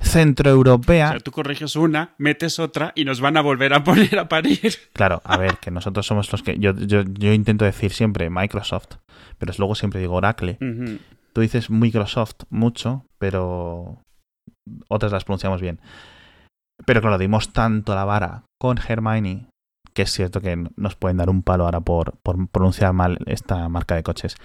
O 0.00 0.04
centroeuropea. 0.04 1.10
sea, 1.10 1.20
tú 1.20 1.30
corriges 1.30 1.76
una, 1.76 2.14
metes 2.18 2.58
otra 2.58 2.92
y 2.96 3.04
nos 3.04 3.20
van 3.20 3.36
a 3.36 3.42
volver 3.42 3.72
a 3.74 3.84
poner 3.84 4.18
a 4.18 4.28
parir. 4.28 4.72
Claro, 4.92 5.20
a 5.24 5.36
ver, 5.36 5.58
que 5.58 5.70
nosotros 5.70 6.04
somos 6.06 6.30
los 6.32 6.42
que. 6.42 6.58
Yo, 6.58 6.74
yo, 6.74 7.02
yo 7.02 7.32
intento 7.32 7.64
decir 7.64 7.92
siempre 7.92 8.28
Microsoft, 8.30 8.96
pero 9.38 9.52
luego 9.58 9.74
siempre 9.76 10.00
digo 10.00 10.14
Oracle. 10.14 10.58
Ujú. 10.60 10.98
Tú 11.32 11.40
dices 11.40 11.70
Microsoft 11.70 12.44
mucho, 12.50 13.04
pero 13.18 14.02
otras 14.88 15.12
las 15.12 15.24
pronunciamos 15.24 15.60
bien. 15.60 15.80
Pero 16.86 17.00
claro, 17.00 17.18
dimos 17.18 17.52
tanto 17.52 17.94
la 17.94 18.04
vara 18.04 18.44
con 18.58 18.78
Hermione 18.78 19.50
que 19.94 20.02
es 20.02 20.12
cierto 20.12 20.40
que 20.40 20.56
nos 20.76 20.96
pueden 20.96 21.16
dar 21.16 21.30
un 21.30 21.42
palo 21.42 21.64
ahora 21.64 21.80
por, 21.80 22.16
por 22.22 22.48
pronunciar 22.48 22.92
mal 22.92 23.18
esta 23.26 23.68
marca 23.68 23.96
de 23.96 24.02
coches. 24.02 24.36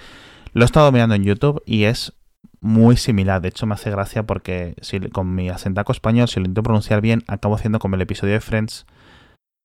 Lo 0.53 0.63
he 0.63 0.65
estado 0.65 0.91
mirando 0.91 1.15
en 1.15 1.23
YouTube 1.23 1.61
y 1.65 1.83
es 1.83 2.13
muy 2.61 2.97
similar. 2.97 3.41
De 3.41 3.49
hecho, 3.49 3.65
me 3.65 3.75
hace 3.75 3.91
gracia 3.91 4.23
porque 4.23 4.75
si, 4.81 4.99
con 5.09 5.35
mi 5.35 5.49
acentaco 5.49 5.91
español, 5.91 6.27
si 6.27 6.39
lo 6.39 6.45
intento 6.45 6.63
pronunciar 6.63 7.01
bien, 7.01 7.23
acabo 7.27 7.55
haciendo 7.55 7.79
como 7.79 7.95
el 7.95 8.01
episodio 8.01 8.33
de 8.33 8.41
Friends 8.41 8.85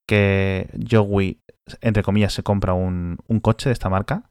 que 0.06 0.68
Joey, 0.90 1.40
entre 1.80 2.02
comillas, 2.02 2.32
se 2.32 2.42
compra 2.42 2.74
un, 2.74 3.18
un 3.26 3.40
coche 3.40 3.68
de 3.68 3.72
esta 3.72 3.88
marca. 3.88 4.29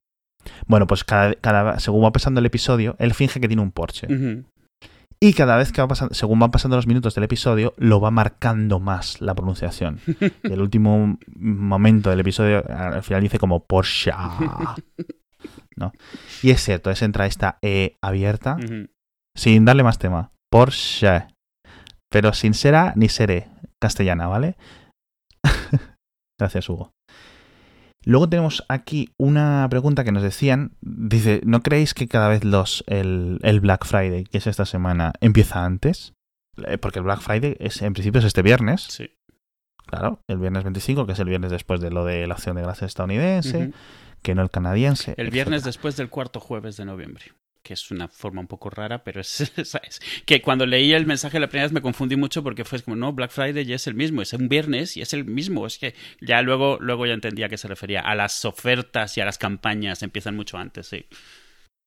Bueno, 0.67 0.87
pues 0.87 1.03
cada, 1.03 1.35
cada, 1.35 1.79
según 1.79 2.03
va 2.03 2.11
pasando 2.11 2.39
el 2.39 2.45
episodio, 2.45 2.95
él 2.99 3.13
finge 3.13 3.39
que 3.39 3.47
tiene 3.47 3.61
un 3.61 3.71
Porsche. 3.71 4.07
Y 5.21 5.33
cada 5.33 5.57
vez 5.57 5.73
que 5.73 5.81
va 5.81 5.87
pasando, 5.87 6.13
según 6.13 6.39
van 6.39 6.51
pasando 6.51 6.77
los 6.77 6.87
minutos 6.87 7.13
del 7.13 7.25
episodio, 7.25 7.73
lo 7.77 7.99
va 7.99 8.09
marcando 8.09 8.79
más 8.79 9.19
la 9.19 9.35
pronunciación. 9.35 9.99
Y 10.43 10.53
el 10.53 10.61
último 10.61 11.17
momento 11.35 12.09
del 12.09 12.21
episodio, 12.21 12.63
al 12.69 13.03
final 13.03 13.21
dice 13.21 13.37
como 13.37 13.65
Porsche. 13.65 14.11
¿No? 15.75 15.91
Y 16.41 16.51
es 16.51 16.63
cierto, 16.63 16.89
es 16.89 17.01
entra 17.01 17.25
esta 17.25 17.57
E 17.61 17.97
abierta, 18.01 18.57
sin 19.35 19.65
darle 19.65 19.83
más 19.83 19.99
tema. 19.99 20.31
Porsche. 20.49 21.27
Pero 22.09 22.33
sin 22.33 22.53
ser 22.53 22.75
A 22.75 22.93
ni 22.95 23.09
ser 23.09 23.31
E. 23.31 23.47
Castellana, 23.81 24.27
¿vale? 24.27 24.57
Gracias, 26.39 26.69
Hugo. 26.69 26.91
Luego 28.05 28.29
tenemos 28.29 28.63
aquí 28.69 29.09
una 29.17 29.67
pregunta 29.69 30.03
que 30.03 30.12
nos 30.12 30.23
decían. 30.23 30.71
Dice, 30.81 31.41
¿no 31.43 31.62
creéis 31.62 31.93
que 31.93 32.07
cada 32.07 32.29
vez 32.29 32.43
los 32.43 32.83
el, 32.88 33.39
el 33.43 33.59
Black 33.59 33.85
Friday, 33.85 34.23
que 34.23 34.38
es 34.38 34.47
esta 34.47 34.65
semana, 34.65 35.13
empieza 35.19 35.65
antes? 35.65 36.13
Eh, 36.65 36.77
Porque 36.77 36.99
el 36.99 37.05
Black 37.05 37.21
Friday 37.21 37.55
es, 37.59 37.81
en 37.81 37.93
principio 37.93 38.19
es 38.19 38.25
este 38.25 38.41
viernes. 38.41 38.83
Sí. 38.89 39.09
Claro, 39.85 40.21
el 40.27 40.38
viernes 40.38 40.63
25, 40.63 41.07
que 41.07 41.13
es 41.13 41.19
el 41.19 41.27
viernes 41.27 41.51
después 41.51 41.81
de 41.81 41.89
lo 41.89 42.05
de 42.05 42.27
la 42.27 42.35
acción 42.35 42.55
de 42.55 42.62
gracias 42.62 42.89
estadounidense, 42.89 43.71
que 44.21 44.35
no 44.35 44.43
el 44.43 44.51
canadiense. 44.51 45.15
El 45.17 45.31
viernes 45.31 45.63
después 45.63 45.97
del 45.97 46.09
cuarto 46.09 46.39
jueves 46.39 46.77
de 46.77 46.85
noviembre. 46.85 47.25
Que 47.69 47.75
es 47.75 47.91
una 47.91 48.08
forma 48.08 48.41
un 48.41 48.47
poco 48.47 48.71
rara, 48.71 49.03
pero 49.03 49.21
es, 49.21 49.29
¿sabes? 49.63 50.01
Que 50.25 50.41
cuando 50.41 50.65
leí 50.65 50.91
el 50.91 51.05
mensaje 51.05 51.39
la 51.39 51.49
primera 51.49 51.65
vez 51.65 51.71
me 51.71 51.84
confundí 51.84 52.15
mucho 52.15 52.41
porque 52.41 52.65
fue 52.65 52.82
como, 52.82 52.95
no, 52.95 53.13
Black 53.13 53.29
Friday 53.29 53.63
ya 53.63 53.75
es 53.75 53.86
el 53.86 53.93
mismo, 53.93 54.23
es 54.23 54.34
un 54.34 54.49
viernes 54.49 54.97
y 54.97 55.01
es 55.01 55.13
el 55.13 55.23
mismo. 55.23 55.67
Es 55.67 55.77
que 55.77 55.93
ya 56.19 56.41
luego, 56.41 56.79
luego 56.82 57.05
ya 57.05 57.13
entendía 57.13 57.45
a 57.45 57.49
qué 57.49 57.60
se 57.60 57.67
refería. 57.67 58.01
A 58.01 58.15
las 58.15 58.43
ofertas 58.43 59.15
y 59.17 59.21
a 59.21 59.25
las 59.25 59.38
campañas 59.38 60.01
empiezan 60.01 60.36
mucho 60.36 60.58
antes, 60.58 60.88
sí. 60.88 61.05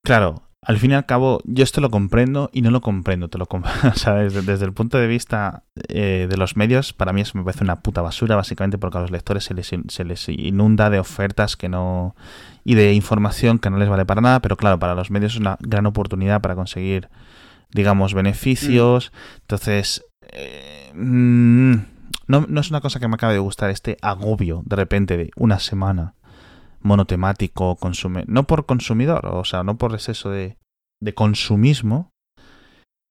Claro, 0.04 0.51
al 0.64 0.78
fin 0.78 0.92
y 0.92 0.94
al 0.94 1.06
cabo, 1.06 1.40
yo 1.44 1.64
esto 1.64 1.80
lo 1.80 1.90
comprendo 1.90 2.48
y 2.52 2.62
no 2.62 2.70
lo 2.70 2.80
comprendo. 2.80 3.28
Te 3.28 3.36
lo 3.38 3.46
comp- 3.46 3.66
o 3.92 3.96
sea, 3.96 4.14
desde, 4.14 4.42
desde 4.42 4.64
el 4.64 4.72
punto 4.72 4.96
de 4.98 5.08
vista 5.08 5.64
eh, 5.88 6.28
de 6.30 6.36
los 6.36 6.56
medios, 6.56 6.92
para 6.92 7.12
mí 7.12 7.20
eso 7.20 7.36
me 7.36 7.44
parece 7.44 7.64
una 7.64 7.80
puta 7.80 8.00
basura, 8.00 8.36
básicamente 8.36 8.78
porque 8.78 8.98
a 8.98 9.00
los 9.00 9.10
lectores 9.10 9.44
se 9.44 9.54
les, 9.54 9.70
se 9.88 10.04
les 10.04 10.28
inunda 10.28 10.88
de 10.88 11.00
ofertas 11.00 11.56
que 11.56 11.68
no. 11.68 12.14
y 12.64 12.74
de 12.76 12.92
información 12.94 13.58
que 13.58 13.70
no 13.70 13.78
les 13.78 13.88
vale 13.88 14.06
para 14.06 14.20
nada, 14.20 14.40
pero 14.40 14.56
claro, 14.56 14.78
para 14.78 14.94
los 14.94 15.10
medios 15.10 15.32
es 15.34 15.40
una 15.40 15.56
gran 15.60 15.84
oportunidad 15.86 16.40
para 16.40 16.54
conseguir, 16.54 17.08
digamos, 17.72 18.14
beneficios. 18.14 19.12
Entonces. 19.40 20.04
eh, 20.32 20.92
mm, 20.94 21.74
no, 22.28 22.46
no 22.48 22.60
es 22.60 22.70
una 22.70 22.80
cosa 22.80 23.00
que 23.00 23.08
me 23.08 23.14
acabe 23.14 23.32
de 23.34 23.40
gustar 23.40 23.70
este 23.70 23.96
agobio 24.00 24.62
de 24.64 24.76
repente 24.76 25.16
de 25.16 25.30
una 25.36 25.58
semana 25.58 26.14
monotemático, 26.82 27.76
consume, 27.76 28.24
no 28.26 28.46
por 28.46 28.66
consumidor, 28.66 29.26
o 29.26 29.44
sea, 29.44 29.62
no 29.62 29.78
por 29.78 29.94
exceso 29.94 30.30
de, 30.30 30.58
de 31.00 31.14
consumismo, 31.14 32.11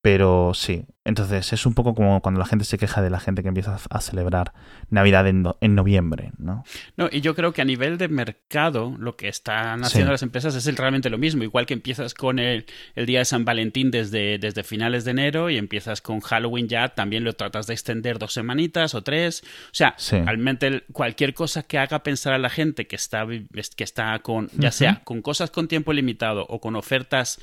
pero 0.02 0.54
sí. 0.56 0.86
Entonces 1.04 1.52
es 1.52 1.66
un 1.66 1.74
poco 1.74 1.96
como 1.96 2.22
cuando 2.22 2.40
la 2.40 2.46
gente 2.46 2.64
se 2.64 2.78
queja 2.78 3.02
de 3.02 3.10
la 3.10 3.20
gente 3.20 3.42
que 3.42 3.48
empieza 3.48 3.78
a, 3.90 4.02
celebrar 4.02 4.54
Navidad 4.92 5.28
en, 5.28 5.42
no- 5.42 5.58
en 5.60 5.74
noviembre, 5.74 6.32
¿no? 6.38 6.64
No, 6.96 7.10
y 7.12 7.22
yo 7.22 7.34
creo 7.34 7.54
que 7.54 7.62
a 7.64 7.66
nivel 7.66 7.98
de 7.98 8.08
mercado, 8.08 8.96
lo 9.00 9.16
que 9.16 9.28
están 9.28 9.84
haciendo 9.84 10.10
Sí. 10.10 10.12
las 10.14 10.22
empresas 10.24 10.54
es 10.56 10.68
el- 10.68 10.78
realmente 10.78 11.10
lo 11.10 11.18
mismo. 11.18 11.44
Igual 11.44 11.66
que 11.66 11.74
empiezas 11.74 12.14
con 12.14 12.38
el, 12.38 12.66
el 12.94 13.06
día 13.08 13.20
de 13.20 13.26
San 13.26 13.46
Valentín 13.46 13.90
desde, 13.90 14.38
desde 14.38 14.64
finales 14.64 15.04
de 15.06 15.12
enero 15.12 15.50
y 15.50 15.58
empiezas 15.58 16.02
con 16.02 16.20
Halloween 16.20 16.68
ya, 16.68 16.90
también 16.90 17.24
lo 17.24 17.34
tratas 17.34 17.66
de 17.66 17.74
extender 17.74 18.20
dos 18.20 18.34
semanitas 18.34 18.94
o 18.94 19.02
tres. 19.04 19.42
O 19.44 19.74
sea, 19.74 19.96
Sí. 19.98 20.18
realmente 20.18 20.84
cualquier 20.94 21.34
cosa 21.34 21.64
que 21.64 21.80
haga 21.80 22.04
pensar 22.04 22.34
a 22.34 22.38
la 22.40 22.50
gente 22.52 22.86
que 22.86 22.96
está, 22.96 23.26
que 23.28 23.84
está 23.84 24.20
con, 24.20 24.50
ya 24.56 24.72
sea 24.72 25.02
con 25.04 25.24
cosas 25.24 25.50
con 25.50 25.68
tiempo 25.68 25.94
limitado 25.94 26.46
o 26.48 26.60
con 26.62 26.76
ofertas 26.76 27.40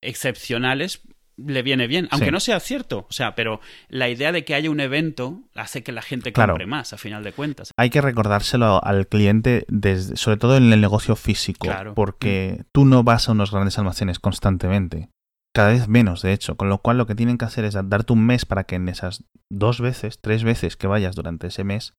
excepcionales, 0.00 1.00
le 1.36 1.62
viene 1.62 1.86
bien, 1.86 2.08
aunque 2.10 2.26
Sí. 2.26 2.32
no 2.32 2.40
sea 2.40 2.60
cierto. 2.60 3.06
O 3.08 3.12
sea, 3.12 3.34
pero 3.34 3.60
la 3.88 4.08
idea 4.08 4.30
de 4.32 4.44
que 4.44 4.54
haya 4.54 4.70
un 4.70 4.80
evento 4.80 5.42
hace 5.54 5.82
que 5.82 5.92
la 5.92 6.02
gente 6.02 6.32
Claro. 6.32 6.52
compre 6.52 6.66
más, 6.66 6.92
a 6.92 6.98
final 6.98 7.24
de 7.24 7.32
cuentas. 7.32 7.70
Hay 7.76 7.90
que 7.90 8.00
recordárselo 8.00 8.82
al 8.84 9.06
cliente, 9.08 9.64
desde, 9.68 10.16
sobre 10.16 10.36
todo 10.36 10.56
en 10.56 10.72
el 10.72 10.80
negocio 10.80 11.16
físico, 11.16 11.66
Claro. 11.66 11.94
porque 11.94 12.64
tú 12.72 12.84
no 12.84 13.02
vas 13.02 13.28
a 13.28 13.32
unos 13.32 13.50
grandes 13.50 13.78
almacenes 13.78 14.18
constantemente. 14.18 15.08
Cada 15.54 15.68
vez 15.68 15.86
menos, 15.88 16.22
de 16.22 16.32
hecho. 16.32 16.56
Con 16.56 16.68
lo 16.68 16.78
cual 16.78 16.98
lo 16.98 17.06
que 17.06 17.14
tienen 17.14 17.38
que 17.38 17.44
hacer 17.44 17.64
es 17.64 17.74
darte 17.74 18.12
un 18.12 18.26
mes 18.26 18.44
para 18.44 18.64
que 18.64 18.74
en 18.74 18.88
esas 18.88 19.24
dos 19.50 19.80
veces, 19.80 20.18
tres 20.20 20.42
veces 20.42 20.76
que 20.76 20.88
vayas 20.88 21.14
durante 21.14 21.46
ese 21.46 21.62
mes, 21.64 21.94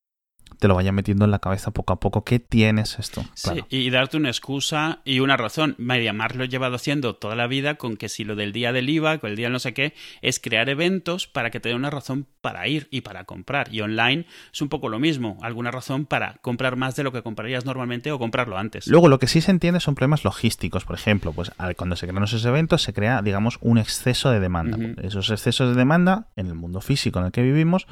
te 0.60 0.68
lo 0.68 0.76
vayan 0.76 0.96
metiendo 0.96 1.26
en 1.26 1.32
la 1.32 1.40
cabeza 1.40 1.72
poco 1.72 1.94
a 1.94 2.00
poco. 2.00 2.24
¿Qué 2.24 2.40
tienes 2.40 3.00
esto? 3.00 3.24
Sí, 3.34 3.64
y 3.70 3.90
darte 3.90 4.18
una 4.18 4.30
excusa 4.30 5.02
y 5.06 5.20
una 5.20 5.38
razón. 5.38 5.76
MediaMarkt 5.78 6.36
lo 6.36 6.44
he 6.44 6.48
llevado 6.48 6.76
haciendo 6.76 7.16
toda 7.16 7.36
la 7.36 7.48
vida 7.48 7.76
con 7.76 7.98
que 7.98 8.10
si 8.10 8.24
lo 8.24 8.36
del 8.36 8.52
día 8.52 8.72
del 8.72 8.90
IVA, 8.90 9.18
con 9.20 9.30
el 9.30 9.36
día 9.36 9.50
no 9.50 9.60
sé 9.60 9.74
qué, 9.74 9.94
es 10.22 10.40
crear 10.40 10.70
eventos 10.70 11.28
para 11.28 11.52
que 11.52 11.60
te 11.60 11.70
dé 11.70 11.76
una 11.76 11.90
razón 11.90 12.28
para 12.42 12.68
ir 12.68 12.88
y 12.92 13.02
para 13.02 13.26
comprar. 13.26 13.74
Y 13.74 13.82
online 13.82 14.26
es 14.54 14.62
un 14.62 14.70
poco 14.70 14.90
lo 14.90 15.00
mismo, 15.00 15.38
alguna 15.42 15.72
razón 15.72 16.06
para 16.06 16.36
comprar 16.42 16.76
más 16.76 16.96
de 16.96 17.04
lo 17.04 17.12
que 17.12 17.22
comprarías 17.22 17.66
normalmente 17.66 18.12
o 18.12 18.20
comprarlo 18.20 18.58
antes. 18.58 18.88
Luego, 18.88 19.08
lo 19.08 19.20
que 19.20 19.28
sí 19.28 19.42
se 19.42 19.52
entiende 19.52 19.80
son 19.80 19.96
problemas 19.96 20.24
logísticos. 20.24 20.86
Por 20.86 20.96
ejemplo, 20.96 21.34
pues 21.34 21.52
cuando 21.76 21.96
se 21.96 22.08
crean 22.08 22.24
esos 22.24 22.46
eventos, 22.46 22.82
se 22.82 22.94
crea, 22.94 23.22
digamos, 23.22 23.58
un 23.62 23.78
exceso 23.78 24.30
de 24.32 24.40
demanda. 24.40 24.78
Esos 25.02 25.30
excesos 25.30 25.70
de 25.70 25.76
demanda, 25.76 26.28
en 26.36 26.48
el 26.48 26.56
mundo 26.56 26.82
físico 26.82 27.20
en 27.20 27.26
el 27.26 27.32
que 27.32 27.42
vivimos, 27.42 27.88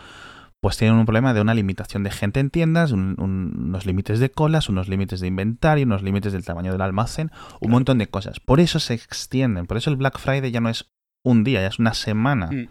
pues 0.63 0.77
tienen 0.77 0.97
un 0.97 1.05
problema 1.05 1.33
de 1.35 1.41
una 1.41 1.53
limitación 1.53 2.01
de 2.03 2.09
gente 2.09 2.39
en 2.39 2.49
tiendas, 2.49 2.91
un- 2.91 3.15
un- 3.19 3.53
unos 3.67 3.85
límites 3.85 4.19
de 4.19 4.31
colas, 4.31 4.69
unos 4.69 4.87
límites 4.87 5.19
de 5.19 5.27
inventario, 5.27 5.85
unos 5.85 6.01
límites 6.01 6.33
del 6.33 6.43
tamaño 6.45 6.71
del 6.71 6.81
almacén, 6.81 7.29
un 7.61 7.69
montón 7.71 7.97
de 7.99 8.07
cosas. 8.07 8.39
Por 8.39 8.59
eso 8.59 8.79
se 8.79 8.93
extienden. 8.95 9.65
Por 9.67 9.77
eso 9.77 9.89
el 9.91 9.97
Black 9.97 10.17
Friday 10.17 10.49
ya 10.51 10.61
no 10.61 10.69
es 10.69 10.89
un 11.23 11.43
día, 11.43 11.61
ya 11.61 11.67
es 11.67 11.77
una 11.79 11.93
semana. 11.93 12.47
Mm. 12.51 12.67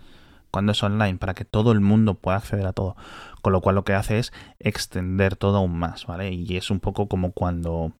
cuando 0.50 0.72
es 0.72 0.82
online, 0.82 1.16
para 1.16 1.32
que 1.32 1.46
todo 1.46 1.72
el 1.72 1.80
mundo 1.80 2.12
pueda 2.20 2.36
acceder 2.36 2.66
a 2.66 2.74
todo. 2.74 2.94
Con 3.40 3.54
lo 3.54 3.62
cual 3.62 3.74
lo 3.74 3.84
que 3.84 3.94
hace 3.94 4.18
es 4.18 4.34
extender 4.58 5.34
todo 5.34 5.56
aún 5.56 5.78
más, 5.78 6.06
¿vale? 6.06 6.30
Y 6.30 6.58
es 6.58 6.70
un 6.70 6.78
poco 6.78 7.08
como 7.08 7.32
cuando 7.32 7.94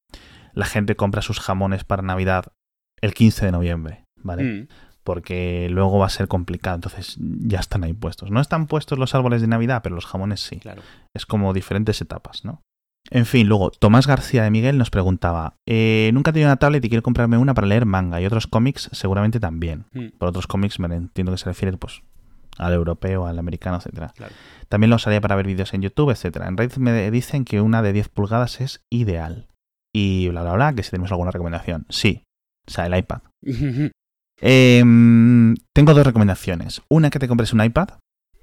la 0.53 0.67
gente 0.67 0.95
compra 0.95 1.23
sus 1.23 1.41
jamones 1.41 1.85
para 1.85 2.03
Navidad 2.03 2.45
el 3.01 3.15
15 3.15 3.47
de 3.47 3.53
noviembre, 3.53 4.05
¿vale? 4.23 4.43
Mm. 4.45 4.69
Porque 5.05 5.69
luego 5.71 5.99
va 5.99 6.07
a 6.07 6.11
ser 6.11 6.29
complicado, 6.29 6.77
entonces 6.77 7.17
ya 7.19 7.59
están 7.59 7.83
ahí 7.85 7.93
puestos. 7.93 8.31
No 8.31 8.41
están 8.41 8.67
puestos 8.67 8.99
los 8.99 9.15
árboles 9.15 9.41
de 9.41 9.49
Navidad, 9.49 9.81
pero 9.83 9.95
los 9.95 10.07
jamones 10.07 10.41
sí. 10.41 10.59
Claro. 10.59 10.83
Es 11.15 11.27
como 11.27 11.53
diferentes 11.53 12.01
etapas, 12.01 12.45
¿no? 12.45 12.63
En 13.11 13.27
fin, 13.27 13.49
luego, 13.49 13.71
Tomás 13.71 14.07
García 14.07 14.45
de 14.45 14.51
Miguel 14.51 14.79
nos 14.79 14.91
preguntaba, 14.91 15.57
eh, 15.67 16.11
nunca 16.15 16.31
he 16.31 16.33
tenido 16.33 16.49
una 16.49 16.57
tablet 16.57 16.85
y 16.85 16.89
quiero 16.89 17.03
comprarme 17.03 17.37
una 17.37 17.53
para 17.53 17.67
leer 17.67 17.85
manga 17.85 18.21
y 18.21 18.27
otros 18.27 18.47
cómics 18.47 18.89
seguramente 18.93 19.41
también. 19.41 19.87
Mm. 19.93 20.19
Por 20.19 20.29
otros 20.29 20.47
cómics 20.47 20.79
me 20.79 20.95
entiendo 20.95 21.33
que 21.33 21.39
se 21.39 21.47
refiere 21.47 21.77
pues 21.77 22.03
al 22.59 22.73
europeo, 22.73 23.27
al 23.27 23.39
americano, 23.39 23.79
etcétera. 23.79 24.13
Claro. 24.17 24.33
También 24.69 24.91
lo 24.91 24.97
usaría 24.97 25.21
para 25.21 25.37
ver 25.37 25.47
vídeos 25.47 25.75
en 25.75 25.83
YouTube, 25.83 26.11
etcétera. 26.11 26.49
En 26.49 26.57
Reddit 26.57 26.77
me 26.77 27.11
dicen 27.11 27.45
que 27.45 27.61
una 27.61 27.83
de 27.83 27.93
10 27.93 28.09
pulgadas 28.09 28.61
es 28.61 28.85
ideal. 28.89 29.49
Y 29.93 30.29
bla, 30.29 30.43
bla, 30.43 30.55
bla, 30.55 30.73
que 30.73 30.83
si 30.83 30.91
tenemos 30.91 31.11
alguna 31.11 31.33
recomendación. 31.33 31.87
Sí, 31.89 32.25
o 32.67 32.71
sea, 32.71 32.87
el 32.87 32.97
iPad. 32.97 33.21
Em, 34.43 35.55
tengo 35.73 35.95
dos 35.95 36.05
recomendaciones. 36.07 36.83
Una 36.89 37.11
que 37.11 37.19
te 37.19 37.29
compres 37.29 37.53
un 37.53 37.63
iPad, 37.63 37.89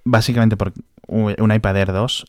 básicamente 0.05 0.55
por 0.57 0.73
un 1.07 1.51
iPad 1.51 1.77
Air 1.77 1.91
2. 1.91 2.25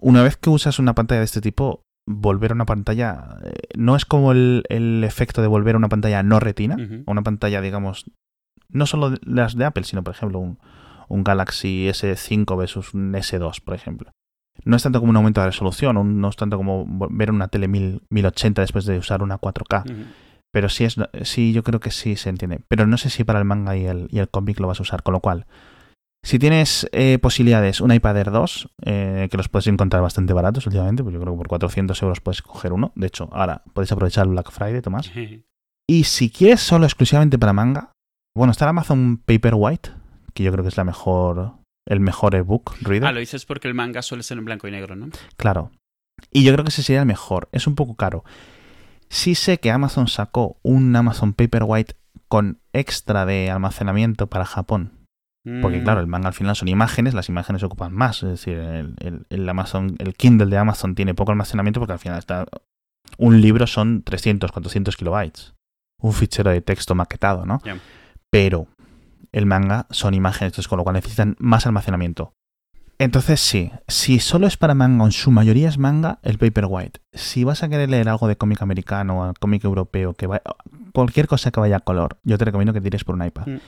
Una 0.00 0.22
vez 0.22 0.36
que 0.36 0.50
usas 0.50 0.78
una 0.80 0.94
pantalla 0.94 1.20
de 1.20 1.24
este 1.26 1.40
tipo, 1.40 1.82
volver 2.08 2.50
a 2.50 2.54
una 2.54 2.66
pantalla 2.66 3.36
eh, 3.44 3.52
no 3.76 3.94
es 3.96 4.04
como 4.04 4.32
el, 4.32 4.64
el 4.68 5.04
efecto 5.04 5.40
de 5.40 5.46
volver 5.48 5.74
a 5.76 5.78
una 5.78 5.88
pantalla 5.88 6.22
no 6.24 6.40
retina, 6.40 6.74
a 7.06 7.10
una 7.12 7.22
pantalla, 7.22 7.60
digamos, 7.60 8.04
no 8.68 8.86
solo 8.86 9.14
las 9.24 9.54
de 9.56 9.64
Apple, 9.64 9.84
sino 9.84 10.02
por 10.02 10.14
ejemplo 10.14 10.40
un, 10.40 10.58
un 11.08 11.22
Galaxy 11.22 11.86
S5 11.88 12.58
versus 12.58 12.92
un 12.94 13.12
S2, 13.14 13.60
por 13.62 13.74
ejemplo. 13.74 14.10
No 14.64 14.76
es 14.76 14.82
tanto 14.82 14.98
como 15.00 15.10
un 15.10 15.16
aumento 15.16 15.40
de 15.40 15.46
resolución, 15.48 15.96
un- 15.96 16.20
no 16.20 16.28
es 16.28 16.36
tanto 16.36 16.56
como 16.56 16.84
ver 17.10 17.30
una 17.30 17.48
tele 17.48 17.68
1000 17.68 18.02
1080 18.10 18.62
después 18.62 18.84
de 18.86 18.98
usar 18.98 19.22
una 19.22 19.38
4K. 19.38 19.84
Ujú. 19.84 20.02
Pero 20.54 20.68
sí, 20.68 20.84
es, 20.84 20.94
sí, 21.24 21.52
yo 21.52 21.64
creo 21.64 21.80
que 21.80 21.90
sí 21.90 22.14
se 22.14 22.30
entiende. 22.30 22.60
Pero 22.68 22.86
no 22.86 22.96
sé 22.96 23.10
si 23.10 23.24
para 23.24 23.40
el 23.40 23.44
manga 23.44 23.76
y 23.76 23.86
el, 23.86 24.06
y 24.12 24.20
el 24.20 24.28
cómic 24.28 24.60
lo 24.60 24.68
vas 24.68 24.78
a 24.78 24.84
usar. 24.84 25.02
Con 25.02 25.12
lo 25.12 25.18
cual, 25.18 25.46
si 26.22 26.38
tienes 26.38 26.88
eh, 26.92 27.18
posibilidades, 27.18 27.80
un 27.80 27.92
iPad 27.92 28.18
Air 28.18 28.30
2, 28.30 28.68
eh, 28.84 29.28
que 29.28 29.36
los 29.36 29.48
puedes 29.48 29.66
encontrar 29.66 30.00
bastante 30.00 30.32
baratos 30.32 30.64
últimamente, 30.68 31.02
pues 31.02 31.12
yo 31.12 31.20
creo 31.20 31.32
que 31.32 31.38
por 31.38 31.48
400 31.48 32.00
euros 32.02 32.20
puedes 32.20 32.40
coger 32.40 32.72
uno. 32.72 32.92
De 32.94 33.08
hecho, 33.08 33.28
ahora 33.32 33.62
puedes 33.72 33.90
aprovechar 33.90 34.26
el 34.26 34.30
Black 34.30 34.52
Friday, 34.52 34.80
Tomás. 34.80 35.10
Y 35.86 36.04
si 36.04 36.30
quieres 36.30 36.60
solo 36.60 36.86
exclusivamente 36.86 37.38
para 37.38 37.52
manga, 37.52 37.92
bueno, 38.34 38.52
está 38.52 38.64
el 38.64 38.70
Amazon 38.70 39.18
Paperwhite, 39.18 39.90
que 40.32 40.42
yo 40.42 40.50
creo 40.50 40.64
que 40.64 40.68
es 40.68 40.78
la 40.78 40.84
mejor, 40.84 41.56
el 41.86 42.00
mejor 42.00 42.34
ebook 42.34 42.76
reader. 42.80 43.08
Ah, 43.08 43.12
lo 43.12 43.20
dices 43.20 43.44
porque 43.44 43.68
el 43.68 43.74
manga 43.74 44.00
suele 44.00 44.22
ser 44.22 44.38
en 44.38 44.46
blanco 44.46 44.66
y 44.66 44.70
negro, 44.70 44.96
¿no? 44.96 45.10
Claro. 45.36 45.72
Y 46.32 46.42
yo 46.42 46.54
creo 46.54 46.64
que 46.64 46.70
ese 46.70 46.82
sería 46.82 47.00
el 47.00 47.06
mejor. 47.06 47.50
Es 47.52 47.66
un 47.66 47.74
poco 47.74 47.96
caro. 47.96 48.24
Sí 49.08 49.34
sé 49.34 49.58
que 49.58 49.70
Amazon 49.70 50.08
sacó 50.08 50.58
un 50.62 50.94
Amazon 50.96 51.32
Paperwhite 51.32 51.94
con 52.28 52.58
extra 52.72 53.26
de 53.26 53.50
almacenamiento 53.50 54.26
para 54.28 54.44
Japón. 54.44 54.92
Porque 55.60 55.78
Mm. 55.80 55.84
claro, 55.84 56.00
el 56.00 56.06
manga 56.06 56.28
al 56.28 56.34
final 56.34 56.56
son 56.56 56.68
imágenes, 56.68 57.12
las 57.12 57.28
imágenes 57.28 57.62
ocupan 57.62 57.92
más. 57.92 58.22
Es 58.22 58.30
decir, 58.30 58.56
el, 58.58 58.94
el- 59.00 59.26
el 59.28 59.48
Amazon, 59.48 59.94
el 59.98 60.14
Kindle 60.14 60.46
de 60.46 60.56
Amazon 60.56 60.94
tiene 60.94 61.14
poco 61.14 61.32
almacenamiento 61.32 61.80
porque 61.80 61.92
al 61.92 61.98
final 61.98 62.18
está. 62.18 62.46
Un 63.18 63.40
libro 63.42 63.66
son 63.66 64.02
300, 64.02 64.50
400 64.52 64.96
kilobytes. 64.96 65.54
Un 66.00 66.12
fichero 66.14 66.50
de 66.50 66.62
texto 66.62 66.94
maquetado, 66.94 67.44
¿no? 67.44 67.60
Pero 68.30 68.68
el 69.32 69.44
manga 69.46 69.86
son 69.90 70.14
imágenes, 70.14 70.52
entonces 70.52 70.68
con 70.68 70.78
lo 70.78 70.82
cual 70.84 70.94
necesitan 70.94 71.36
más 71.38 71.66
almacenamiento. 71.66 72.32
Entonces 72.98 73.40
sí, 73.40 73.72
si 73.88 74.20
solo 74.20 74.46
es 74.46 74.56
para 74.56 74.74
manga, 74.74 75.04
o 75.04 75.06
en 75.06 75.12
su 75.12 75.30
mayoría 75.30 75.68
es 75.68 75.78
manga, 75.78 76.18
el 76.22 76.38
Paperwhite. 76.38 77.00
Si 77.12 77.44
vas 77.44 77.62
a 77.62 77.68
querer 77.68 77.90
leer 77.90 78.08
algo 78.08 78.28
de 78.28 78.36
cómic 78.36 78.62
americano 78.62 79.22
o 79.22 79.34
cómic 79.40 79.64
europeo, 79.64 80.14
que 80.14 80.26
vaya, 80.26 80.42
cualquier 80.92 81.26
cosa 81.26 81.50
que 81.50 81.60
vaya 81.60 81.76
a 81.76 81.80
color, 81.80 82.18
yo 82.22 82.38
te 82.38 82.44
recomiendo 82.44 82.72
que 82.72 82.80
tires 82.80 83.04
por 83.04 83.14
un 83.14 83.24
iPad. 83.24 83.46
Mm. 83.46 83.60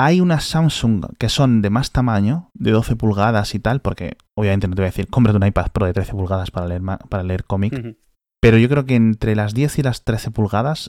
Hay 0.00 0.20
unas 0.20 0.44
Samsung 0.44 1.06
que 1.18 1.28
son 1.28 1.60
de 1.60 1.70
más 1.70 1.90
tamaño, 1.90 2.50
de 2.54 2.70
12 2.70 2.94
pulgadas 2.96 3.54
y 3.54 3.58
tal, 3.58 3.80
porque 3.80 4.16
obviamente 4.36 4.68
no 4.68 4.74
te 4.76 4.82
voy 4.82 4.86
a 4.86 4.90
decir, 4.90 5.08
cómprate 5.08 5.36
un 5.36 5.46
iPad 5.46 5.72
Pro 5.72 5.86
de 5.86 5.92
13 5.92 6.12
pulgadas 6.12 6.50
para 6.50 6.66
leer, 6.66 6.82
para 7.08 7.22
leer 7.24 7.44
cómic, 7.44 7.96
pero 8.40 8.58
yo 8.58 8.68
creo 8.68 8.86
que 8.86 8.94
entre 8.94 9.34
las 9.34 9.54
10 9.54 9.80
y 9.80 9.82
las 9.82 10.04
13 10.04 10.30
pulgadas 10.30 10.88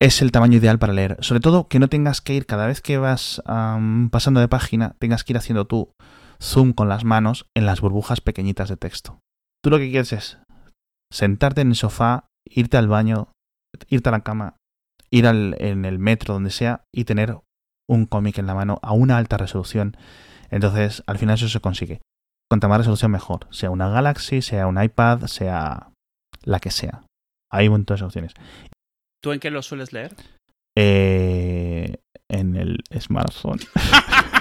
es 0.00 0.22
el 0.22 0.32
tamaño 0.32 0.58
ideal 0.58 0.78
para 0.78 0.92
leer. 0.92 1.16
Sobre 1.20 1.40
todo 1.40 1.68
que 1.68 1.78
no 1.78 1.88
tengas 1.88 2.20
que 2.20 2.34
ir 2.34 2.46
cada 2.46 2.66
vez 2.66 2.80
que 2.80 2.98
vas 2.98 3.42
pasando 4.10 4.40
de 4.40 4.48
página, 4.48 4.96
tengas 4.98 5.24
que 5.24 5.32
ir 5.34 5.36
haciendo 5.36 5.66
tu 5.66 5.94
zoom 6.40 6.72
con 6.72 6.88
las 6.88 7.04
manos 7.04 7.46
en 7.56 7.66
las 7.66 7.80
burbujas 7.80 8.20
pequeñitas 8.20 8.68
de 8.68 8.76
texto. 8.76 9.20
Tú 9.62 9.70
lo 9.70 9.78
que 9.78 9.90
quieres 9.90 10.12
es 10.12 10.38
sentarte 11.12 11.60
en 11.60 11.68
el 11.68 11.74
sofá, 11.74 12.26
irte 12.48 12.76
al 12.76 12.88
baño, 12.88 13.32
irte 13.88 14.08
a 14.08 14.12
la 14.12 14.20
cama, 14.20 14.56
ir 15.10 15.26
al, 15.26 15.56
en 15.58 15.84
el 15.84 15.98
metro, 15.98 16.34
donde 16.34 16.50
sea, 16.50 16.84
y 16.94 17.04
tener 17.04 17.38
un 17.88 18.06
cómic 18.06 18.38
en 18.38 18.46
la 18.46 18.54
mano 18.54 18.78
a 18.82 18.92
una 18.92 19.16
alta 19.16 19.36
resolución. 19.36 19.96
Entonces, 20.50 21.02
al 21.06 21.18
final 21.18 21.34
eso 21.34 21.48
se 21.48 21.60
consigue. 21.60 22.00
Cuanta 22.50 22.68
más 22.68 22.78
resolución 22.78 23.10
mejor. 23.10 23.46
Sea 23.50 23.70
una 23.70 23.88
Galaxy, 23.88 24.42
sea 24.42 24.66
un 24.66 24.82
iPad, 24.82 25.26
sea 25.26 25.90
la 26.42 26.60
que 26.60 26.70
sea. 26.70 27.04
Hay 27.50 27.68
un 27.68 27.72
montón 27.72 27.98
de 27.98 28.04
opciones. 28.04 28.34
¿Tú 29.22 29.32
en 29.32 29.40
qué 29.40 29.50
lo 29.50 29.62
sueles 29.62 29.92
leer? 29.92 30.14
Eh, 30.76 31.96
en 32.30 32.56
el 32.56 32.78
smartphone. 32.98 33.58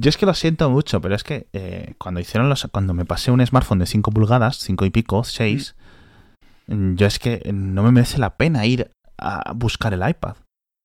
Yo 0.00 0.08
es 0.08 0.16
que 0.16 0.24
lo 0.26 0.32
siento 0.34 0.70
mucho, 0.70 1.00
pero 1.00 1.14
es 1.14 1.22
que 1.24 1.46
eh, 1.52 1.94
cuando 1.98 2.20
hicieron 2.20 2.48
los, 2.48 2.66
cuando 2.72 2.94
me 2.94 3.04
pasé 3.04 3.30
un 3.30 3.44
smartphone 3.44 3.80
de 3.80 3.86
5 3.86 4.10
pulgadas, 4.12 4.56
5 4.58 4.86
y 4.86 4.90
pico, 4.90 5.24
6, 5.24 5.76
yo 6.68 7.06
es 7.06 7.18
que 7.18 7.50
no 7.52 7.82
me 7.82 7.90
merece 7.92 8.18
la 8.18 8.36
pena 8.36 8.64
ir 8.64 8.90
a 9.18 9.52
buscar 9.52 9.92
el 9.92 10.08
iPad 10.08 10.36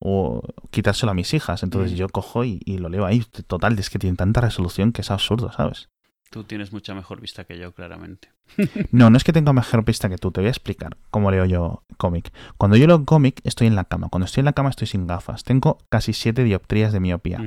o 0.01 0.41
quitárselo 0.71 1.11
a 1.11 1.15
mis 1.15 1.33
hijas. 1.33 1.63
Entonces 1.63 1.93
Mm. 1.93 1.95
yo 1.95 2.09
cojo 2.09 2.43
y, 2.43 2.59
y 2.65 2.77
lo 2.79 2.89
leo 2.89 3.05
ahí. 3.05 3.23
Total, 3.47 3.77
es 3.79 3.89
que 3.89 3.99
tiene 3.99 4.17
tanta 4.17 4.41
resolución 4.41 4.91
que 4.91 5.01
es 5.01 5.11
absurdo, 5.11 5.51
¿sabes? 5.51 5.87
Tú 6.31 6.43
tienes 6.43 6.73
mucha 6.73 6.93
mejor 6.93 7.21
vista 7.21 7.45
que 7.45 7.57
yo, 7.57 7.71
claramente. 7.73 8.29
No, 8.91 9.09
no 9.09 9.15
es 9.17 9.23
que 9.23 9.31
tenga 9.31 9.53
mejor 9.53 9.85
pista 9.85 10.09
que 10.09 10.17
tú, 10.17 10.31
te 10.31 10.41
voy 10.41 10.47
a 10.47 10.51
explicar 10.51 10.97
cómo 11.09 11.31
leo 11.31 11.45
yo 11.45 11.83
cómic. 11.97 12.33
Cuando 12.57 12.75
yo 12.75 12.87
leo 12.87 13.05
cómic, 13.05 13.39
estoy 13.45 13.67
en 13.67 13.75
la 13.75 13.85
cama. 13.85 14.09
Cuando 14.09 14.25
estoy 14.25 14.41
en 14.41 14.45
la 14.45 14.53
cama, 14.53 14.69
estoy 14.71 14.87
sin 14.87 15.07
gafas. 15.07 15.43
Tengo 15.45 15.77
casi 15.89 16.11
7 16.11 16.43
dioptrías 16.43 16.91
de 16.91 16.99
miopía. 16.99 17.39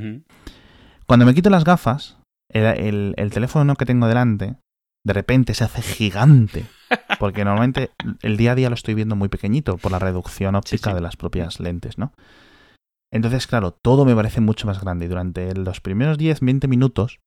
Cuando 1.08 1.26
me 1.26 1.34
quito 1.34 1.50
las 1.50 1.64
gafas, 1.64 2.18
el, 2.52 2.64
el- 2.64 3.14
el 3.16 3.30
teléfono 3.30 3.74
que 3.76 3.86
tengo 3.86 4.06
delante, 4.08 4.56
de 5.06 5.12
repente 5.12 5.54
se 5.54 5.64
hace 5.64 5.82
gigante. 5.82 6.66
Porque 7.18 7.44
normalmente 7.44 7.90
el 8.22 8.36
día 8.36 8.52
a 8.52 8.54
día 8.54 8.68
lo 8.68 8.74
estoy 8.74 8.94
viendo 8.94 9.16
muy 9.16 9.28
pequeñito 9.28 9.76
por 9.78 9.92
la 9.92 9.98
reducción 9.98 10.54
óptica 10.54 10.90
sí. 10.90 10.94
de 10.94 11.00
las 11.00 11.16
propias 11.16 11.60
lentes, 11.60 11.98
¿no? 11.98 12.12
Entonces, 13.12 13.46
claro, 13.46 13.72
todo 13.72 14.04
me 14.04 14.14
parece 14.14 14.40
mucho 14.40 14.66
más 14.66 14.80
grande. 14.82 15.06
Y 15.06 15.08
durante 15.08 15.54
los 15.54 15.80
primeros 15.80 16.18
10-20 16.18 16.68
minutos, 16.68 17.20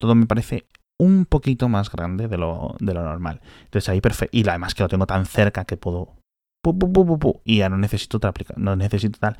todo 0.00 0.14
me 0.16 0.26
parece 0.26 0.66
un 1.00 1.24
poquito 1.24 1.68
más 1.68 1.90
grande 1.92 2.26
de 2.26 2.36
lo, 2.36 2.74
de 2.80 2.94
lo 2.94 3.04
normal. 3.04 3.40
Entonces 3.64 3.88
ahí 3.88 4.00
perfecto. 4.00 4.36
Y 4.36 4.48
además 4.48 4.74
que 4.74 4.82
lo 4.82 4.88
tengo 4.88 5.06
tan 5.06 5.24
cerca 5.26 5.64
que 5.64 5.76
puedo. 5.76 6.16
pu, 6.64 6.76
pu, 6.76 6.92
pu, 6.92 7.06
pu, 7.06 7.18
pu, 7.18 7.40
y 7.44 7.58
ya 7.58 7.68
no 7.68 7.78
necesito 7.78 8.16
otra 8.16 8.30
aplicación. 8.30 8.64
No 8.64 8.74
necesito 8.74 9.18
tal. 9.20 9.38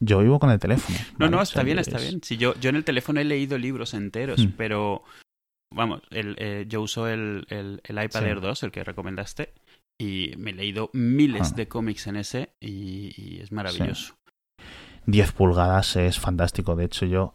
Yo 0.00 0.18
vivo 0.20 0.38
con 0.38 0.50
el 0.50 0.58
teléfono. 0.58 0.98
No, 1.12 1.18
¿vale? 1.18 1.30
no, 1.30 1.38
O 1.38 1.42
está 1.42 1.54
sea, 1.54 1.62
bien, 1.64 1.78
es- 1.78 1.88
está 1.88 2.00
bien. 2.00 2.20
Si 2.22 2.36
yo, 2.36 2.54
yo 2.60 2.70
en 2.70 2.76
el 2.76 2.84
teléfono 2.84 3.20
he 3.20 3.24
leído 3.24 3.56
libros 3.58 3.94
enteros, 3.94 4.44
Mm. 4.46 4.52
pero 4.56 5.02
vamos, 5.74 6.02
el, 6.10 6.36
eh, 6.38 6.64
yo 6.68 6.82
uso 6.82 7.08
el, 7.08 7.46
el, 7.48 7.80
el 7.84 8.04
iPad 8.04 8.20
Sí. 8.20 8.26
Air 8.26 8.40
2, 8.40 8.62
el 8.62 8.70
que 8.72 8.84
recomendaste, 8.84 9.52
y 9.98 10.32
me 10.36 10.50
he 10.50 10.54
leído 10.54 10.90
miles 10.92 11.52
Ah. 11.52 11.56
de 11.56 11.68
cómics 11.68 12.06
en 12.06 12.16
ese 12.16 12.50
y, 12.60 13.14
y 13.16 13.40
es 13.40 13.50
maravilloso. 13.52 14.14
10 15.06 15.32
pulgadas 15.32 15.96
es 15.96 16.18
fantástico. 16.18 16.76
De 16.76 16.84
hecho, 16.84 17.06
yo 17.06 17.34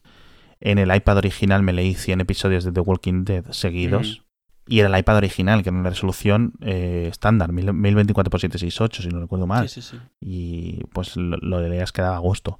en 0.59 0.77
el 0.77 0.93
iPad 0.95 1.17
original 1.17 1.63
me 1.63 1.73
leí 1.73 1.95
100 1.95 2.21
episodios 2.21 2.63
de 2.63 2.71
The 2.71 2.81
Walking 2.81 3.23
Dead 3.23 3.45
seguidos. 3.51 4.23
Y 4.71 4.79
era 4.79 4.87
el 4.87 4.97
iPad 4.97 5.17
original, 5.17 5.63
que 5.63 5.69
era 5.69 5.77
una 5.77 5.89
resolución 5.89 6.53
eh, 6.61 7.07
estándar, 7.11 7.51
1000 7.51 7.67
1024x768, 7.73 9.01
si 9.01 9.09
no 9.09 9.19
recuerdo 9.19 9.45
mal. 9.45 9.67
Sí, 9.67 9.81
sí, 9.81 9.89
sí. 9.91 9.99
Y 10.21 10.85
pues 10.93 11.17
lo, 11.17 11.35
lo 11.35 11.59
leías 11.59 11.91
que 11.91 12.01
daba 12.01 12.17
gusto. 12.19 12.57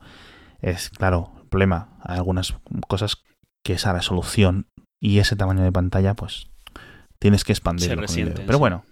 Es 0.59 0.89
claro, 0.89 1.31
el 1.41 1.47
problema. 1.47 1.97
Hay 2.03 2.17
algunas 2.17 2.53
cosas 2.89 3.23
que 3.63 3.73
esa 3.73 3.93
resolución 3.93 4.67
y 4.99 5.19
ese 5.19 5.37
tamaño 5.37 5.63
de 5.63 5.71
pantalla, 5.71 6.13
pues 6.13 6.49
tienes 7.17 7.45
que 7.45 7.53
expandirlo. 7.53 8.05
Se 8.09 8.25
con. 8.25 8.45
Pero 8.45 8.59
bueno, 8.59 8.83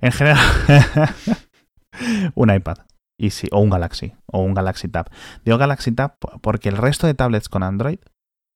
en 0.00 0.10
general, 0.10 0.44
un 2.34 2.52
iPad. 2.52 2.78
Y 3.20 3.30
sí, 3.30 3.46
o 3.52 3.60
un 3.60 3.70
Galaxy, 3.70 4.14
o 4.26 4.40
un 4.40 4.54
Galaxy 4.54 4.88
Tab. 4.88 5.10
Digo 5.44 5.58
Galaxy 5.58 5.92
Tab 5.92 6.16
porque 6.40 6.68
el 6.68 6.76
resto 6.76 7.06
de 7.06 7.14
tablets 7.14 7.48
con 7.48 7.62
Android, 7.62 7.98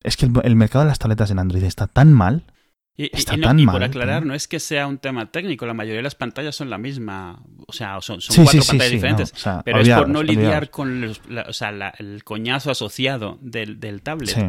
es 0.03 0.17
que 0.17 0.25
el, 0.25 0.33
el 0.43 0.55
mercado 0.57 0.83
de 0.83 0.89
las 0.89 0.99
tabletas 0.99 1.31
en 1.31 1.39
Android 1.39 1.63
está 1.63 1.87
tan 1.87 2.11
mal. 2.11 2.45
Y, 2.95 3.09
Está 3.17 3.35
y 3.35 3.41
tan 3.41 3.57
por 3.65 3.83
aclarar, 3.83 4.21
¿no? 4.21 4.29
no 4.29 4.33
es 4.35 4.47
que 4.47 4.59
sea 4.59 4.85
un 4.85 4.99
tema 4.99 5.31
técnico, 5.31 5.65
la 5.65 5.73
mayoría 5.73 5.97
de 5.97 6.03
las 6.03 6.13
pantallas 6.13 6.55
son 6.55 6.69
la 6.69 6.77
misma, 6.77 7.41
o 7.65 7.73
sea, 7.73 7.99
son, 8.01 8.21
son 8.21 8.35
Sí, 8.35 8.41
cuatro 8.43 8.61
sí, 8.61 8.67
pantallas 8.67 8.89
sí, 8.89 8.95
diferentes. 8.95 9.33
no, 9.33 9.37
o 9.37 9.39
sea, 9.41 9.61
Pero 9.65 9.79
es 9.79 9.89
por 9.89 10.09
no 10.09 10.21
lidiar 10.21 10.69
con 10.69 11.01
los- 11.01 11.27
la- 11.27 11.45
o 11.49 11.53
sea, 11.53 11.71
la- 11.71 11.93
el 11.97 12.23
coñazo 12.23 12.69
asociado 12.69 13.39
del, 13.41 13.79
del 13.79 14.01
tablet. 14.03 14.29
Sí. 14.29 14.41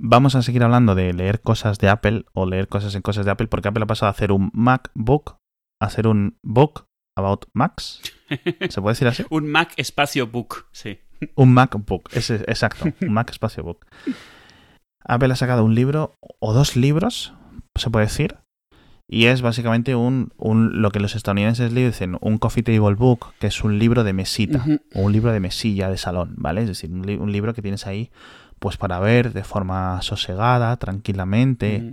vamos 0.00 0.34
a 0.36 0.42
seguir 0.42 0.62
hablando 0.62 0.94
de 0.94 1.12
leer 1.12 1.40
cosas 1.40 1.78
de 1.78 1.88
Apple 1.88 2.24
o 2.32 2.46
leer 2.46 2.68
cosas 2.68 2.94
en 2.94 3.02
cosas 3.02 3.24
de 3.24 3.32
Apple, 3.32 3.46
porque 3.48 3.68
Apple 3.68 3.82
ha 3.84 3.86
pasado 3.86 4.08
a 4.08 4.10
hacer 4.12 4.30
un 4.32 4.50
MacBook, 4.54 5.36
a 5.80 5.86
hacer 5.86 6.06
un 6.06 6.36
book 6.44 6.86
about 7.16 7.46
Macs. 7.54 8.00
¿Se 8.70 8.80
puede 8.80 8.92
decir 8.94 9.08
así? 9.08 9.24
un 9.30 9.46
Mac 9.48 9.72
espacio 9.76 10.26
book, 10.28 10.66
sí. 10.72 10.98
Un 11.36 11.52
MacBook, 11.54 12.10
exacto, 12.14 12.86
un 13.00 13.12
Mac 13.12 13.30
espacio 13.30 13.62
book. 13.64 13.86
Apple 15.06 15.32
ha 15.32 15.36
sacado 15.36 15.64
un 15.64 15.74
libro 15.74 16.14
o 16.40 16.52
dos 16.54 16.76
libros, 16.76 17.34
se 17.76 17.90
puede 17.90 18.06
decir, 18.06 18.36
y 19.06 19.26
es 19.26 19.42
básicamente 19.42 19.94
un, 19.94 20.32
un, 20.38 20.80
lo 20.80 20.90
que 20.90 21.00
los 21.00 21.14
estadounidenses 21.14 21.72
le 21.72 21.86
dicen 21.86 22.16
un 22.20 22.38
coffee 22.38 22.62
table 22.62 22.94
book, 22.94 23.34
que 23.38 23.48
es 23.48 23.62
un 23.62 23.78
libro 23.78 24.02
de 24.02 24.12
mesita 24.12 24.64
o 24.94 25.02
un 25.02 25.12
libro 25.12 25.30
de 25.32 25.40
mesilla 25.40 25.90
de 25.90 25.98
salón, 25.98 26.34
¿vale? 26.36 26.62
Es 26.62 26.68
decir, 26.68 26.90
un, 26.90 27.08
un, 27.08 27.32
libro 27.32 27.52
que 27.52 27.62
tienes 27.62 27.86
ahí 27.86 28.10
pues 28.58 28.78
para 28.78 28.98
ver 28.98 29.32
de 29.32 29.44
forma 29.44 30.00
sosegada, 30.00 30.76
tranquilamente, 30.78 31.92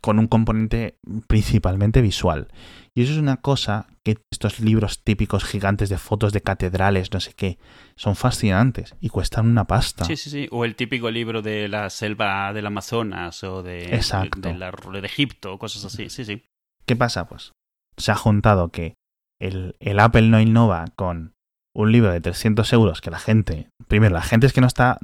con 0.00 0.18
un 0.18 0.28
componente 0.28 0.98
principalmente 1.26 2.00
visual. 2.00 2.48
Y 2.94 3.02
eso 3.02 3.12
es 3.12 3.18
una 3.18 3.38
cosa 3.38 3.86
que 4.04 4.18
estos 4.30 4.60
libros 4.60 5.02
típicos 5.02 5.44
gigantes 5.44 5.88
de 5.88 5.98
fotos 5.98 6.32
de 6.32 6.42
catedrales, 6.42 7.12
no 7.12 7.20
sé 7.20 7.32
qué, 7.34 7.58
son 7.96 8.16
fascinantes 8.16 8.94
y 9.00 9.08
cuestan 9.08 9.46
una 9.46 9.64
pasta. 9.66 10.04
Sí, 10.04 10.16
sí, 10.16 10.30
sí. 10.30 10.48
O 10.50 10.64
el 10.64 10.76
típico 10.76 11.10
libro 11.10 11.42
de 11.42 11.68
la 11.68 11.90
selva 11.90 12.52
del 12.52 12.66
Amazonas 12.66 13.42
o 13.44 13.62
de, 13.62 14.00
de, 14.36 14.54
la, 14.54 14.70
de 14.70 15.06
Egipto, 15.06 15.58
cosas 15.58 15.84
así. 15.84 16.08
Sí, 16.10 16.24
sí. 16.24 16.44
¿Qué 16.86 16.96
pasa? 16.96 17.26
Pues 17.26 17.52
se 17.96 18.12
ha 18.12 18.16
juntado 18.16 18.70
que 18.70 18.94
el, 19.40 19.76
el 19.80 20.00
Apple 20.00 20.28
no 20.28 20.40
innova 20.40 20.86
con 20.96 21.34
un 21.74 21.92
libro 21.92 22.12
de 22.12 22.20
300 22.20 22.70
euros 22.72 23.00
que 23.00 23.10
la 23.10 23.18
gente, 23.18 23.68
primero, 23.88 24.14
la 24.14 24.22
gente 24.22 24.46
es 24.46 24.52
que 24.52 24.60
no 24.60 24.66
está 24.66 24.98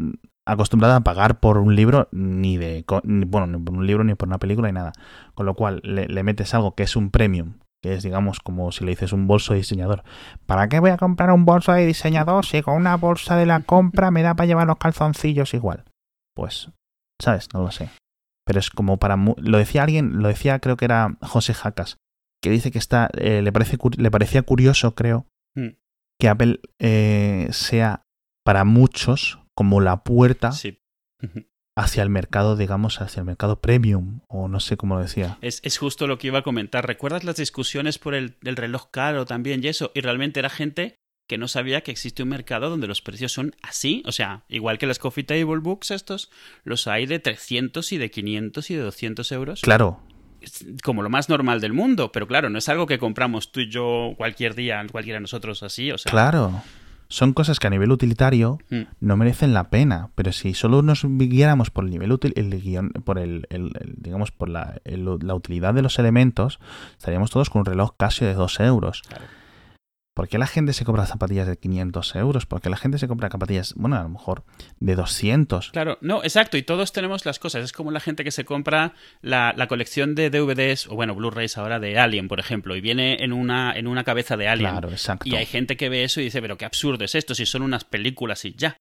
acostumbrada 0.53 0.97
a 0.97 1.01
pagar 1.01 1.41
por 1.41 1.59
un 1.59 1.75
libro 1.77 2.09
ni 2.13 2.57
de, 2.57 2.85
bueno, 3.27 3.47
ni 3.47 3.59
por 3.59 3.75
un 3.75 3.87
libro 3.87 4.05
ni 4.05 4.15
por 4.15 4.29
una 4.29 4.39
película 4.39 4.69
ni 4.69 4.75
nada. 4.75 4.93
Con 5.35 5.47
lo 5.47 5.55
cual 5.55 5.81
le, 5.85 6.07
le 6.07 6.23
metes 6.23 6.55
algo 6.55 6.75
que 6.75 6.83
es 6.83 6.97
un 6.97 7.11
premium 7.11 7.55
que 7.83 7.95
es 7.95 8.03
digamos 8.03 8.41
como 8.41 8.73
si 8.73 8.85
le 8.85 8.91
dices 8.91 9.13
un 9.13 9.27
bolso 9.27 9.53
de 9.53 9.61
diseñador. 9.61 10.03
¿Para 10.47 10.69
qué 10.69 10.81
voy 10.81 10.91
a 10.91 10.97
comprar 10.97 11.31
un 11.31 11.45
bolso 11.45 11.73
de 11.73 11.87
diseñador 11.87 12.45
si 12.45 12.63
con 12.63 12.75
una 12.75 12.97
bolsa 12.97 13.37
de 13.37 13.47
la 13.47 13.61
compra 13.61 14.11
me 14.11 14.23
da 14.23 14.35
para 14.35 14.47
llevar 14.47 14.67
los 14.67 14.79
calzoncillos 14.79 15.55
igual? 15.55 15.85
Pues, 16.35 16.71
¿sabes? 17.21 17.49
No 17.55 17.63
lo 17.63 17.71
sé. 17.71 17.91
Pero 18.45 18.59
es 18.59 18.71
como 18.71 18.99
para... 18.99 19.17
Lo 19.17 19.59
decía 19.59 19.83
alguien, 19.83 20.23
lo 20.23 20.29
decía 20.29 20.59
creo 20.59 20.77
que 20.77 20.87
era 20.87 21.17
José 21.23 21.55
Jacas, 21.55 21.99
que 22.43 22.51
dice 22.51 22.71
que 22.71 22.79
está, 22.79 23.11
eh, 23.15 23.43
le, 23.43 23.53
parece, 23.53 23.79
le 23.97 24.11
parecía 24.11 24.43
curioso, 24.43 24.95
creo, 24.95 25.27
mm. 25.55 25.69
que 26.19 26.29
Apple 26.29 26.61
eh, 26.81 27.49
sea 27.53 28.03
para 28.45 28.65
muchos 28.65 29.38
como 29.59 29.81
la 29.81 30.05
puerta 30.05 30.53
sí 30.53 30.79
hacia 31.75 32.05
el 32.05 32.11
mercado, 32.11 32.57
digamos, 32.57 33.01
hacia 33.01 33.21
el 33.21 33.27
mercado 33.27 33.61
premium, 33.61 34.21
o 34.29 34.47
no 34.47 34.61
sé 34.61 34.77
cómo 34.77 34.95
lo 34.95 35.01
decía. 35.01 35.37
Es, 35.43 35.61
es 35.65 35.79
justo 35.79 36.07
lo 36.07 36.17
que 36.17 36.29
iba 36.29 36.39
a 36.39 36.43
comentar. 36.43 36.87
¿Recuerdas 36.87 37.25
las 37.25 37.35
discusiones 37.35 37.99
por 37.99 38.15
el, 38.15 38.37
reloj 38.41 38.89
caro 38.93 39.27
también 39.27 39.65
y 39.65 39.67
eso? 39.67 39.91
Y 39.97 40.01
realmente 40.01 40.39
era 40.39 40.49
gente 40.49 40.97
que 41.29 41.39
no 41.39 41.49
sabía 41.49 41.81
que 41.81 41.91
existe 41.91 42.23
un 42.23 42.29
mercado 42.29 42.71
donde 42.71 42.87
los 42.87 43.03
precios 43.03 43.33
son 43.33 43.57
así, 43.63 44.05
o 44.07 44.13
sea, 44.13 44.45
igual 44.49 44.79
que 44.79 44.87
las 44.87 45.01
Coffee 45.01 45.25
Table 45.25 45.59
Books 45.59 45.91
estos, 45.91 46.31
los 46.63 46.87
hay 46.87 47.07
de 47.07 47.19
300 47.19 47.93
y 47.93 47.99
de 47.99 48.13
500 48.13 48.71
y 48.71 48.75
de 48.77 48.83
200 48.83 49.33
euros. 49.33 49.63
Claro. 49.63 50.01
Como 50.85 51.03
lo 51.03 51.11
más 51.11 51.29
normal 51.29 51.61
del 51.61 51.73
mundo, 51.73 52.13
pero 52.13 52.29
claro, 52.29 52.49
no 52.49 52.59
es 52.59 52.69
algo 52.69 52.87
que 52.87 52.99
compramos 52.99 53.51
tú 53.51 53.59
y 53.59 53.71
yo 53.71 54.15
cualquier 54.17 54.55
día, 54.55 54.87
cualquiera 54.91 55.17
de 55.17 55.23
nosotros 55.23 55.65
así, 55.65 55.91
o 55.91 55.99
sea. 55.99 56.11
Claro 56.11 56.63
son 57.09 57.33
cosas 57.33 57.59
que 57.59 57.67
a 57.67 57.71
nivel 57.71 57.91
utilitario 57.91 58.59
mm. 58.71 58.83
no 59.01 59.17
merecen 59.17 59.55
la 59.55 59.71
pena, 59.71 60.11
pero 60.15 60.33
si 60.33 60.55
solo 60.55 60.83
nos 60.83 61.05
guiáramos 61.05 61.71
por 61.71 61.85
el 61.85 61.91
nivel 61.91 62.13
útil, 62.13 62.33
el 62.37 62.51
guion, 62.61 62.91
por 62.91 63.19
el, 63.19 63.47
digamos 63.97 64.31
por 64.31 64.49
la, 64.49 64.81
la, 64.85 65.35
utilidad 65.35 65.75
de 65.75 65.83
los 65.83 65.99
elementos, 65.99 66.61
estaríamos 66.99 67.31
todos 67.31 67.51
con 67.51 67.61
un 67.61 67.67
reloj 67.67 67.93
casi 67.97 68.25
de 68.25 68.35
2 68.35 68.61
euros. 68.61 69.03
¿Por 70.19 70.29
qué 70.29 70.37
la 70.37 70.49
gente 70.49 70.73
se 70.73 70.85
compra 70.85 71.07
zapatillas 71.07 71.47
de 71.47 71.57
500 71.57 72.17
euros? 72.17 72.45
¿Por 72.45 72.61
qué 72.61 72.69
la 72.69 72.77
gente 72.77 72.99
se 72.99 73.07
compra 73.07 73.31
zapatillas, 73.31 73.75
bueno, 73.77 73.95
a 73.95 74.03
lo 74.03 74.09
mejor 74.09 74.43
de 74.81 74.97
200? 74.97 75.71
Claro, 75.71 75.97
no, 76.01 76.25
exacto, 76.25 76.57
y 76.57 76.65
todos 76.65 76.91
tenemos 76.91 77.25
las 77.25 77.39
cosas. 77.39 77.63
Es 77.63 77.71
como 77.71 77.93
la 77.93 78.01
gente 78.01 78.25
que 78.25 78.33
se 78.33 78.45
compra 78.45 78.95
la, 79.23 79.55
colección 79.69 80.17
de 80.17 80.31
DVDs, 80.31 80.89
o 80.89 80.97
bueno, 80.97 81.15
Blu-rays 81.15 81.57
ahora 81.57 81.79
de 81.79 82.01
Alien, 82.01 82.27
por 82.27 82.41
ejemplo, 82.41 82.75
y 82.75 82.81
viene 82.81 83.23
en 83.23 83.33
una, 83.33 83.79
en 83.79 83.87
una 83.87 84.03
cabeza 84.03 84.37
de 84.37 84.49
Alien. 84.49 84.73
Claro, 84.73 84.91
exacto. 84.91 85.29
Y 85.29 85.37
hay 85.37 85.47
gente 85.47 85.77
que 85.77 85.89
ve 85.89 86.03
eso 86.03 86.21
y 86.21 86.25
dice, 86.25 86.43
pero 86.43 86.59
qué 86.59 86.65
absurdo 86.65 87.05
es 87.05 87.15
esto, 87.15 87.37
si 87.37 87.47
son 87.47 87.63
unas 87.63 87.85
películas 87.85 88.45
y 88.45 88.55
ya. 88.55 88.77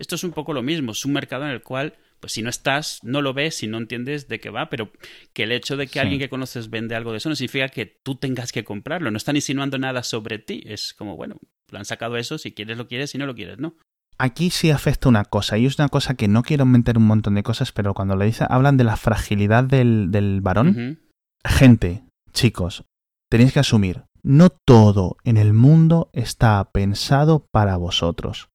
Esto 0.00 0.16
es 0.16 0.24
un 0.24 0.32
poco 0.32 0.52
lo 0.52 0.64
mismo, 0.64 0.90
es 0.90 1.04
un 1.04 1.12
mercado 1.12 1.44
en 1.44 1.52
el 1.52 1.62
cual 1.62 1.94
pues 2.22 2.34
si 2.34 2.42
no 2.42 2.50
estás, 2.50 3.00
no 3.02 3.20
lo 3.20 3.34
ves 3.34 3.64
y 3.64 3.66
no 3.66 3.78
entiendes 3.78 4.28
de 4.28 4.38
qué 4.38 4.48
va, 4.48 4.70
pero 4.70 4.92
que 5.32 5.42
el 5.42 5.50
hecho 5.50 5.76
de 5.76 5.88
que 5.88 5.98
alguien 5.98 6.20
que 6.20 6.28
conoces 6.28 6.70
vende 6.70 6.94
algo 6.94 7.10
de 7.10 7.18
eso 7.18 7.28
no 7.28 7.34
significa 7.34 7.68
que 7.68 7.84
tú 7.84 8.14
tengas 8.14 8.52
que 8.52 8.62
comprarlo, 8.62 9.10
no 9.10 9.16
están 9.16 9.34
insinuando 9.34 9.76
nada 9.76 10.04
sobre 10.04 10.38
ti, 10.38 10.62
es 10.64 10.94
como, 10.94 11.16
bueno, 11.16 11.34
lo 11.68 11.78
han 11.78 11.84
sacado 11.84 12.16
eso, 12.16 12.38
si 12.38 12.52
quieres 12.52 12.78
lo 12.78 12.86
quieres, 12.86 13.10
si 13.10 13.18
no 13.18 13.26
lo 13.26 13.34
quieres, 13.34 13.58
¿no? 13.58 13.74
Aquí 14.18 14.50
sí 14.50 14.70
afecta 14.70 15.08
una 15.08 15.24
cosa, 15.24 15.58
y 15.58 15.66
es 15.66 15.80
una 15.80 15.88
cosa 15.88 16.14
que 16.14 16.28
no 16.28 16.44
quiero 16.44 16.64
meter 16.64 16.96
un 16.96 17.08
montón 17.08 17.34
de 17.34 17.42
cosas, 17.42 17.72
pero 17.72 17.92
cuando 17.92 18.14
le 18.14 18.26
dicen, 18.26 18.46
hablan 18.50 18.76
de 18.76 18.84
la 18.84 18.96
fragilidad 18.96 19.64
del, 19.64 20.12
del 20.12 20.40
varón, 20.42 21.00
gente, 21.44 22.04
chicos, 22.32 22.84
tenéis 23.28 23.52
que 23.52 23.58
asumir, 23.58 24.04
no 24.22 24.50
todo 24.50 25.16
en 25.24 25.38
el 25.38 25.54
mundo 25.54 26.08
está 26.12 26.70
pensado 26.70 27.46
para 27.50 27.76
vosotros. 27.78 28.48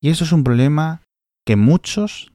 Y 0.00 0.08
eso 0.08 0.24
es 0.24 0.32
un 0.32 0.44
problema 0.44 1.02
que 1.46 1.56
muchos 1.56 2.32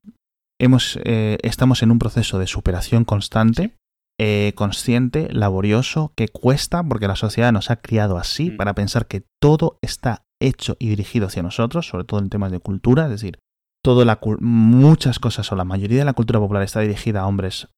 hemos, 0.59 0.99
eh, 1.03 1.37
estamos 1.43 1.83
en 1.83 1.91
un 1.91 1.99
proceso 1.99 2.39
de 2.39 2.47
superación 2.47 3.05
constante, 3.05 3.73
eh, 4.19 4.53
consciente, 4.55 5.27
laborioso, 5.31 6.11
que 6.15 6.27
cuesta, 6.27 6.83
porque 6.83 7.07
la 7.07 7.15
sociedad 7.15 7.51
nos 7.51 7.69
ha 7.69 7.77
criado 7.77 8.17
así, 8.17 8.51
mm. 8.51 8.57
para 8.57 8.73
pensar 8.73 9.07
que 9.07 9.23
todo 9.41 9.77
está 9.81 10.23
hecho 10.41 10.75
y 10.79 10.89
dirigido 10.89 11.27
hacia 11.27 11.43
nosotros, 11.43 11.87
sobre 11.87 12.03
todo 12.03 12.19
en 12.19 12.29
temas 12.29 12.51
de 12.51 12.59
cultura, 12.59 13.05
es 13.05 13.11
decir, 13.11 13.39
la, 13.85 14.19
muchas 14.41 15.19
cosas 15.19 15.51
o 15.51 15.55
la 15.55 15.63
mayoría 15.63 15.99
de 15.99 16.05
la 16.05 16.13
cultura 16.13 16.39
popular 16.39 16.63
está 16.63 16.81
dirigida 16.81 17.21
a 17.21 17.27
hombres, 17.27 17.69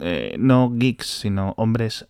eh, 0.00 0.34
no 0.38 0.70
geeks, 0.74 1.06
sino 1.06 1.54
hombres 1.56 2.06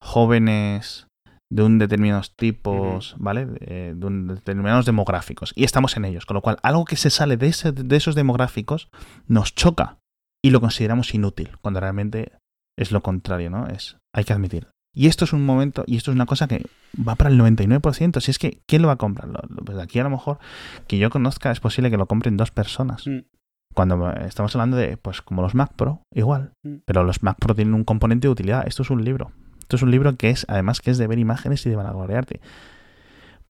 jóvenes, 0.00 1.08
de 1.52 1.62
un 1.62 1.78
determinados 1.78 2.34
tipos, 2.34 3.14
¿vale? 3.18 3.44
De, 3.44 3.94
un 4.00 4.26
determinados 4.28 4.86
demográficos. 4.86 5.52
Y 5.54 5.64
estamos 5.64 5.96
en 5.98 6.06
ellos. 6.06 6.24
Con 6.24 6.34
lo 6.34 6.40
cual, 6.40 6.56
algo 6.62 6.86
que 6.86 6.96
se 6.96 7.10
sale 7.10 7.36
de, 7.36 7.48
ese, 7.48 7.72
de 7.72 7.96
esos 7.96 8.14
demográficos 8.14 8.88
nos 9.26 9.54
choca 9.54 9.98
y 10.42 10.50
lo 10.50 10.60
consideramos 10.60 11.14
inútil, 11.14 11.50
cuando 11.60 11.80
realmente 11.80 12.32
es 12.78 12.90
lo 12.90 13.02
contrario, 13.02 13.50
¿no? 13.50 13.68
Es, 13.68 13.98
hay 14.14 14.24
que 14.24 14.32
admitir. 14.32 14.68
Y 14.94 15.06
esto 15.06 15.24
es 15.24 15.32
un 15.32 15.44
momento, 15.44 15.84
y 15.86 15.96
esto 15.96 16.10
es 16.10 16.14
una 16.14 16.26
cosa 16.26 16.48
que 16.48 16.64
va 16.96 17.16
para 17.16 17.30
el 17.30 17.38
99%. 17.38 18.20
Si 18.20 18.30
es 18.30 18.38
que, 18.38 18.62
¿quién 18.66 18.82
lo 18.82 18.88
va 18.88 18.94
a 18.94 18.98
comprar? 18.98 19.28
Pues 19.64 19.78
aquí 19.78 19.98
a 19.98 20.04
lo 20.04 20.10
mejor, 20.10 20.38
que 20.86 20.98
yo 20.98 21.10
conozca, 21.10 21.50
es 21.50 21.60
posible 21.60 21.90
que 21.90 21.98
lo 21.98 22.06
compren 22.06 22.36
dos 22.36 22.50
personas. 22.50 23.06
Mm. 23.06 23.20
Cuando 23.74 24.10
estamos 24.12 24.54
hablando 24.54 24.76
de, 24.76 24.96
pues 24.96 25.22
como 25.22 25.42
los 25.42 25.54
Mac 25.54 25.72
Pro, 25.76 26.02
igual. 26.14 26.52
Mm. 26.62 26.76
Pero 26.86 27.04
los 27.04 27.22
Mac 27.22 27.36
Pro 27.38 27.54
tienen 27.54 27.74
un 27.74 27.84
componente 27.84 28.26
de 28.26 28.32
utilidad. 28.32 28.66
Esto 28.66 28.82
es 28.82 28.90
un 28.90 29.04
libro. 29.04 29.32
Esto 29.62 29.76
es 29.76 29.82
un 29.82 29.92
libro 29.92 30.16
que 30.16 30.30
es, 30.30 30.44
además, 30.48 30.80
que 30.80 30.90
es 30.90 30.98
de 30.98 31.06
ver 31.06 31.18
imágenes 31.18 31.64
y 31.64 31.70
de 31.70 31.76
vanagloriarte. 31.76 32.40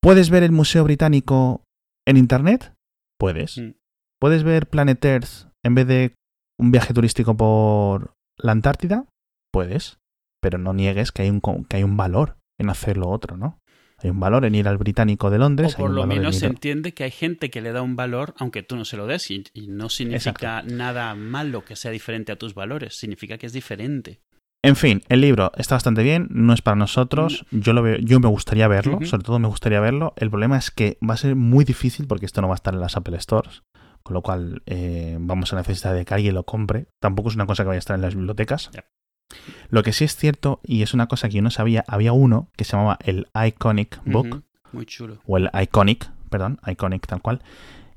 ¿Puedes 0.00 0.30
ver 0.30 0.42
el 0.42 0.52
Museo 0.52 0.84
Británico 0.84 1.64
en 2.06 2.18
Internet? 2.18 2.74
Puedes. 3.18 3.56
Mm. 3.58 3.72
¿Puedes 4.20 4.42
ver 4.42 4.68
Planet 4.68 5.02
Earth 5.04 5.48
en 5.64 5.74
vez 5.74 5.86
de 5.86 6.14
un 6.60 6.70
viaje 6.70 6.92
turístico 6.92 7.36
por 7.36 8.12
la 8.36 8.52
Antártida? 8.52 9.06
Puedes. 9.52 9.98
Pero 10.40 10.58
no 10.58 10.74
niegues 10.74 11.12
que 11.12 11.22
hay 11.22 11.30
un, 11.30 11.40
que 11.40 11.78
hay 11.78 11.82
un 11.82 11.96
valor 11.96 12.36
en 12.60 12.68
hacer 12.68 12.98
lo 12.98 13.08
otro, 13.08 13.36
¿no? 13.36 13.58
Hay 13.98 14.10
un 14.10 14.20
valor 14.20 14.44
en 14.44 14.54
ir 14.54 14.68
al 14.68 14.78
británico 14.78 15.30
de 15.30 15.38
Londres. 15.38 15.74
O 15.74 15.78
por 15.78 15.90
lo 15.90 16.06
menos 16.06 16.36
se 16.36 16.46
entiende 16.46 16.92
que 16.92 17.04
hay 17.04 17.10
gente 17.10 17.50
que 17.50 17.62
le 17.62 17.72
da 17.72 17.82
un 17.82 17.96
valor 17.96 18.34
aunque 18.36 18.62
tú 18.62 18.76
no 18.76 18.84
se 18.84 18.96
lo 18.96 19.06
des 19.06 19.30
y, 19.30 19.44
no 19.68 19.88
significa 19.88 20.62
nada 20.62 21.14
malo 21.14 21.64
que 21.64 21.76
sea 21.76 21.90
diferente 21.90 22.32
a 22.32 22.36
tus 22.36 22.54
valores, 22.54 22.96
significa 22.96 23.38
que 23.38 23.46
es 23.46 23.52
diferente. 23.52 24.20
En 24.64 24.76
fin, 24.76 25.02
el 25.08 25.20
libro 25.20 25.50
está 25.56 25.74
bastante 25.74 26.04
bien, 26.04 26.28
no 26.30 26.52
es 26.52 26.62
para 26.62 26.76
nosotros. 26.76 27.44
Yo 27.50 27.72
lo 27.72 27.82
veo, 27.82 27.96
yo 27.98 28.20
me 28.20 28.28
gustaría 28.28 28.68
verlo, 28.68 29.00
sobre 29.04 29.24
todo 29.24 29.40
me 29.40 29.48
gustaría 29.48 29.80
verlo. 29.80 30.14
El 30.16 30.30
problema 30.30 30.56
es 30.56 30.70
que 30.70 30.98
va 31.08 31.14
a 31.14 31.16
ser 31.16 31.34
muy 31.34 31.64
difícil 31.64 32.06
porque 32.06 32.26
esto 32.26 32.40
no 32.40 32.46
va 32.48 32.54
a 32.54 32.56
estar 32.56 32.72
en 32.72 32.80
las 32.80 32.96
Apple 32.96 33.18
Stores, 33.20 33.64
con 34.04 34.14
lo 34.14 34.22
cual 34.22 34.62
eh, 34.66 35.16
vamos 35.20 35.52
a 35.52 35.56
necesitar 35.56 35.94
de 35.94 36.04
que 36.04 36.14
alguien 36.14 36.36
lo 36.36 36.44
compre. 36.44 36.86
Tampoco 37.00 37.28
es 37.28 37.34
una 37.34 37.46
cosa 37.46 37.64
que 37.64 37.68
vaya 37.68 37.78
a 37.78 37.80
estar 37.80 37.96
en 37.96 38.02
las 38.02 38.14
bibliotecas. 38.14 38.70
Lo 39.68 39.82
que 39.82 39.92
sí 39.92 40.04
es 40.04 40.14
cierto, 40.14 40.60
y 40.62 40.82
es 40.82 40.94
una 40.94 41.08
cosa 41.08 41.28
que 41.28 41.36
yo 41.36 41.42
no 41.42 41.50
sabía, 41.50 41.84
había 41.88 42.12
uno 42.12 42.48
que 42.56 42.62
se 42.62 42.76
llamaba 42.76 42.98
el 43.04 43.26
Iconic 43.34 44.00
Book. 44.04 44.44
Muy 44.70 44.86
chulo. 44.86 45.18
O 45.26 45.38
el 45.38 45.50
Iconic, 45.60 46.08
perdón, 46.30 46.60
Iconic 46.64 47.04
tal 47.08 47.20
cual. 47.20 47.42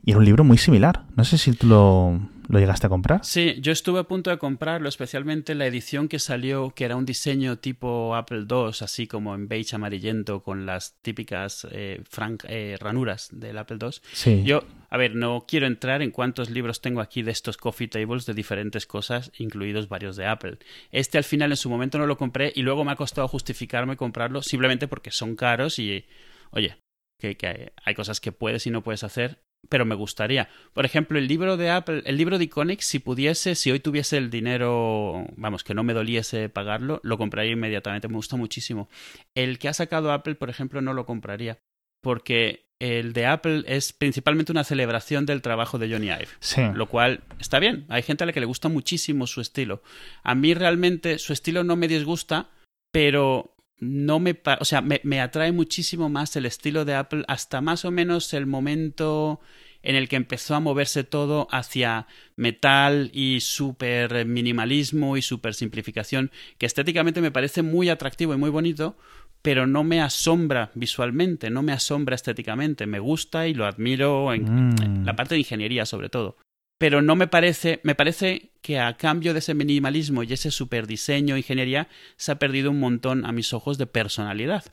Y 0.04 0.12
era 0.12 0.19
un 0.19 0.25
libro 0.25 0.43
muy 0.43 0.58
similar. 0.58 1.06
No 1.15 1.25
sé 1.25 1.38
si 1.38 1.54
tú 1.54 1.67
lo, 1.67 2.19
¿Lo 2.47 2.60
llegaste 2.60 2.88
a 2.88 2.89
comprar? 2.89 3.23
Sí, 3.23 3.55
yo 3.60 3.71
estuve 3.71 3.99
a 3.99 4.03
punto 4.03 4.29
de 4.29 4.38
comprarlo, 4.38 4.88
especialmente 4.88 5.55
la 5.55 5.65
edición 5.65 6.08
que 6.08 6.19
salió, 6.19 6.71
que 6.71 6.86
era 6.86 6.95
un 6.95 7.05
diseño 7.05 7.58
tipo 7.58 8.15
Apple 8.15 8.45
II, 8.49 8.71
así 8.81 9.08
como 9.08 9.34
en 9.34 9.47
beige 9.47 9.75
amarillento, 9.75 10.43
con 10.43 10.65
las 10.65 10.95
típicas 11.01 11.67
eh, 11.71 12.01
eh, 12.47 12.77
ranuras 12.79 13.29
del 13.31 13.58
Apple 13.58 13.77
II. 13.81 13.89
Sí. 14.13 14.43
Yo, 14.43 14.63
a 14.89 14.97
ver, 14.97 15.15
no 15.15 15.45
quiero 15.47 15.65
entrar 15.67 16.01
en 16.01 16.12
cuántos 16.12 16.49
libros 16.49 16.81
tengo 16.81 17.01
aquí 17.01 17.23
de 17.23 17.31
estos 17.31 17.58
coffee 17.58 17.88
tables 17.88 18.25
de 18.25 18.34
diferentes 18.34 18.86
cosas, 18.86 19.31
incluidos 19.38 19.89
varios 19.89 20.15
de 20.15 20.27
Apple. 20.27 20.60
Este 20.91 21.17
al 21.17 21.23
final 21.23 21.51
en 21.51 21.58
su 21.58 21.69
momento 21.69 21.97
no 21.97 22.05
lo 22.05 22.17
compré 22.17 22.51
y 22.55 22.62
luego 22.62 22.84
me 22.84 22.91
ha 22.91 22.95
costado 22.95 23.27
justificarme 23.27 23.97
comprarlo 23.97 24.41
simplemente 24.41 24.88
porque 24.88 25.12
son 25.12 25.36
caros 25.36 25.79
y, 25.79 26.05
oye, 26.51 26.77
que, 27.19 27.38
que 27.38 27.73
hay 27.84 27.95
cosas 27.95 28.19
que 28.19 28.31
puedes 28.31 28.67
y 28.67 28.71
no 28.71 28.84
puedes 28.84 29.03
hacer 29.03 29.44
pero 29.69 29.86
me 29.86 29.95
gustaría. 29.95 30.49
Por 30.73 30.86
ejemplo, 30.86 31.17
el 31.17 31.28
libro 31.28 31.58
de 31.58 31.69
Apple, 31.69 32.04
el 32.06 32.17
libro 32.17 32.38
de 32.38 32.45
Iconic, 32.45 32.82
si 32.82 32.99
pudiese, 32.99 33.56
si 33.56 33.71
hoy 33.71 33.80
tuviese 33.80 34.17
el 34.17 34.30
dinero, 34.30 35.25
vamos, 35.36 35.63
que 35.63 35.73
no 35.73 35.84
me 35.84 35.93
doliese 35.93 36.49
pagarlo, 36.49 36.99
lo 37.04 37.17
compraría 37.17 37.54
inmediatamente. 37.54 38.08
Me 38.08 38.15
gusta 38.15 38.36
muchísimo. 38.36 38.89
El 39.34 39.60
que 39.60 39.67
ha 39.67 39.73
sacado 39.73 40.12
Apple, 40.12 40.36
por 40.36 40.49
ejemplo, 40.49 40.82
no 40.82 40.93
lo 40.93 41.06
compraría. 41.06 41.60
Porque 42.01 42.65
el 42.80 43.13
de 43.13 43.25
Apple 43.25 43.63
es 43.67 43.93
principalmente 43.93 44.51
una 44.51 44.63
celebración 44.63 45.25
del 45.25 45.41
trabajo 45.41 45.80
de 45.80 45.89
Johnny 45.91 46.08
Ive. 46.08 46.28
Sí. 46.39 46.62
Lo 46.73 46.88
cual 46.88 47.23
está 47.39 47.60
bien. 47.60 47.86
Hay 47.89 48.04
gente 48.04 48.23
a 48.23 48.28
la 48.28 48.34
que 48.34 48.41
le 48.41 48.45
gusta 48.45 48.69
muchísimo 48.69 49.28
su 49.28 49.41
estilo. 49.41 49.82
A 50.23 50.36
mí 50.36 50.54
realmente 50.54 51.17
su 51.17 51.34
estilo 51.34 51.63
no 51.63 51.75
me 51.75 51.88
disgusta, 51.88 52.49
pero 52.91 53.54
no 53.79 54.19
me, 54.19 54.39
o 54.59 54.65
sea, 54.65 54.81
me, 54.81 55.01
me, 55.03 55.21
atrae 55.21 55.51
muchísimo 55.51 56.09
más 56.09 56.35
el 56.35 56.45
estilo 56.45 56.85
de 56.85 56.95
Apple 56.95 57.23
hasta 57.27 57.61
más 57.61 57.85
o 57.85 57.91
menos 57.91 58.33
el 58.33 58.45
momento 58.45 59.41
en 59.83 59.95
el 59.95 60.09
que 60.09 60.15
empezó 60.15 60.55
a 60.55 60.59
moverse 60.59 61.03
todo 61.03 61.47
hacia 61.51 62.07
metal 62.35 63.11
y 63.13 63.39
super 63.41 64.25
minimalismo 64.25 65.15
y 65.17 65.21
super 65.21 65.53
simplificación, 65.53 66.31
que 66.57 66.65
estéticamente 66.65 67.21
me 67.21 67.31
parece 67.31 67.61
muy 67.61 67.89
atractivo 67.89 68.33
y 68.33 68.38
muy 68.38 68.49
bonito, 68.49 68.97
pero 69.41 69.67
no 69.67 69.83
me 69.83 70.01
asombra 70.01 70.71
visualmente, 70.73 71.51
no 71.51 71.61
me 71.61 71.71
asombra 71.71 72.15
estéticamente, 72.15 72.88
me 72.88 72.97
gusta 72.99 73.47
y 73.47 73.53
lo 73.53 73.67
admiro 73.67 74.33
en, 74.33 74.43
Mm. 74.43 74.81
en 74.81 75.05
la 75.05 75.15
parte 75.15 75.35
de 75.35 75.39
ingeniería 75.39 75.85
sobre 75.85 76.09
todo 76.09 76.38
pero 76.77 77.01
no 77.01 77.15
me 77.15 77.27
parece, 77.27 77.79
me 77.83 77.95
parece 77.95 78.51
que 78.61 78.79
a 78.79 78.97
cambio 78.97 79.33
de 79.33 79.39
ese 79.39 79.53
minimalismo 79.53 80.23
y 80.23 80.33
ese 80.33 80.51
superdiseño, 80.51 81.38
ingeniería, 81.38 81.88
se 82.17 82.31
ha 82.31 82.39
perdido 82.39 82.71
un 82.71 82.79
montón 82.79 83.25
a 83.25 83.31
mis 83.31 83.53
ojos 83.53 83.77
de 83.77 83.88
personalidad. 83.88 84.65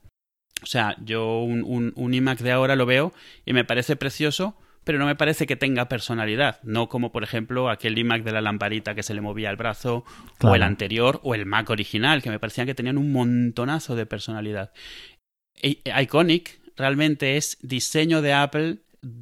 O 0.63 0.67
sea, 0.67 0.97
yo 1.05 1.41
un, 1.41 1.63
un, 1.65 1.93
un 1.97 2.15
iMac 2.15 2.39
de 2.41 2.53
ahora 2.53 2.77
lo 2.77 2.87
veo 2.87 3.13
y 3.45 3.53
me 3.53 3.65
parece 3.65 3.97
precioso, 3.97 4.57
pero 4.85 4.99
no 4.99 5.07
me 5.07 5.15
parece 5.17 5.47
que 5.47 5.55
tenga 5.57 5.89
personalidad, 5.89 6.61
no 6.65 6.89
como 6.89 7.13
por 7.13 7.23
ejemplo 7.23 7.71
aquel 7.71 7.97
iMac 7.99 8.25
de 8.25 8.33
la 8.33 8.41
lamparita 8.41 8.95
que 8.97 9.03
se 9.05 9.15
le 9.15 9.21
movía 9.21 9.51
el 9.51 9.57
brazo, 9.57 10.05
Claro. 10.39 10.53
o 10.53 10.57
el 10.57 10.63
anterior, 10.63 11.21
o 11.23 11.35
el 11.37 11.47
Mac 11.47 11.71
original, 11.71 12.21
que 12.23 12.31
me 12.31 12.41
parecían 12.41 12.67
que 12.67 12.75
tenían 12.75 12.99
un 12.99 13.13
montonazo 13.13 13.95
de 13.95 14.07
personalidad. 14.07 14.73
I- 15.63 15.79
Iconic 16.01 16.59
realmente 16.77 17.37
es 17.37 17.59
diseño 17.63 18.23
de 18.23 18.33
Apple 18.33 18.79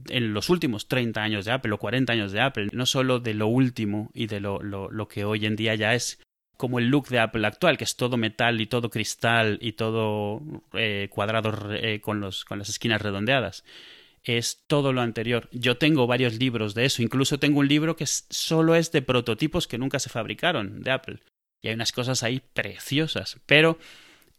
en 0.08 0.34
los 0.34 0.50
últimos 0.50 0.88
30 0.88 1.22
años 1.22 1.44
de 1.44 1.52
Apple 1.52 1.72
o 1.72 1.78
40 1.78 2.12
años 2.12 2.32
de 2.32 2.40
Apple, 2.40 2.68
no 2.72 2.86
solo 2.86 3.18
de 3.18 3.34
lo 3.34 3.46
último 3.46 4.10
y 4.14 4.26
de 4.26 4.40
lo, 4.40 4.62
lo, 4.62 4.90
lo 4.90 5.08
que 5.08 5.24
hoy 5.24 5.46
en 5.46 5.56
día 5.56 5.74
ya 5.74 5.94
es 5.94 6.20
como 6.60 6.78
el 6.78 6.88
look 6.88 7.08
de 7.08 7.18
Apple 7.18 7.46
actual, 7.46 7.78
que 7.78 7.84
es 7.84 7.96
todo 7.96 8.18
metal 8.18 8.60
y 8.60 8.66
todo 8.66 8.90
cristal 8.90 9.58
y 9.62 9.72
todo 9.72 10.42
eh, 10.74 11.08
cuadrado 11.10 11.54
eh, 11.72 12.02
con, 12.02 12.20
los, 12.20 12.44
con 12.44 12.58
las 12.58 12.68
esquinas 12.68 13.00
redondeadas. 13.00 13.64
Es 14.22 14.64
todo 14.66 14.92
lo 14.92 15.00
anterior. 15.00 15.48
Yo 15.52 15.78
tengo 15.78 16.06
varios 16.06 16.34
libros 16.34 16.74
de 16.74 16.84
eso. 16.84 17.00
Incluso 17.00 17.38
tengo 17.38 17.60
un 17.60 17.68
libro 17.68 17.96
que 17.96 18.04
solo 18.06 18.74
es 18.74 18.92
de 18.92 19.00
prototipos 19.00 19.66
que 19.66 19.78
nunca 19.78 19.98
se 19.98 20.10
fabricaron 20.10 20.82
de 20.82 20.90
Apple. 20.90 21.20
Y 21.62 21.68
hay 21.68 21.74
unas 21.74 21.92
cosas 21.92 22.22
ahí 22.22 22.42
preciosas. 22.52 23.40
Pero 23.46 23.78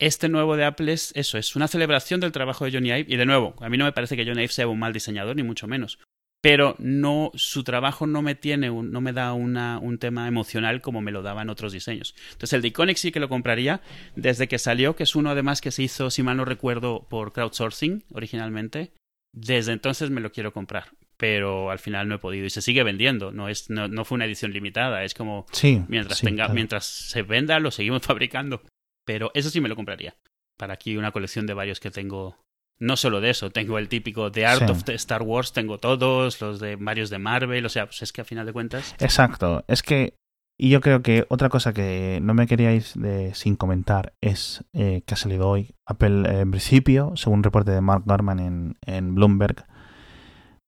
este 0.02 0.28
nuevo 0.30 0.58
de 0.58 0.66
Apple 0.66 0.92
es 0.92 1.12
eso, 1.16 1.38
es 1.38 1.56
una 1.56 1.68
celebración 1.68 2.20
del 2.20 2.32
trabajo 2.32 2.66
de 2.66 2.72
Johnny 2.72 2.90
Ive. 2.90 3.06
Y 3.08 3.16
de 3.18 3.26
nuevo, 3.26 3.56
a 3.62 3.70
mí 3.70 3.78
no 3.78 3.86
me 3.86 3.92
parece 3.94 4.16
que 4.18 4.26
Johnny 4.26 4.42
Ive 4.44 4.52
sea 4.52 4.68
un 4.68 4.80
mal 4.80 4.92
diseñador, 4.94 5.36
ni 5.36 5.44
mucho 5.44 5.68
menos. 5.68 6.00
Pero 6.44 6.76
no, 6.80 7.32
su 7.36 7.64
trabajo 7.64 8.08
no 8.08 8.24
me 8.24 8.34
tiene, 8.34 8.72
un- 8.72 8.92
no 8.92 9.00
me 9.00 9.14
da 9.14 9.34
una, 9.34 9.78
un 9.78 10.00
tema 10.00 10.28
emocional 10.28 10.82
como 10.82 11.00
me 11.00 11.12
lo 11.12 11.22
daban 11.22 11.52
otros 11.52 11.72
diseños. 11.72 12.16
Entonces 12.32 12.54
el 12.54 12.64
de 12.64 12.70
Iconic 12.70 12.98
sí 12.98 13.12
que 13.12 13.20
lo 13.20 13.30
compraría 13.30 13.82
desde 14.16 14.48
que 14.48 14.58
salió, 14.58 14.96
que 14.96 15.04
es 15.04 15.16
uno 15.16 15.30
además 15.30 15.62
que 15.62 15.70
se 15.70 15.84
hizo, 15.84 16.10
si 16.10 16.24
mal 16.24 16.38
no 16.38 16.46
recuerdo, 16.46 17.06
por 17.10 17.32
crowdsourcing 17.32 18.04
originalmente. 18.12 18.92
Desde 19.34 19.72
entonces 19.72 20.10
me 20.10 20.20
lo 20.20 20.32
quiero 20.32 20.52
comprar. 20.52 20.86
Pero 21.18 21.70
al 21.70 21.78
final 21.78 22.08
no 22.08 22.16
he 22.16 22.18
podido 22.20 22.48
y 22.48 22.50
se 22.50 22.64
sigue 22.64 22.82
vendiendo. 22.82 23.32
No, 23.32 23.48
es, 23.48 23.70
no, 23.70 23.88
no 23.88 24.04
fue 24.04 24.16
una 24.16 24.26
edición 24.26 24.52
limitada. 24.52 25.04
Es 25.04 25.14
como 25.14 25.46
Sí. 25.52 25.84
mientras 25.90 26.18
sí, 26.18 26.26
tenga, 26.26 26.46
claro. 26.46 26.54
mientras 26.56 26.86
se 26.86 27.22
venda, 27.22 27.60
lo 27.60 27.70
seguimos 27.70 28.02
fabricando. 28.06 28.64
Pero 29.12 29.30
eso 29.34 29.50
sí 29.50 29.60
me 29.60 29.68
lo 29.68 29.76
compraría. 29.76 30.16
Para 30.58 30.76
aquí 30.76 30.96
una 30.96 31.12
colección 31.12 31.46
de 31.46 31.54
varios 31.54 31.82
que 31.82 31.92
tengo. 31.92 32.38
No 32.80 32.96
solo 32.96 33.20
de 33.20 33.30
eso, 33.30 33.50
tengo 33.52 33.78
el 33.78 33.90
típico 33.90 34.30
de 34.30 34.46
Art 34.46 34.64
Sí. 34.66 34.72
of 34.72 34.84
the 34.86 34.94
Star 34.94 35.22
Wars, 35.22 35.52
tengo 35.52 35.80
todos, 35.80 36.40
los 36.40 36.62
de 36.62 36.78
varios 36.78 37.10
de 37.10 37.20
Marvel, 37.20 37.66
o 37.66 37.70
sea, 37.70 37.88
pues 37.88 38.02
es 38.04 38.14
que 38.14 38.22
a 38.22 38.24
final 38.24 38.46
de 38.46 38.54
cuentas. 38.54 38.96
Exacto. 39.00 39.66
Es 39.68 39.84
que. 39.84 40.14
Y 40.58 40.70
yo 40.70 40.80
creo 40.80 41.02
que 41.02 41.26
otra 41.28 41.50
cosa 41.50 41.74
que 41.74 42.20
no 42.22 42.34
me 42.34 42.48
queríais 42.48 42.94
de, 42.96 43.34
sin 43.36 43.58
comentar 43.58 44.14
es 44.22 44.64
eh, 44.74 45.02
que 45.06 45.14
ha 45.14 45.18
salido 45.18 45.50
hoy. 45.50 45.76
Apple, 45.86 46.24
eh, 46.30 46.40
en 46.40 46.52
principio, 46.52 47.12
según 47.16 47.40
un 47.40 47.44
reporte 47.44 47.72
de 47.72 47.82
Mark 47.82 48.04
Gurman 48.06 48.40
en, 48.40 48.78
en 48.86 49.14
Bloomberg, 49.14 49.66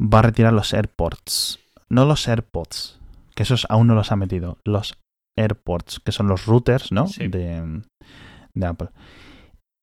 va 0.02 0.20
a 0.20 0.24
retirar 0.24 0.52
los 0.52 0.74
AirPorts. 0.74 1.60
No 1.90 2.06
los 2.06 2.28
AirPods, 2.28 3.00
que 3.36 3.44
esos 3.44 3.66
aún 3.70 3.88
no 3.88 3.96
los 3.96 4.12
ha 4.12 4.16
metido. 4.18 4.58
Los 4.66 4.98
AirPorts, 5.38 6.00
que 6.00 6.12
son 6.12 6.28
los 6.28 6.46
routers, 6.46 6.92
¿no? 6.92 7.08
Sí. 7.08 7.28
De, 7.28 7.82
de 8.56 8.66
Apple. 8.66 8.90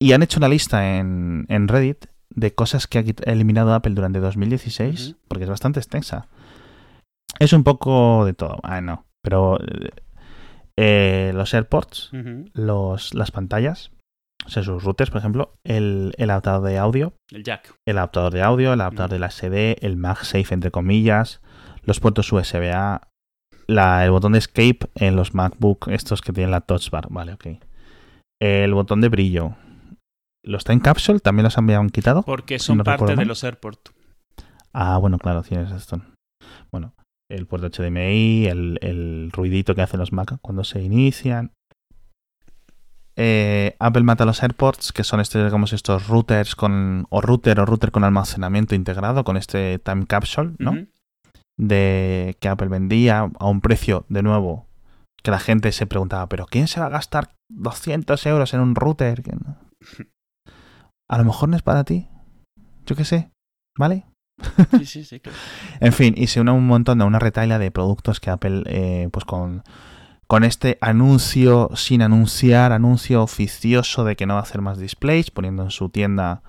Y 0.03 0.13
han 0.13 0.23
hecho 0.23 0.39
una 0.41 0.49
lista 0.49 0.97
en, 0.99 1.45
en 1.49 1.69
Reddit 1.69 2.07
de 2.35 2.55
cosas 2.55 2.87
que 2.87 2.99
ha 2.99 3.31
eliminado 3.33 3.75
Apple 3.75 3.95
durante 3.95 4.21
2016, 4.21 5.09
Ujú. 5.11 5.19
porque 5.29 5.45
es 5.45 5.51
bastante 5.51 5.81
extensa. 5.81 6.29
Es 7.39 7.53
un 7.53 7.65
poco 7.65 8.25
de 8.25 8.33
todo. 8.35 8.59
Ah, 8.63 8.81
no. 8.81 9.05
Pero 9.23 9.59
eh, 9.61 9.91
eh, 10.79 11.33
los 11.35 11.53
AirPorts, 11.53 12.11
los, 12.55 13.15
las 13.15 13.31
pantallas, 13.31 13.91
o 14.47 14.49
sea, 14.49 14.63
sus 14.63 14.83
routers, 14.83 15.11
por 15.11 15.19
ejemplo, 15.19 15.53
el, 15.65 16.15
el 16.17 16.31
adaptador 16.31 16.63
de 16.69 16.79
audio, 16.79 17.13
El 17.31 17.43
Jack. 17.45 17.75
el 17.87 17.99
adaptador 17.99 18.33
de 18.33 18.43
audio, 18.43 18.73
el 18.73 18.81
adaptador 18.81 19.11
de 19.11 19.19
la 19.19 19.31
SD, 19.31 19.85
el 19.85 19.97
MagSafe, 19.97 20.55
entre 20.55 20.71
comillas, 20.71 21.43
los 21.83 22.01
puertos 22.01 22.33
USB-A, 22.33 23.03
la- 23.67 24.05
el 24.05 24.11
botón 24.11 24.33
de 24.33 24.39
escape 24.39 24.89
en 24.95 25.17
los 25.17 25.35
MacBook, 25.35 25.89
estos 25.89 26.23
que 26.23 26.33
tienen 26.33 26.51
la 26.53 26.63
touch 26.63 26.89
bar, 26.91 27.09
vale, 27.11 27.35
ok. 27.35 27.47
El 28.41 28.73
botón 28.75 29.01
de 29.01 29.09
brillo. 29.09 29.55
¿Los 30.43 30.65
Time 30.65 30.81
Capsule 30.81 31.21
también 31.21 31.45
los 31.45 31.59
habían 31.59 31.91
quitado? 31.91 32.23
Porque 32.23 32.59
Si 32.59 32.67
son 32.67 32.79
no 32.79 32.85
parte 32.85 33.15
de 33.15 33.25
los 33.27 33.45
AirPort. 33.45 33.91
Ah, 34.73 34.97
bueno, 34.97 35.19
claro, 35.19 35.43
tienes 35.43 35.71
esto. 35.71 36.01
Bueno, 36.71 36.95
el 37.29 37.47
puerto 37.47 37.69
HDMI, 37.69 38.47
el, 38.47 38.79
el 38.81 39.31
ruidito 39.33 39.75
que 39.75 39.83
hacen 39.83 40.01
los 40.01 40.13
Mac 40.13 40.39
cuando 40.41 40.65
se 40.65 40.83
inician. 40.83 41.53
Eh, 43.17 43.77
Apple 43.79 44.03
mata 44.03 44.25
los 44.25 44.43
AirPorts, 44.43 44.93
que 44.93 45.05
son 45.05 45.21
estos, 45.21 45.45
digamos, 45.45 45.75
estos 45.75 46.09
routers 46.09 46.57
con. 46.57 47.07
o 47.11 47.21
router 47.21 47.61
o 47.61 47.67
router 47.67 47.91
con 47.91 48.05
almacenamiento 48.05 48.75
integrado, 48.75 49.25
con 49.25 49.37
este 49.37 49.79
Time 49.79 50.07
Capsule, 50.07 50.55
¿no? 50.59 50.87
De 51.59 52.39
que 52.41 52.49
Apple 52.49 52.69
vendía 52.69 53.31
a 53.39 53.47
un 53.47 53.61
precio, 53.61 54.07
de 54.09 54.23
nuevo, 54.23 54.67
que 55.23 55.31
la 55.31 55.39
gente 55.39 55.73
se 55.73 55.87
preguntaba, 55.87 56.29
¿pero 56.29 56.47
quién 56.47 56.69
se 56.69 56.81
va 56.81 56.87
a 56.87 56.91
gastar 56.91 57.33
200 57.51 58.25
euros 58.27 58.55
en 58.55 58.61
un 58.61 58.75
router? 58.75 59.23
Que 59.23 59.33
no- 59.33 59.59
A 61.09 61.19
lo 61.19 61.25
mejor 61.25 61.49
no 61.49 61.57
es 61.57 61.63
para 61.63 61.85
ti. 61.85 62.09
Yo 62.87 62.97
qué 62.97 63.05
sé, 63.05 63.31
¿vale? 63.79 64.07
Sí, 64.79 64.87
sí, 64.87 65.05
sí. 65.05 65.21
claro. 65.21 65.37
En 65.81 65.93
fin, 65.93 66.15
y 66.17 66.27
se 66.29 66.41
une 66.41 66.51
un 66.53 66.67
montón 66.67 66.99
de 66.99 67.05
una 67.05 67.19
retaila 67.19 67.59
de 67.59 67.71
productos 67.71 68.21
que 68.21 68.31
Apple, 68.31 68.63
eh, 68.67 69.09
pues 69.13 69.25
con, 69.25 69.63
con 70.27 70.45
este 70.45 70.79
anuncio 70.81 71.71
sin 71.75 72.01
anunciar, 72.03 72.73
anuncio 72.73 73.23
oficioso 73.23 74.05
de 74.05 74.17
que 74.17 74.27
no 74.27 74.35
va 74.35 74.41
a 74.41 74.45
hacer 74.45 74.61
más 74.63 74.79
displays, 74.79 75.31
poniendo 75.31 75.63
en 75.65 75.71
su 75.71 75.89
tienda 75.91 76.43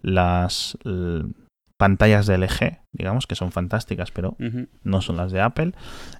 las 0.00 0.78
pantallas 1.76 2.26
de 2.26 2.34
LG, 2.38 2.80
digamos, 2.92 3.26
que 3.26 3.34
son 3.34 3.52
fantásticas, 3.52 4.10
pero 4.10 4.36
no 4.82 5.00
son 5.02 5.16
las 5.16 5.30
de 5.32 5.40
Apple, 5.40 5.72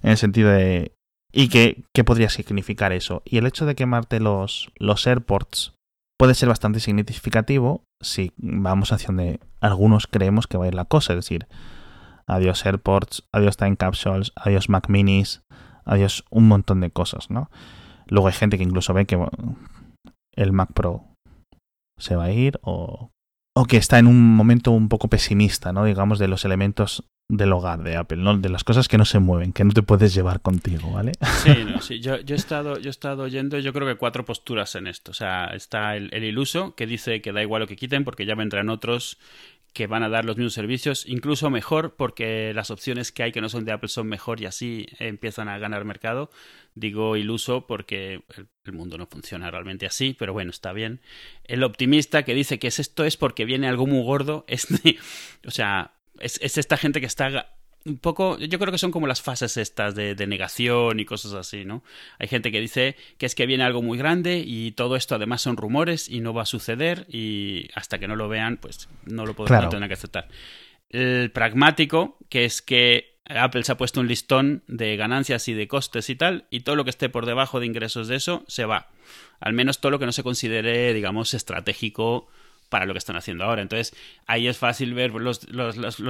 en 0.03 0.11
el 0.11 0.17
sentido 0.17 0.49
de... 0.51 0.93
¿Y 1.31 1.49
qué, 1.49 1.83
qué 1.93 2.03
podría 2.03 2.29
significar 2.29 2.91
eso? 2.91 3.21
Y 3.25 3.37
el 3.37 3.45
hecho 3.45 3.65
de 3.65 3.75
quemarte 3.75 4.19
los, 4.19 4.71
los 4.77 5.05
AirPorts 5.05 5.73
puede 6.17 6.33
ser 6.33 6.49
bastante 6.49 6.79
significativo 6.79 7.83
si 8.01 8.33
vamos 8.37 8.91
hacia 8.91 9.07
donde 9.07 9.39
algunos 9.61 10.07
creemos 10.07 10.47
que 10.47 10.57
va 10.57 10.65
a 10.65 10.67
ir 10.67 10.75
la 10.75 10.85
cosa, 10.85 11.13
es 11.13 11.17
decir, 11.17 11.47
adiós 12.27 12.65
AirPorts, 12.65 13.23
adiós 13.31 13.57
Time 13.57 13.77
Capsules, 13.77 14.31
adiós 14.35 14.69
Mac 14.69 14.89
Minis, 14.89 15.41
adiós 15.85 16.25
un 16.29 16.47
montón 16.47 16.81
de 16.81 16.91
cosas, 16.91 17.29
¿no? 17.29 17.49
Luego 18.07 18.27
hay 18.27 18.33
gente 18.33 18.57
que 18.57 18.63
incluso 18.63 18.93
ve 18.93 19.05
que 19.05 19.17
el 20.35 20.51
Mac 20.51 20.73
Pro 20.73 21.05
se 21.97 22.15
va 22.15 22.25
a 22.25 22.31
ir 22.31 22.59
o, 22.63 23.11
o 23.55 23.65
que 23.65 23.77
está 23.77 23.99
en 23.99 24.07
un 24.07 24.35
momento 24.35 24.71
un 24.71 24.89
poco 24.89 25.09
pesimista, 25.09 25.73
¿no? 25.73 25.85
Digamos, 25.85 26.19
de 26.19 26.27
los 26.27 26.45
elementos 26.45 27.03
del 27.29 27.53
hogar 27.53 27.83
de 27.83 27.95
Apple, 27.95 28.17
¿no? 28.17 28.37
De 28.37 28.49
las 28.49 28.63
cosas 28.63 28.87
que 28.87 28.97
no 28.97 29.05
se 29.05 29.19
mueven, 29.19 29.53
que 29.53 29.63
no 29.63 29.71
te 29.71 29.83
puedes 29.83 30.13
llevar 30.13 30.41
contigo, 30.41 30.91
¿vale? 30.91 31.11
Sí, 31.43 31.51
no, 31.63 31.79
sí. 31.81 31.99
Yo, 31.99 32.19
yo, 32.19 32.35
he 32.35 32.37
estado, 32.37 32.79
yo 32.79 32.89
he 32.89 32.91
estado 32.91 33.23
oyendo, 33.23 33.59
yo 33.59 33.71
creo 33.71 33.87
que 33.87 33.95
cuatro 33.95 34.25
posturas 34.25 34.75
en 34.75 34.87
esto. 34.87 35.11
O 35.11 35.13
sea, 35.13 35.45
está 35.53 35.95
el, 35.95 36.09
el 36.11 36.23
iluso, 36.23 36.73
que 36.75 36.87
dice 36.87 37.21
que 37.21 37.31
da 37.31 37.43
igual 37.43 37.61
lo 37.61 37.67
que 37.67 37.75
quiten, 37.75 38.03
porque 38.03 38.25
ya 38.25 38.33
vendrán 38.33 38.69
otros 38.69 39.19
que 39.73 39.87
van 39.87 40.03
a 40.03 40.09
dar 40.09 40.25
los 40.25 40.37
mismos 40.37 40.53
servicios, 40.53 41.05
incluso 41.07 41.49
mejor, 41.49 41.95
porque 41.95 42.53
las 42.53 42.71
opciones 42.71 43.11
que 43.11 43.23
hay 43.23 43.31
que 43.31 43.41
no 43.41 43.49
son 43.49 43.65
de 43.65 43.71
Apple 43.71 43.89
son 43.89 44.07
mejor 44.07 44.41
y 44.41 44.45
así 44.45 44.87
empiezan 44.97 45.47
a 45.47 45.57
ganar 45.59 45.85
mercado. 45.85 46.31
Digo 46.75 47.15
iluso 47.15 47.67
porque 47.67 48.23
el, 48.35 48.73
mundo 48.73 48.97
no 48.97 49.07
funciona 49.07 49.49
realmente 49.51 49.85
así, 49.85 50.15
pero 50.17 50.33
bueno, 50.33 50.51
está 50.51 50.73
bien. 50.73 51.01
El 51.43 51.63
optimista 51.63 52.23
que 52.23 52.33
dice 52.33 52.59
que 52.59 52.67
es 52.67 52.79
esto 52.79 53.03
es 53.05 53.17
porque 53.17 53.45
viene 53.45 53.67
algo 53.67 53.85
muy 53.85 54.03
gordo, 54.03 54.45
es 54.47 54.67
o 55.45 55.51
sea, 55.51 55.98
es, 56.19 56.39
es 56.41 56.57
esta 56.57 56.77
gente 56.77 56.99
que 56.99 57.07
está 57.07 57.49
un 57.85 57.97
poco, 57.97 58.37
yo 58.37 58.59
creo 58.59 58.71
que 58.71 58.77
son 58.77 58.91
como 58.91 59.07
las 59.07 59.21
fases 59.21 59.55
estas 59.57 59.95
de, 59.95 60.15
negación 60.27 60.99
y 60.99 61.05
cosas 61.05 61.33
así, 61.33 61.65
¿no? 61.65 61.83
Hay 62.17 62.27
gente 62.27 62.51
que 62.51 62.59
dice 62.59 62.95
que 63.17 63.25
es 63.25 63.35
que 63.35 63.45
viene 63.45 63.63
algo 63.63 63.81
muy 63.81 63.97
grande 63.97 64.43
y 64.45 64.71
todo 64.71 64.95
esto 64.95 65.15
además 65.15 65.41
son 65.41 65.57
rumores 65.57 66.09
y 66.09 66.19
no 66.19 66.33
va 66.33 66.43
a 66.43 66.45
suceder 66.45 67.05
y 67.09 67.69
hasta 67.75 67.97
que 67.97 68.07
no 68.07 68.15
lo 68.15 68.27
vean, 68.27 68.57
pues 68.57 68.89
no 69.05 69.25
lo 69.25 69.33
podemos 69.33 69.69
tener 69.69 69.87
que 69.87 69.93
aceptar. 69.93 70.27
El 70.89 71.31
pragmático, 71.31 72.17
que 72.29 72.45
es 72.45 72.61
que 72.61 73.19
Apple 73.25 73.63
se 73.63 73.71
ha 73.71 73.77
puesto 73.77 74.01
un 74.01 74.07
listón 74.07 74.63
de 74.67 74.97
ganancias 74.97 75.47
y 75.47 75.53
de 75.53 75.67
costes 75.67 76.09
y 76.09 76.15
tal, 76.15 76.47
y 76.49 76.61
todo 76.61 76.75
lo 76.75 76.83
que 76.83 76.89
esté 76.89 77.09
por 77.09 77.25
debajo 77.25 77.59
de 77.59 77.67
ingresos 77.67 78.07
de 78.07 78.15
eso 78.15 78.43
se 78.47 78.65
va. 78.65 78.89
Al 79.39 79.53
menos 79.53 79.79
todo 79.79 79.91
lo 79.91 79.99
que 79.99 80.05
no 80.05 80.11
se 80.11 80.23
considere, 80.23 80.93
digamos, 80.93 81.33
estratégico 81.33 82.27
para 82.69 82.85
lo 82.85 82.93
que 82.93 82.99
están 82.99 83.15
haciendo 83.15 83.43
ahora. 83.43 83.61
Entonces, 83.61 83.95
ahí 84.27 84.47
es 84.47 84.57
fácil 84.57 84.93
ver 84.93 85.11
los, 85.11 85.47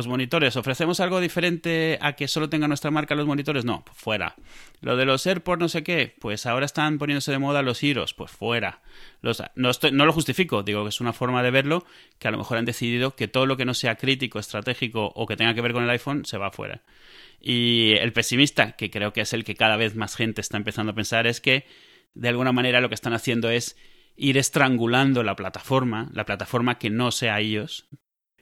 monitores. 0.08 0.56
¿Ofrecemos 0.56 1.00
algo 1.00 1.20
diferente 1.20 1.98
a 2.02 2.14
que 2.14 2.28
solo 2.28 2.50
tenga 2.50 2.68
nuestra 2.68 2.92
marca 2.92 3.16
los 3.16 3.26
monitores? 3.26 3.66
No, 3.66 3.84
fuera. 3.94 4.36
Lo 4.82 4.96
de 4.98 5.06
los 5.06 5.26
AirPods 5.26 5.60
no 5.60 5.70
sé 5.70 5.84
qué, 5.84 6.16
pues 6.20 6.46
ahora 6.46 6.66
están 6.66 6.98
poniéndose 6.98 7.32
de 7.32 7.40
moda 7.40 7.62
los 7.62 7.82
Heroes, 7.82 8.14
pues 8.14 8.32
fuera. 8.32 8.82
No 9.56 10.06
lo 10.06 10.14
justifico, 10.14 10.64
digo 10.64 10.84
que 10.84 10.90
es 10.90 11.02
una 11.02 11.14
forma 11.14 11.42
de 11.42 11.52
verlo 11.52 11.86
que 12.20 12.28
a 12.28 12.32
lo 12.32 12.38
mejor 12.38 12.58
han 12.58 12.66
decidido 12.66 13.16
que 13.16 13.28
todo 13.28 13.46
lo 13.46 13.58
que 13.58 13.66
no 13.66 13.74
sea 13.74 13.96
crítico, 13.96 14.40
estratégico 14.40 15.12
o 15.16 15.26
que 15.26 15.38
tenga 15.38 15.54
que 15.54 15.62
ver 15.62 15.74
con 15.74 15.84
el 15.84 15.90
iPhone 15.90 16.26
se 16.26 16.38
va 16.38 16.52
fuera. 16.52 16.82
Y 17.42 17.94
el 18.00 18.12
pesimista, 18.12 18.74
que 18.74 18.92
creo 18.92 19.14
que 19.14 19.22
es 19.22 19.34
el 19.34 19.46
que 19.46 19.56
cada 19.56 19.78
vez 19.78 19.96
más 19.96 20.16
gente 20.16 20.42
está 20.42 20.58
empezando 20.58 20.92
a 20.92 20.96
pensar, 20.96 21.26
es 21.26 21.40
que 21.40 21.66
de 22.14 22.28
alguna 22.28 22.52
manera 22.52 22.82
lo 22.82 22.90
que 22.90 22.96
están 22.96 23.14
haciendo 23.14 23.50
es 23.50 23.78
ir 24.20 24.38
estrangulando 24.38 25.24
la 25.24 25.36
plataforma, 25.36 26.10
la 26.14 26.26
plataforma 26.26 26.78
que 26.78 26.90
no 26.90 27.12
sea 27.12 27.42
iOS, 27.42 27.88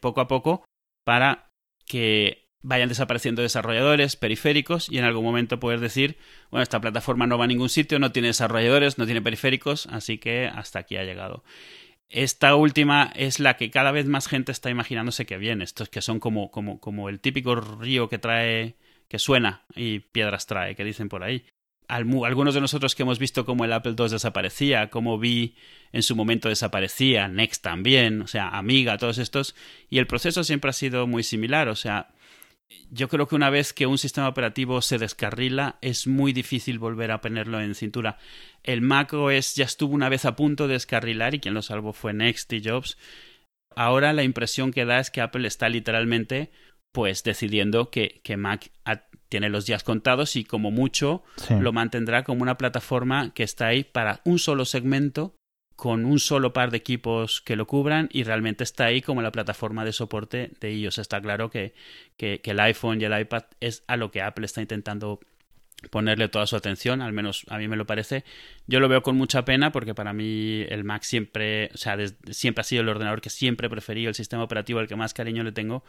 poco 0.02 0.22
a 0.22 0.28
poco, 0.28 0.66
para 1.04 1.52
que 1.86 2.50
vayan 2.62 2.90
desapareciendo 2.90 3.44
desarrolladores 3.44 4.16
periféricos 4.16 4.92
y 4.92 4.98
en 4.98 5.06
algún 5.06 5.24
momento 5.24 5.60
poder 5.60 5.80
decir, 5.80 6.18
bueno, 6.50 6.64
esta 6.64 6.82
plataforma 6.82 7.28
no 7.28 7.38
va 7.38 7.46
a 7.46 7.48
ningún 7.48 7.70
sitio, 7.70 8.00
no 8.00 8.12
tiene 8.12 8.30
desarrolladores, 8.30 8.98
no 8.98 9.06
tiene 9.06 9.22
periféricos, 9.22 9.88
así 9.88 10.18
que 10.18 10.48
hasta 10.48 10.80
aquí 10.80 10.98
ha 10.98 11.04
llegado. 11.04 11.44
Esta 12.10 12.56
última 12.56 13.12
es 13.16 13.40
la 13.40 13.58
que 13.58 13.70
cada 13.70 13.92
vez 13.92 14.08
más 14.08 14.28
gente 14.28 14.52
está 14.52 14.70
imaginándose 14.70 15.26
que 15.26 15.38
viene. 15.38 15.64
Estos 15.64 15.90
que 15.90 16.02
son 16.02 16.20
como, 16.20 16.52
como, 16.52 16.80
como 16.80 17.10
el 17.10 17.20
típico 17.20 17.56
río 17.56 18.10
que 18.10 18.18
trae, 18.18 18.78
que 19.10 19.20
suena 19.20 19.66
y 19.76 20.00
piedras 20.00 20.48
trae, 20.48 20.76
que 20.76 20.86
dicen 20.86 21.10
por 21.10 21.24
ahí 21.24 21.46
algunos 21.88 22.54
de 22.54 22.62
nosotros 22.62 22.96
que 22.96 23.04
hemos 23.04 23.20
visto 23.20 23.46
cómo 23.46 23.66
el 23.66 23.74
Apple 23.74 23.96
II 23.98 24.10
desaparecía, 24.10 24.90
cómo 24.90 25.18
vi 25.18 25.56
en 25.92 26.04
su 26.04 26.16
momento 26.16 26.50
desaparecía, 26.50 27.28
Next 27.28 27.64
también, 27.64 28.22
o 28.22 28.28
sea, 28.28 28.50
Amiga, 28.50 28.98
todos 28.98 29.18
estos, 29.18 29.56
y 29.90 30.00
el 30.00 30.08
proceso 30.08 30.44
siempre 30.44 30.70
ha 30.70 30.74
sido 30.74 31.08
muy 31.08 31.24
similar, 31.24 31.70
o 31.70 31.76
sea, 31.76 32.10
yo 32.92 33.08
creo 33.08 33.28
que 33.28 33.36
una 33.36 33.50
vez 33.50 33.74
que 33.74 33.86
un 33.86 33.98
sistema 33.98 34.28
operativo 34.28 34.82
se 34.82 34.98
descarrila, 34.98 35.78
es 35.82 36.08
muy 36.08 36.34
difícil 36.34 36.80
volver 36.80 37.12
a 37.12 37.22
ponerlo 37.22 37.62
en 37.62 37.76
cintura. 37.76 38.18
El 38.64 38.82
Mac 38.82 39.14
OS 39.14 39.56
ya 39.56 39.66
estuvo 39.66 39.94
una 39.94 40.10
vez 40.10 40.26
a 40.26 40.36
punto 40.36 40.68
de 40.68 40.74
descarrilar 40.74 41.34
y 41.34 41.40
quien 41.40 41.54
lo 41.54 41.62
salvó 41.62 41.94
fue 41.94 42.14
Next 42.14 42.52
y 42.52 42.62
Jobs. 42.62 42.98
Ahora 43.76 44.12
la 44.12 44.24
impresión 44.24 44.72
que 44.72 44.86
da 44.86 45.00
es 45.00 45.12
que 45.12 45.22
Apple 45.22 45.48
está 45.48 45.70
literalmente 45.70 46.52
pues 46.92 47.24
decidiendo 47.24 47.90
que, 47.90 48.22
que 48.24 48.38
Mac 48.38 48.72
tiene 49.30 49.50
los 49.50 49.66
días 49.66 49.84
contados 49.84 50.36
y 50.36 50.44
como 50.44 50.72
mucho 50.72 51.24
lo 51.50 51.74
mantendrá 51.74 52.24
como 52.24 52.42
una 52.42 52.58
plataforma 52.58 53.34
que 53.34 53.44
está 53.44 53.68
ahí 53.68 53.84
para 53.84 54.22
un 54.26 54.40
solo 54.40 54.66
segmento 54.66 55.34
con 55.78 56.06
un 56.06 56.20
solo 56.20 56.54
par 56.54 56.72
de 56.72 56.78
equipos 56.78 57.40
que 57.40 57.56
lo 57.56 57.68
cubran 57.68 58.10
y 58.12 58.24
realmente 58.24 58.64
está 58.64 58.86
ahí 58.86 59.02
como 59.02 59.22
la 59.22 59.32
plataforma 59.32 59.86
de 59.86 59.94
soporte 59.94 60.52
de 60.60 60.72
ellos. 60.72 60.98
Está 60.98 61.22
claro 61.22 61.52
que, 61.52 61.76
que, 62.18 62.42
el 62.44 62.60
iPhone 62.60 63.00
y 63.00 63.06
el 63.06 63.18
iPad 63.18 63.44
es 63.60 63.84
a 63.86 63.96
lo 63.96 64.10
que 64.10 64.24
Apple 64.24 64.46
está 64.46 64.60
intentando 64.60 65.20
ponerle 65.92 66.30
toda 66.30 66.48
su 66.48 66.56
atención, 66.56 67.04
al 67.04 67.14
menos 67.14 67.46
a 67.50 67.60
mí 67.60 67.68
me 67.68 67.76
lo 67.76 67.86
parece. 67.86 68.24
Yo 68.66 68.80
lo 68.80 68.90
veo 68.90 69.04
con 69.04 69.16
mucha 69.16 69.46
pena 69.46 69.72
porque 69.72 69.94
para 69.94 70.14
mí 70.14 70.66
el 70.68 70.84
Mac 70.84 71.04
siempre, 71.04 71.70
o 71.76 71.78
sea, 71.78 71.96
siempre 72.32 72.62
ha 72.62 72.64
sido 72.64 72.82
el 72.82 72.90
ordenador 72.90 73.22
que 73.22 73.30
siempre 73.30 73.68
he 73.68 73.70
preferido, 73.70 74.10
el 74.10 74.16
sistema 74.16 74.44
operativo 74.44 74.80
al 74.80 74.88
que 74.88 74.96
más 74.96 75.14
cariño 75.14 75.44
le 75.44 75.52
tengo, 75.52 75.84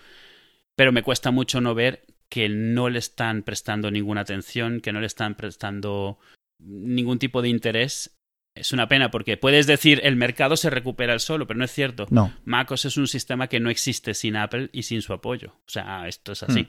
pero 0.77 0.93
me 0.93 1.03
cuesta 1.03 1.31
mucho 1.31 1.63
no 1.63 1.75
ver 1.75 2.05
que 2.31 2.49
no 2.49 2.89
le 2.89 2.99
están 2.99 3.43
prestando 3.43 3.91
ninguna 3.91 4.23
atención, 4.23 4.81
que 4.81 4.93
no 4.93 5.01
le 5.01 5.07
están 5.07 5.35
prestando 5.35 6.19
ningún 6.61 7.19
tipo 7.19 7.43
de 7.43 7.49
interés. 7.49 8.17
Es 8.57 8.73
una 8.73 8.89
pena 8.89 9.11
porque 9.11 9.37
puedes 9.37 9.67
decir 9.67 10.01
el 10.03 10.17
mercado 10.17 10.57
se 10.57 10.71
recupera 10.71 11.15
el 11.15 11.21
solo, 11.21 11.47
pero 11.47 11.59
no 11.59 11.65
es 11.65 11.73
cierto. 11.73 12.07
No. 12.11 12.33
MacOS 12.45 12.87
es 12.87 12.97
un 12.97 13.07
sistema 13.07 13.47
que 13.47 13.61
no 13.61 13.71
existe 13.71 14.15
sin 14.15 14.37
Apple 14.37 14.71
y 14.73 14.83
sin 14.83 15.01
su 15.01 15.13
apoyo. 15.13 15.53
O 15.67 15.71
sea, 15.71 16.09
esto 16.09 16.33
es 16.33 16.43
así. 16.43 16.63
Hmm. 16.63 16.69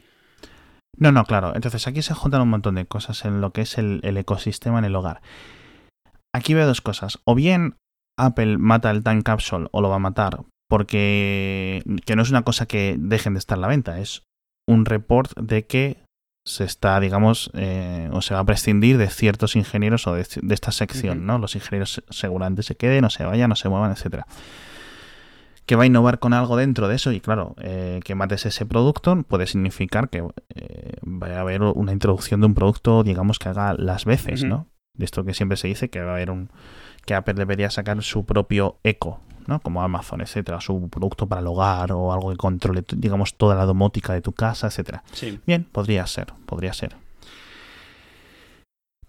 No, 0.98 1.12
no, 1.12 1.24
claro. 1.26 1.54
Entonces 1.56 1.88
aquí 1.88 2.02
se 2.02 2.14
juntan 2.14 2.42
un 2.42 2.50
montón 2.50 2.76
de 2.76 2.86
cosas 2.86 3.26
en 3.26 3.42
lo 3.42 3.52
que 3.52 3.62
es 3.62 3.78
el, 3.78 4.02
el 4.04 4.18
ecosistema 4.18 4.80
en 4.80 4.86
el 4.86 4.96
hogar. 4.96 5.22
Aquí 6.34 6.54
veo 6.54 6.68
dos 6.68 6.82
cosas. 6.82 7.20
O 7.26 7.36
bien 7.36 7.76
Apple 8.18 8.58
mata 8.58 8.92
el 8.92 9.04
Time 9.04 9.24
Capsule 9.24 9.68
o 9.72 9.82
lo 9.82 9.90
va 9.90 9.96
a 9.96 10.00
matar 10.00 10.42
porque 10.70 11.82
que 12.06 12.16
no 12.16 12.22
es 12.22 12.30
una 12.30 12.44
cosa 12.44 12.68
que 12.68 12.96
dejen 12.98 13.34
de 13.34 13.40
estar 13.40 13.58
a 13.58 13.62
la 13.62 13.68
venta, 13.68 14.00
es 14.00 14.24
un 14.70 14.86
report 14.86 15.38
de 15.40 15.66
que 15.66 15.98
se 16.46 16.64
está, 16.64 17.00
digamos, 17.00 17.52
eh, 17.54 18.10
o 18.12 18.22
se 18.22 18.34
va 18.34 18.40
a 18.40 18.46
prescindir 18.46 18.98
de 18.98 19.08
ciertos 19.10 19.56
ingenieros 19.56 20.08
o 20.08 20.14
de, 20.14 20.22
esta 20.22 20.72
sección, 20.72 21.26
¿no? 21.26 21.38
Los 21.38 21.56
ingenieros 21.56 22.04
seguramente 22.10 22.64
se 22.64 22.76
queden, 22.76 23.02
no 23.02 23.10
se 23.10 23.24
vayan, 23.24 23.50
no 23.50 23.56
se 23.56 23.70
muevan, 23.70 23.92
etcétera. 23.92 24.26
Que 25.66 25.76
va 25.76 25.84
a 25.84 25.86
innovar 25.86 26.18
con 26.20 26.34
algo 26.34 26.56
dentro 26.56 26.88
de 26.88 26.96
eso 26.96 27.12
y 27.12 27.20
claro, 27.20 27.56
eh, 27.62 28.00
que 28.04 28.16
mates 28.16 28.46
ese 28.46 28.66
producto 28.66 29.22
puede 29.24 29.46
significar 29.46 30.10
que 30.10 30.24
eh, 30.56 30.94
vaya 31.02 31.38
a 31.38 31.42
haber 31.42 31.62
una 31.62 31.92
introducción 31.92 32.40
de 32.40 32.48
un 32.48 32.56
producto, 32.56 33.04
digamos, 33.04 33.38
que 33.38 33.50
haga 33.50 33.76
las 33.76 34.06
veces, 34.06 34.44
¿no? 34.44 34.68
De 34.96 35.06
esto 35.06 35.24
que 35.24 35.34
siempre 35.34 35.58
se 35.58 35.68
dice 35.68 35.90
que 35.90 36.02
va 36.02 36.12
a 36.12 36.16
haber 36.16 36.32
un 36.32 36.50
que 37.06 37.14
Apple 37.14 37.36
debería 37.36 37.70
sacar 37.70 38.02
su 38.04 38.26
propio 38.26 38.80
eco, 38.84 39.22
¿no? 39.50 39.60
Como 39.60 39.84
Amazon, 39.84 40.22
etcétera, 40.22 40.62
su 40.62 40.88
producto 40.90 41.28
para 41.28 41.42
el 41.42 41.48
hogar 41.48 41.92
o 41.92 42.14
algo 42.14 42.32
que 42.32 42.38
controle, 42.38 42.86
digamos, 42.96 43.36
toda 43.36 43.56
la 43.56 43.66
domótica 43.66 44.14
de 44.14 44.22
tu 44.22 44.32
casa, 44.32 44.68
etcétera. 44.68 45.04
Bien, 45.46 45.66
podría 45.70 46.08
ser, 46.08 46.34
podría 46.46 46.72
ser. 46.72 46.96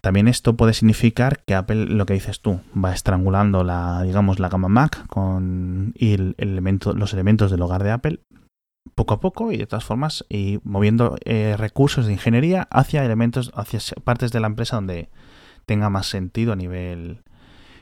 También 0.01 0.29
esto 0.29 0.57
puede 0.57 0.73
significar 0.73 1.45
que 1.45 1.55
Apple, 1.55 1.85
lo 1.87 2.07
que 2.07 2.15
dices 2.15 2.41
tú, 2.41 2.61
va 2.73 2.93
estrangulando 2.93 3.65
la, 3.65 4.03
digamos, 4.03 4.39
la 4.39 4.49
gama 4.49 4.69
Mac 4.69 5.07
con 5.09 5.93
y 5.95 6.15
el 6.15 6.35
elemento, 6.39 6.95
los 6.95 7.13
elementos 7.13 7.51
del 7.51 7.61
hogar 7.61 7.85
de 7.85 7.91
Apple 7.91 8.21
poco 8.95 9.15
a 9.15 9.21
poco 9.21 9.53
y 9.53 9.59
de 9.59 9.67
todas 9.67 9.85
formas 9.85 10.25
y 10.31 10.59
moviendo 10.65 11.17
eh, 11.25 11.55
recursos 11.59 12.07
de 12.07 12.13
ingeniería 12.13 12.67
hacia 12.71 13.05
elementos, 13.05 13.53
hacia 13.55 13.79
partes 14.03 14.33
de 14.33 14.41
la 14.41 14.47
empresa 14.47 14.77
donde 14.77 15.11
tenga 15.67 15.91
más 15.91 16.07
sentido 16.07 16.55
a 16.55 16.57
nivel 16.57 17.23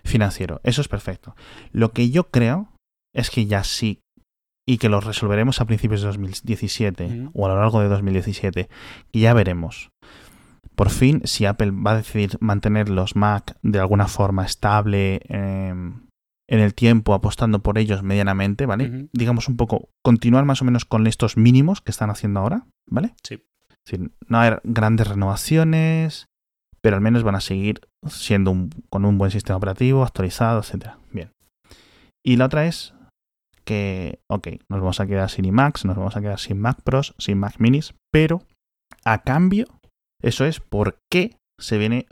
financiero. 0.08 0.60
Eso 0.64 0.80
es 0.80 0.88
perfecto. 0.88 1.36
Lo 1.72 1.92
que 1.92 2.10
yo 2.10 2.30
creo 2.30 2.72
es 3.14 3.30
que 3.30 3.46
ya 3.46 3.64
sí, 3.64 4.00
y 4.66 4.78
que 4.78 4.88
lo 4.88 5.00
resolveremos 5.00 5.60
a 5.60 5.64
principios 5.64 6.02
de 6.02 6.08
2017 6.08 7.30
o 7.32 7.46
a 7.46 7.48
lo 7.48 7.58
largo 7.58 7.80
de 7.80 7.88
2017, 7.88 8.68
y 9.12 9.20
ya 9.20 9.32
veremos. 9.32 9.90
Por 10.74 10.90
fin, 10.90 11.22
si 11.24 11.46
Apple 11.46 11.72
va 11.72 11.92
a 11.92 11.96
decidir 11.96 12.36
mantener 12.40 12.88
los 12.88 13.16
Mac 13.16 13.56
de 13.62 13.80
alguna 13.80 14.06
forma 14.06 14.44
estable 14.44 15.22
em, 15.24 16.06
en 16.48 16.60
el 16.60 16.74
tiempo, 16.74 17.14
apostando 17.14 17.62
por 17.62 17.78
ellos 17.78 18.02
medianamente, 18.02 18.66
¿vale? 18.66 19.08
Digamos 19.12 19.48
un 19.48 19.56
poco, 19.56 19.88
continuar 20.02 20.44
más 20.44 20.62
o 20.62 20.64
menos 20.64 20.84
con 20.84 21.06
estos 21.06 21.36
mínimos 21.36 21.80
que 21.80 21.90
están 21.90 22.10
haciendo 22.10 22.40
ahora, 22.40 22.66
¿vale? 22.86 23.14
Sí. 23.24 23.42
no 24.28 24.38
hay 24.38 24.52
grandes 24.64 25.08
renovaciones, 25.08 26.28
pero 26.82 26.96
al 26.96 27.02
menos 27.02 27.22
van 27.22 27.34
a 27.34 27.40
seguir 27.40 27.80
siendo 28.06 28.54
con 28.90 29.04
un 29.04 29.18
buen 29.18 29.30
sistema 29.30 29.56
operativo, 29.56 30.02
actualizado, 30.02 30.60
etc. 30.60 30.92
Bien. 31.12 31.32
Y 32.24 32.36
la 32.36 32.46
otra 32.46 32.66
es 32.66 32.94
que, 33.64 34.20
ok, 34.30 34.48
nos 34.68 34.80
vamos 34.80 35.00
a 35.00 35.06
quedar 35.06 35.30
sin 35.30 35.44
iMacs, 35.44 35.84
nos 35.84 35.96
vamos 35.96 36.16
a 36.16 36.20
quedar 36.20 36.38
sin 36.38 36.58
Mac 36.60 36.80
Pros, 36.82 37.14
sin 37.18 37.38
Mac 37.38 37.56
Minis, 37.58 37.94
pero 38.12 38.42
a 39.04 39.22
cambio, 39.22 39.66
eso 40.22 40.44
es 40.44 40.60
porque 40.60 41.36
se 41.60 41.78
viene 41.78 42.06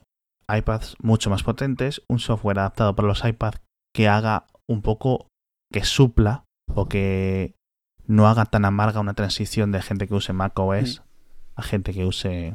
iPads 0.49 0.97
mucho 1.03 1.31
más 1.31 1.43
potentes, 1.43 2.03
un 2.09 2.19
software 2.19 2.59
adaptado 2.59 2.95
para 2.95 3.09
los 3.09 3.25
iPads 3.25 3.61
que 3.95 4.09
haga 4.09 4.47
un 4.69 4.83
poco, 4.83 5.29
que 5.73 5.85
supla 5.85 6.45
o 6.75 6.87
que 6.87 7.55
no 8.07 8.29
haga 8.29 8.45
tan 8.45 8.65
amarga 8.65 9.01
una 9.01 9.15
transición 9.15 9.73
de 9.73 9.83
gente 9.83 10.07
que 10.07 10.15
use 10.15 10.33
Mac 10.33 10.59
OS 10.59 11.03
a 11.57 11.63
gente 11.63 11.93
que 11.93 12.05
use 12.05 12.55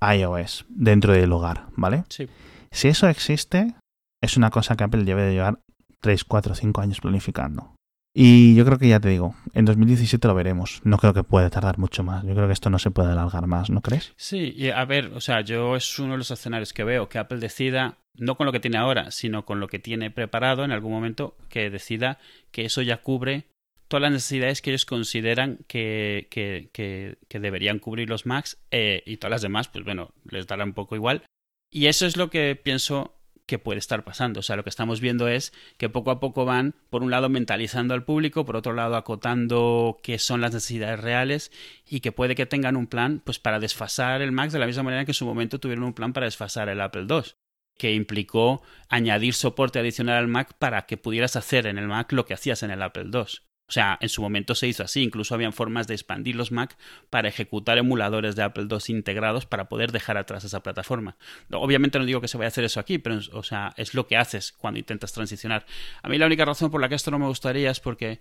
iOS 0.00 0.66
dentro 0.68 1.12
del 1.12 1.32
hogar, 1.32 1.66
¿vale? 1.76 2.04
Sí. 2.08 2.28
Si 2.70 2.88
eso 2.88 3.08
existe, 3.08 3.74
es 4.22 4.36
una 4.36 4.50
cosa 4.50 4.76
que 4.76 4.84
Apple 4.84 5.04
debe 5.04 5.22
de 5.22 5.32
llevar 5.32 5.60
3, 6.00 6.24
4, 6.24 6.54
5 6.54 6.80
años 6.80 7.00
planificando. 7.00 7.74
Y 8.14 8.54
yo 8.56 8.64
creo 8.64 8.78
que 8.78 8.88
ya 8.88 8.98
te 8.98 9.08
digo, 9.08 9.34
en 9.52 9.64
2017 9.64 10.26
lo 10.26 10.34
veremos. 10.34 10.80
No 10.82 10.98
creo 10.98 11.14
que 11.14 11.22
pueda 11.22 11.50
tardar 11.50 11.78
mucho 11.78 12.02
más. 12.02 12.24
Yo 12.24 12.34
creo 12.34 12.46
que 12.46 12.52
esto 12.52 12.70
no 12.70 12.78
se 12.78 12.90
puede 12.90 13.12
alargar 13.12 13.46
más, 13.46 13.70
¿no 13.70 13.80
crees? 13.80 14.12
Sí, 14.16 14.52
y 14.56 14.70
a 14.70 14.84
ver, 14.84 15.12
o 15.14 15.20
sea, 15.20 15.40
yo 15.42 15.76
es 15.76 15.98
uno 15.98 16.12
de 16.12 16.18
los 16.18 16.30
escenarios 16.30 16.72
que 16.72 16.84
veo, 16.84 17.08
que 17.08 17.18
Apple 17.18 17.38
decida, 17.38 17.98
no 18.16 18.36
con 18.36 18.46
lo 18.46 18.52
que 18.52 18.60
tiene 18.60 18.78
ahora, 18.78 19.10
sino 19.12 19.44
con 19.44 19.60
lo 19.60 19.68
que 19.68 19.78
tiene 19.78 20.10
preparado 20.10 20.64
en 20.64 20.72
algún 20.72 20.92
momento, 20.92 21.36
que 21.48 21.70
decida 21.70 22.18
que 22.50 22.64
eso 22.64 22.82
ya 22.82 23.02
cubre 23.02 23.46
todas 23.88 24.02
las 24.02 24.12
necesidades 24.12 24.62
que 24.62 24.70
ellos 24.70 24.84
consideran 24.84 25.58
que, 25.66 26.28
que, 26.30 27.18
deberían 27.38 27.78
cubrir 27.78 28.08
los 28.08 28.26
Macs 28.26 28.58
eh, 28.70 29.02
y 29.06 29.16
todas 29.16 29.32
las 29.32 29.42
demás, 29.42 29.68
pues 29.68 29.84
bueno, 29.84 30.12
les 30.30 30.46
dará 30.46 30.64
un 30.64 30.74
poco 30.74 30.94
igual. 30.94 31.24
Y 31.70 31.86
eso 31.86 32.06
es 32.06 32.16
lo 32.16 32.30
que 32.30 32.54
pienso 32.56 33.14
que 33.46 33.58
puede 33.58 33.78
estar 33.78 34.04
pasando. 34.04 34.40
O 34.40 34.42
sea, 34.42 34.56
lo 34.56 34.62
que 34.62 34.70
estamos 34.70 35.00
viendo 35.00 35.26
es 35.26 35.52
que 35.78 35.88
poco 35.88 36.10
a 36.10 36.20
poco 36.20 36.44
van, 36.44 36.74
por 36.90 37.02
un 37.02 37.10
lado, 37.10 37.30
mentalizando 37.30 37.94
al 37.94 38.04
público, 38.04 38.44
por 38.44 38.56
otro 38.56 38.74
lado, 38.74 38.94
acotando 38.94 39.98
qué 40.02 40.18
son 40.18 40.42
las 40.42 40.52
necesidades 40.52 41.00
reales 41.00 41.50
y 41.86 42.00
que 42.00 42.12
puede 42.12 42.34
que 42.34 42.46
tengan 42.46 42.76
un 42.76 42.86
plan 42.86 43.22
pues 43.24 43.38
para 43.38 43.58
desfasar 43.58 44.20
el 44.20 44.32
Mac 44.32 44.50
de 44.50 44.58
la 44.58 44.66
misma 44.66 44.82
manera 44.82 45.06
que 45.06 45.12
en 45.12 45.14
su 45.14 45.24
momento 45.24 45.58
tuvieron 45.58 45.84
un 45.84 45.94
plan 45.94 46.12
para 46.12 46.26
desfasar 46.26 46.68
el 46.68 46.80
Apple 46.80 47.06
II 47.08 47.32
que 47.78 47.94
implicó 47.94 48.60
añadir 48.88 49.32
soporte 49.32 49.78
adicional 49.78 50.16
al 50.16 50.28
Mac 50.28 50.52
para 50.58 50.84
que 50.84 50.96
pudieras 50.96 51.36
hacer 51.36 51.66
en 51.66 51.78
el 51.78 51.86
Mac 51.86 52.12
lo 52.12 52.26
que 52.26 52.34
hacías 52.34 52.62
en 52.62 52.72
el 52.72 52.82
Apple 52.82 53.08
II. 53.12 53.47
O 53.68 53.72
sea, 53.72 53.98
en 54.00 54.08
su 54.08 54.22
momento 54.22 54.54
se 54.54 54.66
hizo 54.66 54.82
así, 54.82 55.02
incluso 55.02 55.34
habían 55.34 55.52
formas 55.52 55.86
de 55.86 55.94
expandir 55.94 56.34
los 56.36 56.50
Mac 56.52 56.78
para 57.10 57.28
ejecutar 57.28 57.76
emuladores 57.76 58.34
de 58.34 58.42
Apple 58.42 58.66
II 58.70 58.78
integrados 58.96 59.44
para 59.44 59.68
poder 59.68 59.92
dejar 59.92 60.16
atrás 60.16 60.42
esa 60.44 60.62
plataforma. 60.62 61.18
Obviamente 61.52 61.98
no 61.98 62.06
digo 62.06 62.22
que 62.22 62.28
se 62.28 62.38
vaya 62.38 62.46
a 62.46 62.48
hacer 62.48 62.64
eso 62.64 62.80
aquí, 62.80 62.96
pero 62.96 63.18
o 63.32 63.42
sea, 63.42 63.74
es 63.76 63.92
lo 63.92 64.06
que 64.06 64.16
haces 64.16 64.52
cuando 64.52 64.80
intentas 64.80 65.12
transicionar. 65.12 65.66
A 66.02 66.08
mí 66.08 66.16
la 66.16 66.24
única 66.24 66.46
razón 66.46 66.70
por 66.70 66.80
la 66.80 66.88
que 66.88 66.94
esto 66.94 67.10
no 67.10 67.18
me 67.18 67.26
gustaría 67.26 67.70
es 67.70 67.80
porque 67.80 68.20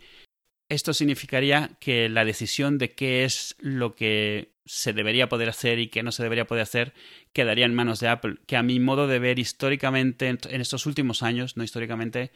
esto 0.67 0.93
significaría 0.93 1.71
que 1.79 2.09
la 2.09 2.25
decisión 2.25 2.77
de 2.77 2.93
qué 2.93 3.23
es 3.23 3.55
lo 3.59 3.95
que 3.95 4.51
se 4.65 4.91
debería 4.91 5.29
poder 5.29 5.47
hacer 5.47 5.79
y 5.79 5.87
qué 5.87 6.03
no 6.03 6.11
se 6.11 6.23
debería 6.23 6.45
poder 6.45 6.63
hacer 6.63 6.93
quedaría 7.31 7.65
en 7.65 7.73
manos 7.73 8.01
de 8.01 8.09
Apple, 8.09 8.35
que 8.47 8.57
a 8.57 8.63
mi 8.63 8.81
modo 8.81 9.07
de 9.07 9.19
ver 9.19 9.39
históricamente 9.39 10.27
en 10.27 10.61
estos 10.61 10.85
últimos 10.85 11.23
años, 11.23 11.55
no 11.55 11.63
históricamente, 11.63 12.33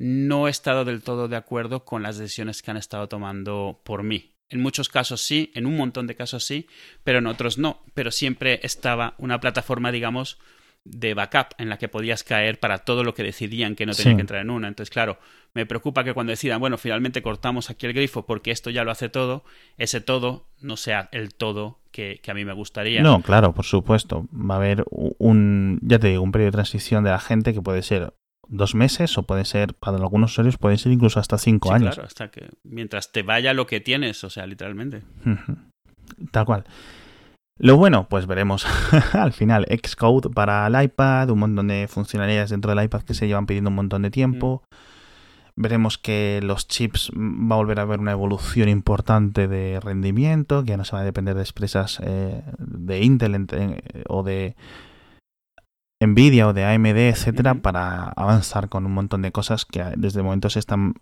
no 0.00 0.48
he 0.48 0.50
estado 0.50 0.86
del 0.86 1.02
todo 1.02 1.28
de 1.28 1.36
acuerdo 1.36 1.84
con 1.84 2.02
las 2.02 2.16
decisiones 2.16 2.62
que 2.62 2.70
han 2.70 2.78
estado 2.78 3.06
tomando 3.06 3.82
por 3.84 4.02
mí. 4.02 4.32
En 4.48 4.62
muchos 4.62 4.88
casos 4.88 5.20
sí, 5.20 5.52
en 5.54 5.66
un 5.66 5.76
montón 5.76 6.06
de 6.06 6.16
casos 6.16 6.42
sí, 6.42 6.66
pero 7.04 7.18
en 7.18 7.26
otros 7.26 7.58
no. 7.58 7.82
Pero 7.92 8.10
siempre 8.10 8.60
estaba 8.62 9.14
una 9.18 9.40
plataforma, 9.40 9.92
digamos, 9.92 10.38
de 10.84 11.12
backup 11.12 11.48
en 11.58 11.68
la 11.68 11.76
que 11.76 11.88
podías 11.88 12.24
caer 12.24 12.58
para 12.58 12.78
todo 12.78 13.04
lo 13.04 13.12
que 13.12 13.22
decidían 13.22 13.76
que 13.76 13.84
no 13.84 13.92
tenía 13.92 14.16
que 14.16 14.22
entrar 14.22 14.40
en 14.40 14.48
una. 14.48 14.68
Entonces, 14.68 14.90
claro, 14.90 15.18
me 15.52 15.66
preocupa 15.66 16.02
que 16.02 16.14
cuando 16.14 16.30
decidan, 16.30 16.60
bueno, 16.60 16.78
finalmente 16.78 17.20
cortamos 17.20 17.68
aquí 17.68 17.84
el 17.84 17.92
grifo 17.92 18.24
porque 18.24 18.52
esto 18.52 18.70
ya 18.70 18.84
lo 18.84 18.90
hace 18.90 19.10
todo, 19.10 19.44
ese 19.76 20.00
todo 20.00 20.46
no 20.62 20.78
sea 20.78 21.10
el 21.12 21.34
todo 21.34 21.78
que, 21.92 22.20
que, 22.22 22.30
a 22.30 22.34
mí 22.34 22.46
me 22.46 22.54
gustaría. 22.54 23.02
No, 23.02 23.20
claro, 23.20 23.52
por 23.52 23.66
supuesto. 23.66 24.26
Va 24.32 24.54
a 24.54 24.58
haber 24.58 24.84
un, 25.18 25.78
ya 25.82 25.98
te 25.98 26.08
digo, 26.08 26.22
un 26.22 26.32
periodo 26.32 26.52
de 26.52 26.52
transición 26.52 27.04
de 27.04 27.10
la 27.10 27.20
gente 27.20 27.52
que 27.52 27.60
puede 27.60 27.82
ser 27.82 28.14
dos 28.50 28.74
meses 28.74 29.16
o 29.16 29.22
puede 29.22 29.44
ser, 29.44 29.74
para 29.74 29.96
algunos 29.96 30.32
usuarios 30.32 30.58
puede 30.58 30.76
ser 30.76 30.92
incluso 30.92 31.20
hasta 31.20 31.38
cinco 31.38 31.72
años. 31.72 31.94
Claro, 31.94 32.06
hasta 32.06 32.30
que 32.30 32.50
mientras 32.64 33.12
te 33.12 33.22
vaya 33.22 33.54
lo 33.54 33.66
que 33.66 33.80
tienes, 33.80 34.22
o 34.24 34.30
sea, 34.30 34.46
literalmente. 34.46 35.02
Tal 36.32 36.44
cual. 36.44 36.64
Lo 37.58 37.76
bueno, 37.76 38.06
pues 38.08 38.26
veremos 38.26 38.66
al 39.12 39.32
final 39.32 39.66
Xcode 39.66 40.30
para 40.30 40.66
el 40.66 40.82
iPad, 40.82 41.30
un 41.30 41.40
montón 41.40 41.68
de 41.68 41.86
funcionalidades 41.88 42.50
dentro 42.50 42.74
del 42.74 42.84
iPad 42.84 43.02
que 43.02 43.14
se 43.14 43.26
llevan 43.26 43.46
pidiendo 43.46 43.70
un 43.70 43.76
montón 43.76 44.02
de 44.02 44.10
tiempo. 44.10 44.62
Mm. 44.70 45.62
Veremos 45.62 45.98
que 45.98 46.40
los 46.42 46.68
chips 46.68 47.10
va 47.14 47.56
a 47.56 47.58
volver 47.58 47.80
a 47.80 47.82
haber 47.82 48.00
una 48.00 48.12
evolución 48.12 48.70
importante 48.70 49.46
de 49.46 49.78
rendimiento, 49.78 50.64
que 50.64 50.70
ya 50.70 50.76
no 50.78 50.84
se 50.84 50.96
va 50.96 51.02
a 51.02 51.04
depender 51.04 51.34
de 51.34 51.42
expresas 51.42 52.00
eh, 52.02 52.42
de 52.58 53.02
Intel 53.02 53.46
o 54.08 54.22
de 54.22 54.56
Nvidia 56.00 56.48
o 56.48 56.52
de 56.52 56.64
AMD, 56.64 56.96
etcétera, 56.96 57.54
para 57.56 58.08
avanzar 58.10 58.68
con 58.68 58.86
un 58.86 58.92
montón 58.92 59.22
de 59.22 59.32
cosas 59.32 59.64
que 59.64 59.84
desde 59.96 60.20
el 60.20 60.24
momento 60.24 60.48
se 60.50 60.58
están. 60.58 60.94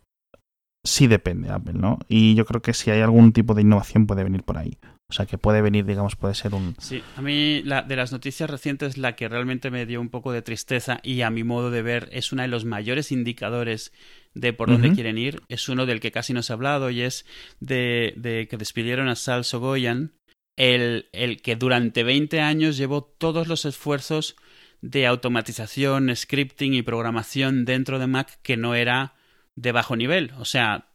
Sí 0.85 1.07
depende 1.07 1.51
Apple, 1.51 1.75
¿no? 1.75 1.99
Y 2.09 2.35
yo 2.35 2.45
creo 2.45 2.63
que 2.63 2.73
si 2.73 2.91
hay 2.91 3.01
algún 3.01 3.33
tipo 3.33 3.55
de 3.55 3.63
innovación 3.63 4.07
puede 4.07 4.25
venir 4.25 4.43
por 4.43 4.59
ahí. 4.59 4.79
O 5.11 5.15
sea, 5.15 5.25
que 5.25 5.39
puede 5.39 5.63
venir, 5.63 5.87
digamos, 5.87 6.17
puede 6.17 6.35
ser 6.35 6.55
un... 6.55 6.75
Sí, 6.79 7.03
a 7.17 7.23
mí 7.23 7.63
la, 7.63 7.81
de 7.81 7.97
las 7.97 8.13
noticias 8.13 8.49
recientes 8.51 8.99
la 8.99 9.17
que 9.17 9.27
realmente 9.29 9.71
me 9.71 9.87
dio 9.87 10.03
un 10.03 10.11
poco 10.11 10.33
de 10.33 10.43
tristeza 10.43 11.01
y 11.03 11.23
a 11.23 11.31
mi 11.31 11.45
modo 11.45 11.71
de 11.71 11.81
ver 11.81 12.11
es 12.13 12.31
uno 12.31 12.43
de 12.43 12.49
los 12.49 12.67
mayores 12.67 13.11
indicadores 13.11 13.93
de 14.35 14.53
por 14.53 14.69
dónde 14.69 14.93
quieren 14.93 15.17
ir. 15.17 15.41
Es 15.49 15.71
uno 15.71 15.87
del 15.87 16.01
que 16.01 16.13
casi 16.13 16.35
no 16.35 16.43
se 16.43 16.53
ha 16.53 16.57
hablado 16.57 16.91
y 16.91 17.01
es 17.01 17.25
de, 17.59 18.13
de 18.17 18.49
que 18.49 18.59
despidieron 18.59 19.09
a 19.09 19.17
Sal 19.17 19.45
Sogoyan, 19.45 20.13
el, 20.59 21.09
el 21.13 21.41
que 21.41 21.57
durante 21.57 22.03
20 22.03 22.41
años 22.43 22.77
llevó 22.77 23.03
todos 23.03 23.49
los 23.49 23.65
esfuerzos 23.65 24.37
de 24.81 25.07
automatización, 25.07 26.15
scripting 26.15 26.75
y 26.75 26.83
programación 26.83 27.65
dentro 27.65 27.99
de 27.99 28.07
Mac 28.07 28.39
que 28.43 28.57
no 28.57 28.75
era 28.75 29.15
de 29.57 29.73
bajo 29.73 29.97
nivel. 29.97 30.33
O 30.39 30.45
sea, 30.45 30.89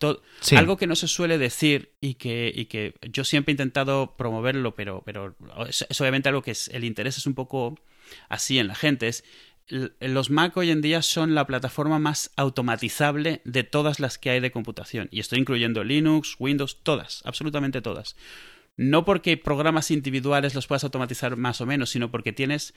algo 0.56 0.78
que 0.78 0.88
no 0.88 0.96
se 0.96 1.08
suele 1.08 1.38
decir 1.38 1.92
y 2.00 2.16
que, 2.16 2.52
y 2.54 2.66
que 2.66 2.96
yo 3.12 3.26
siempre 3.26 3.52
he 3.52 3.54
intentado 3.54 4.16
promoverlo, 4.16 4.74
pero, 4.74 5.04
pero 5.06 5.36
es, 5.68 5.86
obviamente 6.00 6.30
algo 6.30 6.42
que 6.42 6.52
es, 6.52 6.70
el 6.70 6.86
interés 6.86 7.18
es 7.18 7.28
un 7.28 7.34
poco 7.34 7.78
así 8.30 8.60
en 8.60 8.68
la 8.68 8.76
gente. 8.76 9.10
Es, 9.10 9.26
los 9.68 10.30
Mac 10.30 10.56
hoy 10.58 10.72
en 10.72 10.82
día 10.82 11.02
son 11.02 11.36
la 11.36 11.48
plataforma 11.48 12.00
más 12.00 12.32
automatizable 12.36 13.42
de 13.44 13.64
todas 13.64 14.00
las 14.00 14.18
que 14.18 14.30
hay 14.30 14.40
de 14.40 14.52
computación. 14.52 15.10
Y 15.12 15.20
estoy 15.20 15.40
incluyendo 15.40 15.84
Linux, 15.84 16.36
Windows, 16.40 16.84
todas, 16.84 17.22
absolutamente 17.26 17.82
todas. 17.82 18.16
No 18.76 19.06
porque 19.06 19.38
programas 19.38 19.92
individuales 19.92 20.56
los 20.56 20.68
puedas 20.68 20.84
automatizar 20.84 21.38
más 21.38 21.62
o 21.62 21.66
menos, 21.66 21.92
sino 21.92 22.12
porque 22.12 22.34
tienes 22.34 22.74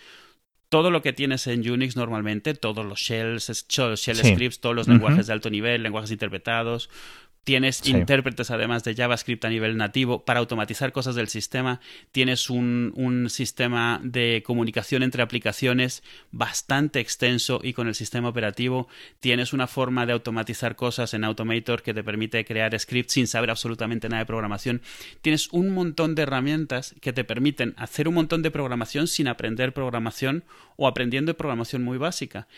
todo 0.68 0.90
lo 0.90 1.02
que 1.02 1.12
tienes 1.12 1.46
en 1.46 1.68
Unix 1.68 1.96
normalmente, 1.96 2.54
todos 2.54 2.84
los 2.84 2.98
shells, 2.98 3.66
shell 3.68 3.96
scripts, 3.96 4.60
todos 4.60 4.74
los 4.74 4.88
lenguajes 4.88 5.26
de 5.26 5.32
alto 5.32 5.50
nivel, 5.50 5.82
lenguajes 5.82 6.10
interpretados, 6.10 6.90
Tienes 7.46 7.86
intérpretes 7.86 8.50
además 8.50 8.82
de 8.82 8.96
JavaScript 8.96 9.44
a 9.44 9.48
nivel 9.48 9.76
nativo 9.76 10.24
para 10.24 10.40
automatizar 10.40 10.90
cosas 10.90 11.14
del 11.14 11.28
sistema. 11.28 11.80
Tienes 12.10 12.50
un, 12.50 12.92
un, 12.96 13.30
sistema 13.30 14.00
de 14.02 14.42
comunicación 14.44 15.04
entre 15.04 15.22
aplicaciones 15.22 16.02
bastante 16.32 16.98
extenso 16.98 17.60
y 17.62 17.72
con 17.72 17.86
el 17.86 17.94
sistema 17.94 18.30
operativo. 18.30 18.88
Tienes 19.20 19.52
una 19.52 19.68
forma 19.68 20.06
de 20.06 20.14
automatizar 20.14 20.74
cosas 20.74 21.14
en 21.14 21.22
Automator 21.22 21.82
que 21.84 21.94
te 21.94 22.02
permite 22.02 22.44
crear 22.44 22.76
scripts 22.76 23.12
sin 23.12 23.28
saber 23.28 23.50
absolutamente 23.50 24.08
nada 24.08 24.24
de 24.24 24.26
programación. 24.26 24.82
Tienes 25.22 25.48
un 25.52 25.70
montón 25.70 26.16
de 26.16 26.22
herramientas 26.22 26.96
que 27.00 27.12
te 27.12 27.22
permiten 27.22 27.74
hacer 27.76 28.08
un 28.08 28.14
montón 28.14 28.42
de 28.42 28.50
programación 28.50 29.06
sin 29.06 29.28
aprender 29.28 29.72
programación 29.72 30.42
o 30.74 30.88
aprendiendo 30.88 31.36
programación 31.36 31.84
muy 31.84 31.96
básica 31.96 32.48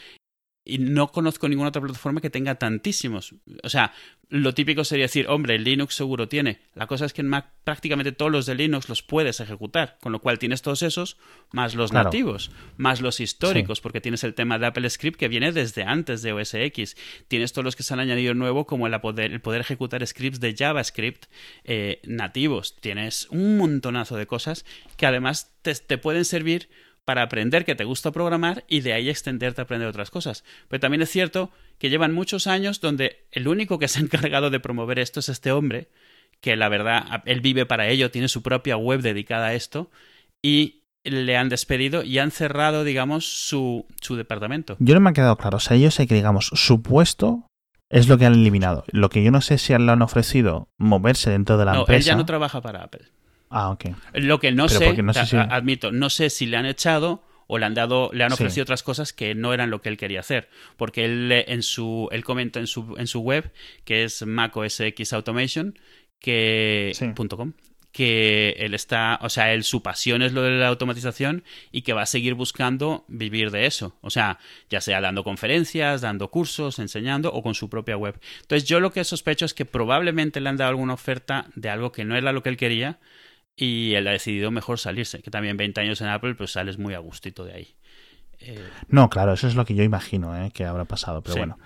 y 0.68 0.78
no 0.78 1.10
conozco 1.10 1.48
ninguna 1.48 1.70
otra 1.70 1.80
plataforma 1.80 2.20
que 2.20 2.28
tenga 2.28 2.56
tantísimos. 2.56 3.34
O 3.62 3.70
sea, 3.70 3.94
lo 4.28 4.52
típico 4.52 4.84
sería 4.84 5.06
decir, 5.06 5.26
hombre, 5.28 5.58
Linux 5.58 5.94
seguro 5.94 6.28
tiene. 6.28 6.60
La 6.74 6.86
cosa 6.86 7.06
es 7.06 7.14
que 7.14 7.22
en 7.22 7.28
Mac 7.28 7.46
prácticamente 7.64 8.12
todos 8.12 8.30
los 8.30 8.44
de 8.44 8.54
Linux 8.54 8.90
los 8.90 9.02
puedes 9.02 9.40
ejecutar, 9.40 9.96
con 10.02 10.12
lo 10.12 10.20
cual 10.20 10.38
tienes 10.38 10.60
todos 10.60 10.82
esos, 10.82 11.16
más 11.52 11.74
los 11.74 11.94
nativos, 11.94 12.50
más 12.76 13.00
los 13.00 13.18
históricos, 13.20 13.80
porque 13.80 14.02
tienes 14.02 14.24
el 14.24 14.34
tema 14.34 14.58
de 14.58 14.66
Apple 14.66 14.88
Script 14.90 15.18
que 15.18 15.28
viene 15.28 15.52
desde 15.52 15.84
antes 15.84 16.20
de 16.20 16.34
OS 16.34 16.52
X. 16.52 16.98
Tienes 17.28 17.54
todos 17.54 17.64
los 17.64 17.74
que 17.74 17.82
se 17.82 17.94
han 17.94 18.00
añadido 18.00 18.34
nuevo, 18.34 18.66
como 18.66 18.86
el 18.86 19.00
poder, 19.00 19.32
el 19.32 19.40
poder 19.40 19.62
ejecutar 19.62 20.06
scripts 20.06 20.38
de 20.38 20.54
JavaScript 20.54 21.24
eh, 21.64 22.02
nativos. 22.04 22.76
Tienes 22.78 23.26
un 23.30 23.56
montonazo 23.56 24.16
de 24.16 24.26
cosas 24.26 24.66
que 24.98 25.06
además 25.06 25.54
te 25.62 25.96
pueden 25.96 26.26
servir 26.26 26.68
para 27.08 27.22
aprender 27.22 27.64
que 27.64 27.74
te 27.74 27.84
gusta 27.84 28.12
programar 28.12 28.64
y 28.68 28.82
de 28.82 28.92
ahí 28.92 29.08
extenderte 29.08 29.62
a 29.62 29.64
aprender 29.64 29.88
otras 29.88 30.10
cosas. 30.10 30.44
Pero 30.68 30.78
también 30.78 31.00
es 31.00 31.08
cierto 31.08 31.50
que 31.78 31.88
llevan 31.88 32.12
muchos 32.12 32.46
años 32.46 32.82
donde 32.82 33.24
el 33.32 33.48
único 33.48 33.78
que 33.78 33.88
se 33.88 33.98
ha 33.98 34.02
encargado 34.04 34.50
de 34.50 34.60
promover 34.60 34.98
esto 34.98 35.20
es 35.20 35.30
este 35.30 35.50
hombre, 35.50 35.88
que 36.42 36.54
la 36.54 36.68
verdad, 36.68 37.22
él 37.24 37.40
vive 37.40 37.64
para 37.64 37.88
ello, 37.88 38.10
tiene 38.10 38.28
su 38.28 38.42
propia 38.42 38.76
web 38.76 39.00
dedicada 39.00 39.46
a 39.46 39.54
esto 39.54 39.90
y 40.42 40.82
le 41.02 41.38
han 41.38 41.48
despedido 41.48 42.02
y 42.02 42.18
han 42.18 42.30
cerrado, 42.30 42.84
digamos, 42.84 43.24
su, 43.24 43.86
su 44.02 44.16
departamento. 44.16 44.76
Yo 44.78 44.92
no 44.92 45.00
me 45.00 45.08
ha 45.08 45.14
quedado 45.14 45.38
claro. 45.38 45.56
O 45.56 45.60
sea, 45.60 45.78
yo 45.78 45.90
sé 45.90 46.06
que, 46.06 46.14
digamos, 46.14 46.50
su 46.52 46.82
puesto 46.82 47.46
es 47.88 48.06
lo 48.08 48.18
que 48.18 48.26
han 48.26 48.34
eliminado. 48.34 48.84
Lo 48.88 49.08
que 49.08 49.24
yo 49.24 49.30
no 49.30 49.40
sé 49.40 49.56
si 49.56 49.72
le 49.72 49.90
han 49.90 50.02
ofrecido 50.02 50.68
moverse 50.76 51.30
dentro 51.30 51.56
de 51.56 51.64
la 51.64 51.72
no, 51.72 51.80
empresa. 51.80 52.00
Él 52.00 52.04
ya 52.04 52.16
no 52.16 52.26
trabaja 52.26 52.60
para 52.60 52.82
Apple. 52.82 53.06
Ah, 53.50 53.70
ok. 53.70 53.86
Lo 54.14 54.40
que 54.40 54.52
no 54.52 54.68
sé, 54.68 54.94
admito, 55.50 55.92
no 55.92 56.10
sé 56.10 56.30
si 56.30 56.46
le 56.46 56.56
han 56.56 56.66
echado 56.66 57.22
o 57.46 57.58
le 57.58 57.64
han 57.64 57.74
dado, 57.74 58.10
le 58.12 58.24
han 58.24 58.32
ofrecido 58.32 58.62
otras 58.62 58.82
cosas 58.82 59.12
que 59.12 59.34
no 59.34 59.54
eran 59.54 59.70
lo 59.70 59.80
que 59.80 59.88
él 59.88 59.96
quería 59.96 60.20
hacer. 60.20 60.48
Porque 60.76 61.06
él 61.06 61.32
en 61.32 61.62
su, 61.62 62.08
él 62.12 62.22
comenta 62.22 62.60
en 62.60 62.66
su, 62.66 62.94
en 62.98 63.06
su 63.06 63.20
web, 63.20 63.50
que 63.84 64.04
es 64.04 64.24
Mac 64.26 64.56
OS 64.56 64.80
X 64.80 65.12
Automation, 65.14 65.78
que, 66.20 66.92
que 67.90 68.54
él 68.58 68.74
está, 68.74 69.18
o 69.22 69.30
sea, 69.30 69.52
él 69.52 69.64
su 69.64 69.82
pasión 69.82 70.22
es 70.22 70.32
lo 70.32 70.42
de 70.42 70.52
la 70.52 70.68
automatización 70.68 71.42
y 71.72 71.82
que 71.82 71.94
va 71.94 72.02
a 72.02 72.06
seguir 72.06 72.34
buscando 72.34 73.04
vivir 73.08 73.50
de 73.50 73.66
eso, 73.66 73.96
o 74.02 74.10
sea, 74.10 74.38
ya 74.68 74.80
sea 74.80 75.00
dando 75.00 75.24
conferencias, 75.24 76.02
dando 76.02 76.28
cursos, 76.28 76.78
enseñando 76.78 77.32
o 77.32 77.42
con 77.42 77.54
su 77.54 77.70
propia 77.70 77.96
web. 77.96 78.20
Entonces 78.42 78.68
yo 78.68 78.80
lo 78.80 78.92
que 78.92 79.04
sospecho 79.04 79.46
es 79.46 79.54
que 79.54 79.64
probablemente 79.64 80.40
le 80.40 80.48
han 80.48 80.56
dado 80.56 80.70
alguna 80.70 80.94
oferta 80.94 81.46
de 81.54 81.70
algo 81.70 81.90
que 81.90 82.04
no 82.04 82.16
era 82.16 82.32
lo 82.32 82.42
que 82.42 82.50
él 82.50 82.56
quería 82.56 82.98
y 83.58 83.94
él 83.94 84.06
ha 84.06 84.12
decidido 84.12 84.52
mejor 84.52 84.78
salirse, 84.78 85.20
que 85.20 85.30
también 85.30 85.56
20 85.56 85.80
años 85.80 86.00
en 86.00 86.06
Apple 86.06 86.36
pues 86.36 86.52
sales 86.52 86.78
muy 86.78 86.94
a 86.94 86.98
gustito 86.98 87.44
de 87.44 87.54
ahí. 87.54 87.74
Eh, 88.38 88.64
no, 88.86 89.10
claro, 89.10 89.32
eso 89.32 89.48
es 89.48 89.56
lo 89.56 89.64
que 89.64 89.74
yo 89.74 89.82
imagino 89.82 90.40
¿eh? 90.40 90.52
que 90.54 90.64
habrá 90.64 90.84
pasado, 90.84 91.22
pero 91.22 91.36
bueno, 91.36 91.58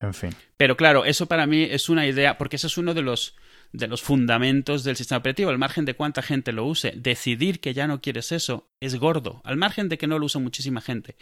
en 0.00 0.12
fin. 0.12 0.30
Pero 0.58 0.76
claro, 0.76 1.06
eso 1.06 1.24
para 1.24 1.46
mí 1.46 1.62
es 1.62 1.88
una 1.88 2.06
idea, 2.06 2.36
porque 2.36 2.56
eso 2.56 2.66
es 2.66 2.76
uno 2.76 2.92
de 2.92 3.02
los 3.02 3.34
de 3.70 3.86
los 3.86 4.00
fundamentos 4.00 4.82
del 4.82 4.96
sistema 4.96 5.18
operativo, 5.18 5.50
al 5.50 5.58
margen 5.58 5.84
de 5.84 5.92
cuánta 5.92 6.22
gente 6.22 6.52
lo 6.52 6.64
use. 6.64 6.94
Decidir 6.96 7.60
que 7.60 7.74
ya 7.74 7.86
no 7.86 8.00
quieres 8.00 8.32
eso 8.32 8.70
es 8.80 8.96
gordo, 8.96 9.42
al 9.44 9.58
margen 9.58 9.90
de 9.90 9.98
que 9.98 10.06
no 10.06 10.18
lo 10.18 10.24
use 10.24 10.38
muchísima 10.38 10.80
gente. 10.80 11.16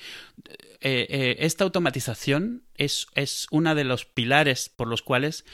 Eh, 0.81 1.37
esta 1.41 1.65
automatización 1.65 2.63
es, 2.77 3.09
es 3.17 3.49
uno 3.51 3.75
de 3.75 3.83
los 3.83 4.05
pilares 4.05 4.69
por 4.69 4.87
los 4.87 5.03
cuales 5.03 5.45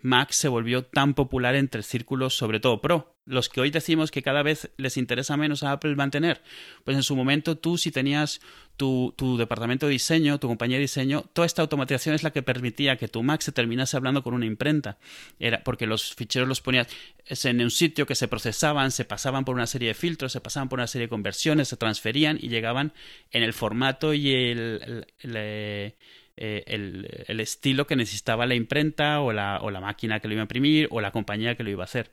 Mac 0.00 0.30
se 0.30 0.48
volvió 0.48 0.84
tan 0.84 1.12
popular 1.12 1.54
entre 1.54 1.82
círculos, 1.82 2.34
sobre 2.34 2.58
todo 2.58 2.80
pro. 2.80 3.17
Los 3.28 3.48
que 3.48 3.60
hoy 3.60 3.70
decimos 3.70 4.10
que 4.10 4.22
cada 4.22 4.42
vez 4.42 4.70
les 4.78 4.96
interesa 4.96 5.36
menos 5.36 5.62
a 5.62 5.72
Apple 5.72 5.94
mantener. 5.94 6.40
Pues 6.84 6.96
en 6.96 7.02
su 7.02 7.14
momento 7.14 7.58
tú 7.58 7.76
si 7.76 7.90
tenías 7.90 8.40
tu, 8.78 9.36
departamento 9.36 9.86
de 9.86 9.92
diseño, 9.92 10.38
tu 10.38 10.46
compañía 10.48 10.76
de 10.76 10.82
diseño, 10.82 11.24
toda 11.32 11.44
esta 11.44 11.62
automatización 11.62 12.14
es 12.14 12.22
la 12.22 12.30
que 12.30 12.42
permitía 12.42 12.96
que 12.96 13.08
tu 13.08 13.22
Mac 13.22 13.40
se 13.40 13.52
terminase 13.52 13.96
hablando 13.96 14.22
con 14.22 14.34
una 14.34 14.46
imprenta. 14.46 14.98
Era 15.38 15.62
porque 15.64 15.86
los 15.86 16.14
ficheros 16.14 16.48
los 16.48 16.60
ponías 16.60 16.88
en 17.44 17.60
un 17.60 17.70
sitio 17.70 18.06
que 18.06 18.14
se 18.14 18.28
procesaban, 18.28 18.92
se 18.92 19.04
pasaban 19.04 19.44
por 19.44 19.56
una 19.56 19.66
serie 19.66 19.88
de 19.88 19.94
filtros, 19.94 20.32
se 20.32 20.40
pasaban 20.40 20.68
por 20.68 20.78
una 20.78 20.86
serie 20.86 21.06
de 21.06 21.10
conversiones, 21.10 21.68
se 21.68 21.76
transferían 21.76 22.38
y 22.40 22.48
llegaban 22.48 22.92
en 23.32 23.42
el 23.42 23.52
formato 23.52 24.14
y 24.14 24.32
el, 24.32 25.06
eh, 25.22 25.96
estilo 27.26 27.86
que 27.86 27.96
necesitaba 27.96 28.46
la 28.46 28.54
imprenta 28.54 29.20
o 29.20 29.32
la, 29.32 29.58
o 29.60 29.70
la 29.72 29.80
máquina 29.80 30.20
que 30.20 30.28
lo 30.28 30.34
iba 30.34 30.42
a 30.42 30.44
imprimir 30.44 30.86
o 30.92 31.00
la 31.00 31.10
compañía 31.10 31.56
que 31.56 31.64
lo 31.64 31.70
iba 31.70 31.82
a 31.82 31.86
hacer. 31.86 32.10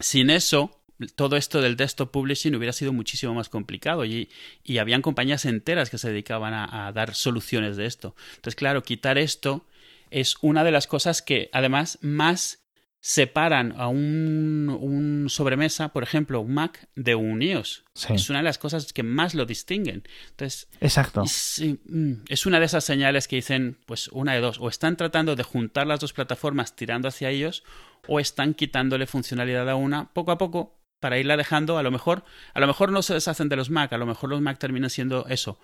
Sin 0.00 0.30
eso, 0.30 0.82
todo 1.14 1.36
esto 1.36 1.60
del 1.60 1.76
desktop 1.76 2.10
publishing 2.10 2.54
hubiera 2.54 2.72
sido 2.72 2.92
muchísimo 2.92 3.34
más 3.34 3.48
complicado 3.48 4.04
y, 4.04 4.30
y 4.64 4.78
habían 4.78 5.02
compañías 5.02 5.44
enteras 5.44 5.90
que 5.90 5.98
se 5.98 6.08
dedicaban 6.08 6.54
a, 6.54 6.88
a, 6.88 6.92
dar 6.92 7.14
soluciones 7.14 7.76
de 7.76 7.86
esto. 7.86 8.14
Entonces, 8.30 8.56
claro, 8.56 8.82
quitar 8.82 9.18
esto 9.18 9.66
es 10.10 10.36
una 10.42 10.64
de 10.64 10.72
las 10.72 10.86
cosas 10.86 11.22
que 11.22 11.48
además 11.52 11.98
más 12.02 12.60
separan 13.00 13.74
a 13.78 13.88
un, 13.88 14.68
un, 14.68 15.30
sobremesa, 15.30 15.88
por 15.88 16.02
ejemplo, 16.02 16.40
un 16.42 16.52
Mac, 16.52 16.88
de 16.94 17.14
un 17.14 17.40
iOS. 17.40 17.84
Es 18.10 18.28
una 18.28 18.40
de 18.40 18.44
las 18.44 18.58
cosas 18.58 18.92
que 18.92 19.02
más 19.02 19.34
lo 19.34 19.46
distinguen. 19.46 20.04
Entonces, 20.30 20.68
Exacto. 20.80 21.22
Es, 21.22 21.62
mm, 21.86 22.12
es, 22.28 22.44
una 22.44 22.60
de 22.60 22.66
esas 22.66 22.84
señales 22.84 23.26
que 23.26 23.36
dicen, 23.36 23.78
pues 23.86 24.08
una 24.08 24.34
de 24.34 24.40
dos, 24.40 24.58
o 24.60 24.68
están 24.68 24.98
tratando 24.98 25.34
de 25.34 25.42
juntar 25.42 25.86
las 25.86 26.00
dos 26.00 26.12
plataformas 26.12 26.76
tirando 26.76 27.08
hacia 27.08 27.30
ellos, 27.30 27.64
o 28.12 28.18
están 28.18 28.54
quitándole 28.54 29.06
funcionalidad 29.06 29.70
a 29.70 29.76
una 29.76 30.12
poco 30.12 30.32
a 30.32 30.38
poco 30.38 30.80
para 30.98 31.18
irla 31.18 31.36
dejando. 31.36 31.78
A 31.78 31.82
lo 31.84 31.92
mejor, 31.92 32.24
a 32.54 32.60
lo 32.60 32.66
mejor 32.66 32.90
no 32.90 33.02
se 33.02 33.14
deshacen 33.14 33.48
de 33.48 33.54
los 33.54 33.70
Mac, 33.70 33.92
a 33.92 33.98
lo 33.98 34.04
mejor 34.04 34.30
los 34.30 34.40
Mac 34.40 34.58
terminan 34.58 34.90
siendo 34.90 35.26
eso, 35.28 35.60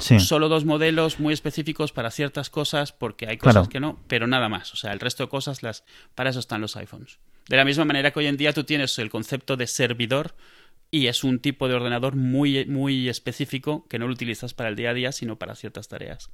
Sí. 0.00 0.18
Solo 0.18 0.48
dos 0.48 0.64
modelos 0.64 1.20
muy 1.20 1.32
específicos 1.32 1.92
para 1.92 2.10
ciertas 2.10 2.50
cosas, 2.50 2.90
porque 2.90 3.28
hay 3.28 3.38
cosas 3.38 3.54
claro. 3.54 3.68
que 3.68 3.78
no, 3.78 4.00
pero 4.08 4.26
nada 4.26 4.48
más. 4.48 4.72
O 4.72 4.76
sea, 4.76 4.92
el 4.92 4.98
resto 4.98 5.22
de 5.22 5.28
cosas, 5.28 5.62
las, 5.62 5.84
para 6.16 6.30
eso 6.30 6.40
están 6.40 6.60
los 6.60 6.76
iPhones. 6.76 7.20
De 7.48 7.56
la 7.56 7.64
misma 7.64 7.84
manera 7.84 8.10
que 8.10 8.18
hoy 8.18 8.26
en 8.26 8.36
día 8.36 8.52
tú 8.52 8.64
tienes 8.64 8.98
el 8.98 9.08
concepto 9.08 9.56
de 9.56 9.68
servidor 9.68 10.34
y 10.90 11.06
es 11.06 11.22
un 11.22 11.38
tipo 11.38 11.68
de 11.68 11.74
ordenador 11.74 12.16
muy, 12.16 12.64
muy 12.66 13.08
específico 13.08 13.86
que 13.88 14.00
no 14.00 14.08
lo 14.08 14.14
utilizas 14.14 14.52
para 14.52 14.68
el 14.68 14.76
día 14.76 14.90
a 14.90 14.94
día, 14.94 15.12
sino 15.12 15.38
para 15.38 15.54
ciertas 15.54 15.86
tareas. 15.86 16.30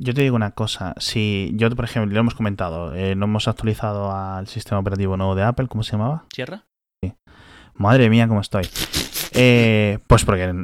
Yo 0.00 0.14
te 0.14 0.22
digo 0.22 0.36
una 0.36 0.52
cosa, 0.52 0.94
si 0.98 1.50
yo, 1.54 1.68
por 1.70 1.84
ejemplo, 1.84 2.12
lo 2.12 2.20
hemos 2.20 2.34
comentado, 2.34 2.94
eh, 2.94 3.16
no 3.16 3.24
hemos 3.24 3.48
actualizado 3.48 4.12
al 4.12 4.46
sistema 4.46 4.78
operativo 4.78 5.16
nuevo 5.16 5.34
de 5.34 5.42
Apple, 5.42 5.66
¿cómo 5.66 5.82
se 5.82 5.92
llamaba? 5.92 6.24
¿Sierra? 6.32 6.66
Sí. 7.02 7.14
Madre 7.74 8.08
mía, 8.08 8.28
cómo 8.28 8.40
estoy. 8.40 8.68
Eh, 9.32 9.98
pues 10.06 10.24
porque 10.24 10.54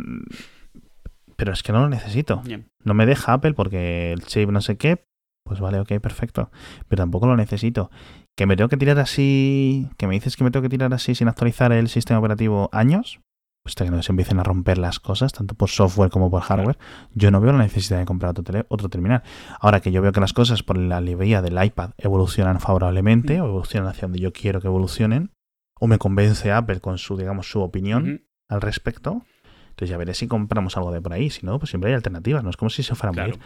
pero 1.36 1.52
es 1.52 1.62
que 1.62 1.72
no 1.72 1.80
lo 1.80 1.88
necesito. 1.88 2.42
Bien. 2.44 2.68
No 2.84 2.94
me 2.94 3.06
deja 3.06 3.32
Apple 3.32 3.54
porque 3.54 4.12
el 4.12 4.24
chip 4.24 4.50
no 4.50 4.60
sé 4.60 4.76
qué, 4.76 5.04
pues 5.44 5.60
vale, 5.60 5.80
ok, 5.80 5.98
perfecto. 6.00 6.50
Pero 6.88 7.02
tampoco 7.02 7.26
lo 7.26 7.36
necesito. 7.36 7.90
Que 8.36 8.46
me 8.46 8.56
tengo 8.56 8.68
que 8.68 8.76
tirar 8.76 8.98
así, 8.98 9.90
que 9.96 10.06
me 10.06 10.14
dices 10.14 10.36
que 10.36 10.44
me 10.44 10.50
tengo 10.50 10.62
que 10.62 10.68
tirar 10.68 10.92
así 10.94 11.14
sin 11.14 11.28
actualizar 11.28 11.72
el 11.72 11.88
sistema 11.88 12.18
operativo 12.18 12.68
años, 12.72 13.20
hasta 13.64 13.84
que 13.84 13.90
no 13.90 14.02
se 14.02 14.12
empiecen 14.12 14.38
a 14.38 14.42
romper 14.42 14.78
las 14.78 15.00
cosas, 15.00 15.32
tanto 15.32 15.54
por 15.54 15.70
software 15.70 16.10
como 16.10 16.30
por 16.30 16.42
hardware, 16.42 16.78
yo 17.14 17.30
no 17.30 17.40
veo 17.40 17.52
la 17.52 17.62
necesidad 17.62 17.98
de 17.98 18.04
comprar 18.04 18.30
otro, 18.30 18.44
tele, 18.44 18.66
otro 18.68 18.88
terminal. 18.88 19.22
Ahora 19.60 19.80
que 19.80 19.90
yo 19.90 20.02
veo 20.02 20.12
que 20.12 20.20
las 20.20 20.32
cosas 20.32 20.62
por 20.62 20.76
la 20.76 21.00
librería 21.00 21.40
del 21.40 21.62
iPad 21.62 21.92
evolucionan 21.98 22.60
favorablemente 22.60 23.40
o 23.40 23.46
evolucionan 23.46 23.88
hacia 23.88 24.02
donde 24.02 24.20
yo 24.20 24.32
quiero 24.32 24.60
que 24.60 24.66
evolucionen, 24.66 25.30
o 25.80 25.86
me 25.86 25.98
convence 25.98 26.52
Apple 26.52 26.80
con 26.80 26.98
su, 26.98 27.16
digamos, 27.16 27.50
su 27.50 27.60
opinión 27.60 28.04
uh 28.04 28.06
-huh. 28.06 28.24
al 28.48 28.60
respecto, 28.60 29.24
entonces 29.74 29.90
ya 29.90 29.96
veré 29.96 30.14
si 30.14 30.28
compramos 30.28 30.76
algo 30.76 30.92
de 30.92 31.00
por 31.00 31.12
ahí. 31.12 31.30
Si 31.30 31.44
no, 31.44 31.58
pues 31.58 31.70
siempre 31.70 31.90
hay 31.90 31.96
alternativas. 31.96 32.44
No 32.44 32.50
es 32.50 32.56
como 32.56 32.70
si 32.70 32.84
se 32.84 32.94
fuera 32.94 33.10
a 33.10 33.12
claro. 33.12 33.30
morir. 33.30 33.44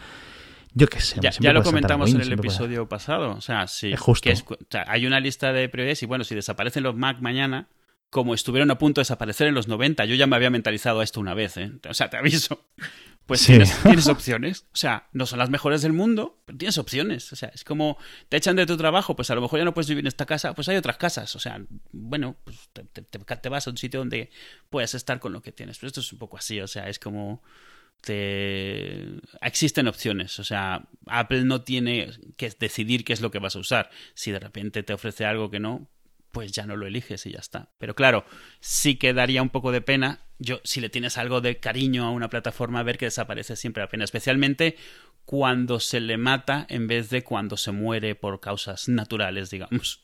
Yo 0.75 0.85
qué 0.87 0.99
sé. 0.99 1.19
Ya, 1.19 1.31
ya 1.31 1.53
lo 1.53 1.63
comentamos 1.63 2.13
en 2.13 2.21
el 2.21 2.31
episodio 2.31 2.85
puede... 2.85 2.89
pasado. 2.89 3.31
O 3.31 3.41
sea, 3.41 3.65
sí. 3.65 3.91
Es 3.91 3.99
justo. 3.99 4.29
Es, 4.29 4.43
o 4.47 4.55
sea, 4.69 4.85
hay 4.87 5.07
una 5.07 5.19
lista 5.19 5.51
de 5.53 5.67
prioridades 5.69 6.03
y 6.03 6.05
bueno, 6.05 6.23
si 6.23 6.35
desaparecen 6.35 6.83
los 6.83 6.95
Mac 6.95 7.19
mañana, 7.19 7.67
como 8.09 8.33
estuvieron 8.33 8.71
a 8.71 8.77
punto 8.77 8.99
de 8.99 9.03
desaparecer 9.03 9.47
en 9.47 9.53
los 9.53 9.67
90, 9.67 10.05
yo 10.05 10.15
ya 10.15 10.27
me 10.27 10.35
había 10.35 10.49
mentalizado 10.49 10.99
a 10.99 11.03
esto 11.03 11.19
una 11.19 11.33
vez, 11.33 11.57
¿eh? 11.57 11.71
O 11.87 11.93
sea, 11.93 12.09
te 12.09 12.17
aviso. 12.17 12.65
Pues 13.29 13.41
sí. 13.41 13.47
tienes, 13.51 13.83
tienes, 13.83 14.07
opciones. 14.09 14.65
O 14.73 14.75
sea, 14.75 15.07
no 15.13 15.27
son 15.27 15.37
las 15.37 15.51
mejores 15.51 15.83
del 15.83 15.93
mundo, 15.93 16.41
pero 16.45 16.57
tienes 16.57 16.79
opciones. 16.79 17.31
O 17.31 17.35
sea, 17.35 17.49
es 17.49 17.63
como 17.63 17.99
te 18.27 18.37
echan 18.37 18.55
de 18.55 18.65
tu 18.65 18.75
trabajo, 18.75 19.15
pues 19.15 19.29
a 19.29 19.35
lo 19.35 19.41
mejor 19.41 19.59
ya 19.59 19.65
no 19.65 19.75
puedes 19.75 19.87
vivir 19.87 20.03
en 20.03 20.07
esta 20.07 20.25
casa, 20.25 20.55
pues 20.55 20.67
hay 20.67 20.77
otras 20.77 20.97
casas. 20.97 21.35
O 21.35 21.39
sea, 21.39 21.61
bueno, 21.91 22.37
pues 22.43 22.57
te, 22.73 22.83
te, 22.83 23.03
te 23.03 23.49
vas 23.49 23.67
a 23.67 23.69
un 23.69 23.77
sitio 23.77 23.99
donde 23.99 24.31
puedas 24.71 24.95
estar 24.95 25.19
con 25.19 25.31
lo 25.31 25.43
que 25.43 25.51
tienes. 25.51 25.77
Pero 25.77 25.89
esto 25.89 25.99
es 25.99 26.11
un 26.11 26.17
poco 26.17 26.37
así, 26.37 26.59
o 26.59 26.67
sea, 26.67 26.89
es 26.89 26.97
como 26.97 27.43
te... 28.01 29.19
existen 29.41 29.87
opciones. 29.87 30.39
O 30.39 30.43
sea, 30.43 30.87
Apple 31.05 31.43
no 31.43 31.61
tiene 31.61 32.09
que 32.35 32.51
decidir 32.59 33.03
qué 33.03 33.13
es 33.13 33.21
lo 33.21 33.29
que 33.29 33.37
vas 33.37 33.55
a 33.55 33.59
usar. 33.59 33.91
Si 34.15 34.31
de 34.31 34.39
repente 34.39 34.81
te 34.81 34.93
ofrece 34.93 35.25
algo 35.25 35.51
que 35.51 35.59
no, 35.59 35.87
pues 36.31 36.51
ya 36.51 36.65
no 36.65 36.75
lo 36.75 36.87
eliges 36.87 37.25
y 37.25 37.31
ya 37.31 37.39
está. 37.39 37.69
Pero 37.77 37.95
claro, 37.95 38.25
sí 38.59 38.95
que 38.95 39.13
daría 39.13 39.41
un 39.41 39.49
poco 39.49 39.71
de 39.71 39.81
pena, 39.81 40.21
yo, 40.37 40.61
si 40.63 40.81
le 40.81 40.89
tienes 40.89 41.17
algo 41.17 41.41
de 41.41 41.59
cariño 41.59 42.05
a 42.05 42.11
una 42.11 42.29
plataforma, 42.29 42.83
ver 42.83 42.97
que 42.97 43.05
desaparece 43.05 43.55
siempre 43.55 43.83
la 43.83 43.89
pena, 43.89 44.03
especialmente 44.03 44.77
cuando 45.25 45.79
se 45.79 45.99
le 45.99 46.17
mata 46.17 46.65
en 46.69 46.87
vez 46.87 47.09
de 47.09 47.23
cuando 47.23 47.55
se 47.57 47.71
muere 47.71 48.15
por 48.15 48.39
causas 48.39 48.89
naturales, 48.89 49.49
digamos. 49.49 50.03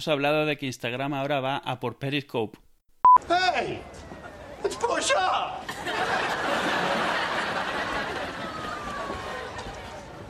Hemos 0.00 0.08
hablado 0.08 0.46
de 0.46 0.56
que 0.56 0.64
Instagram 0.64 1.12
ahora 1.12 1.40
va 1.40 1.58
a 1.58 1.78
por 1.78 1.98
Periscope. 1.98 2.58
Hey, 3.28 3.82
push 4.62 5.12
up. 5.12 5.59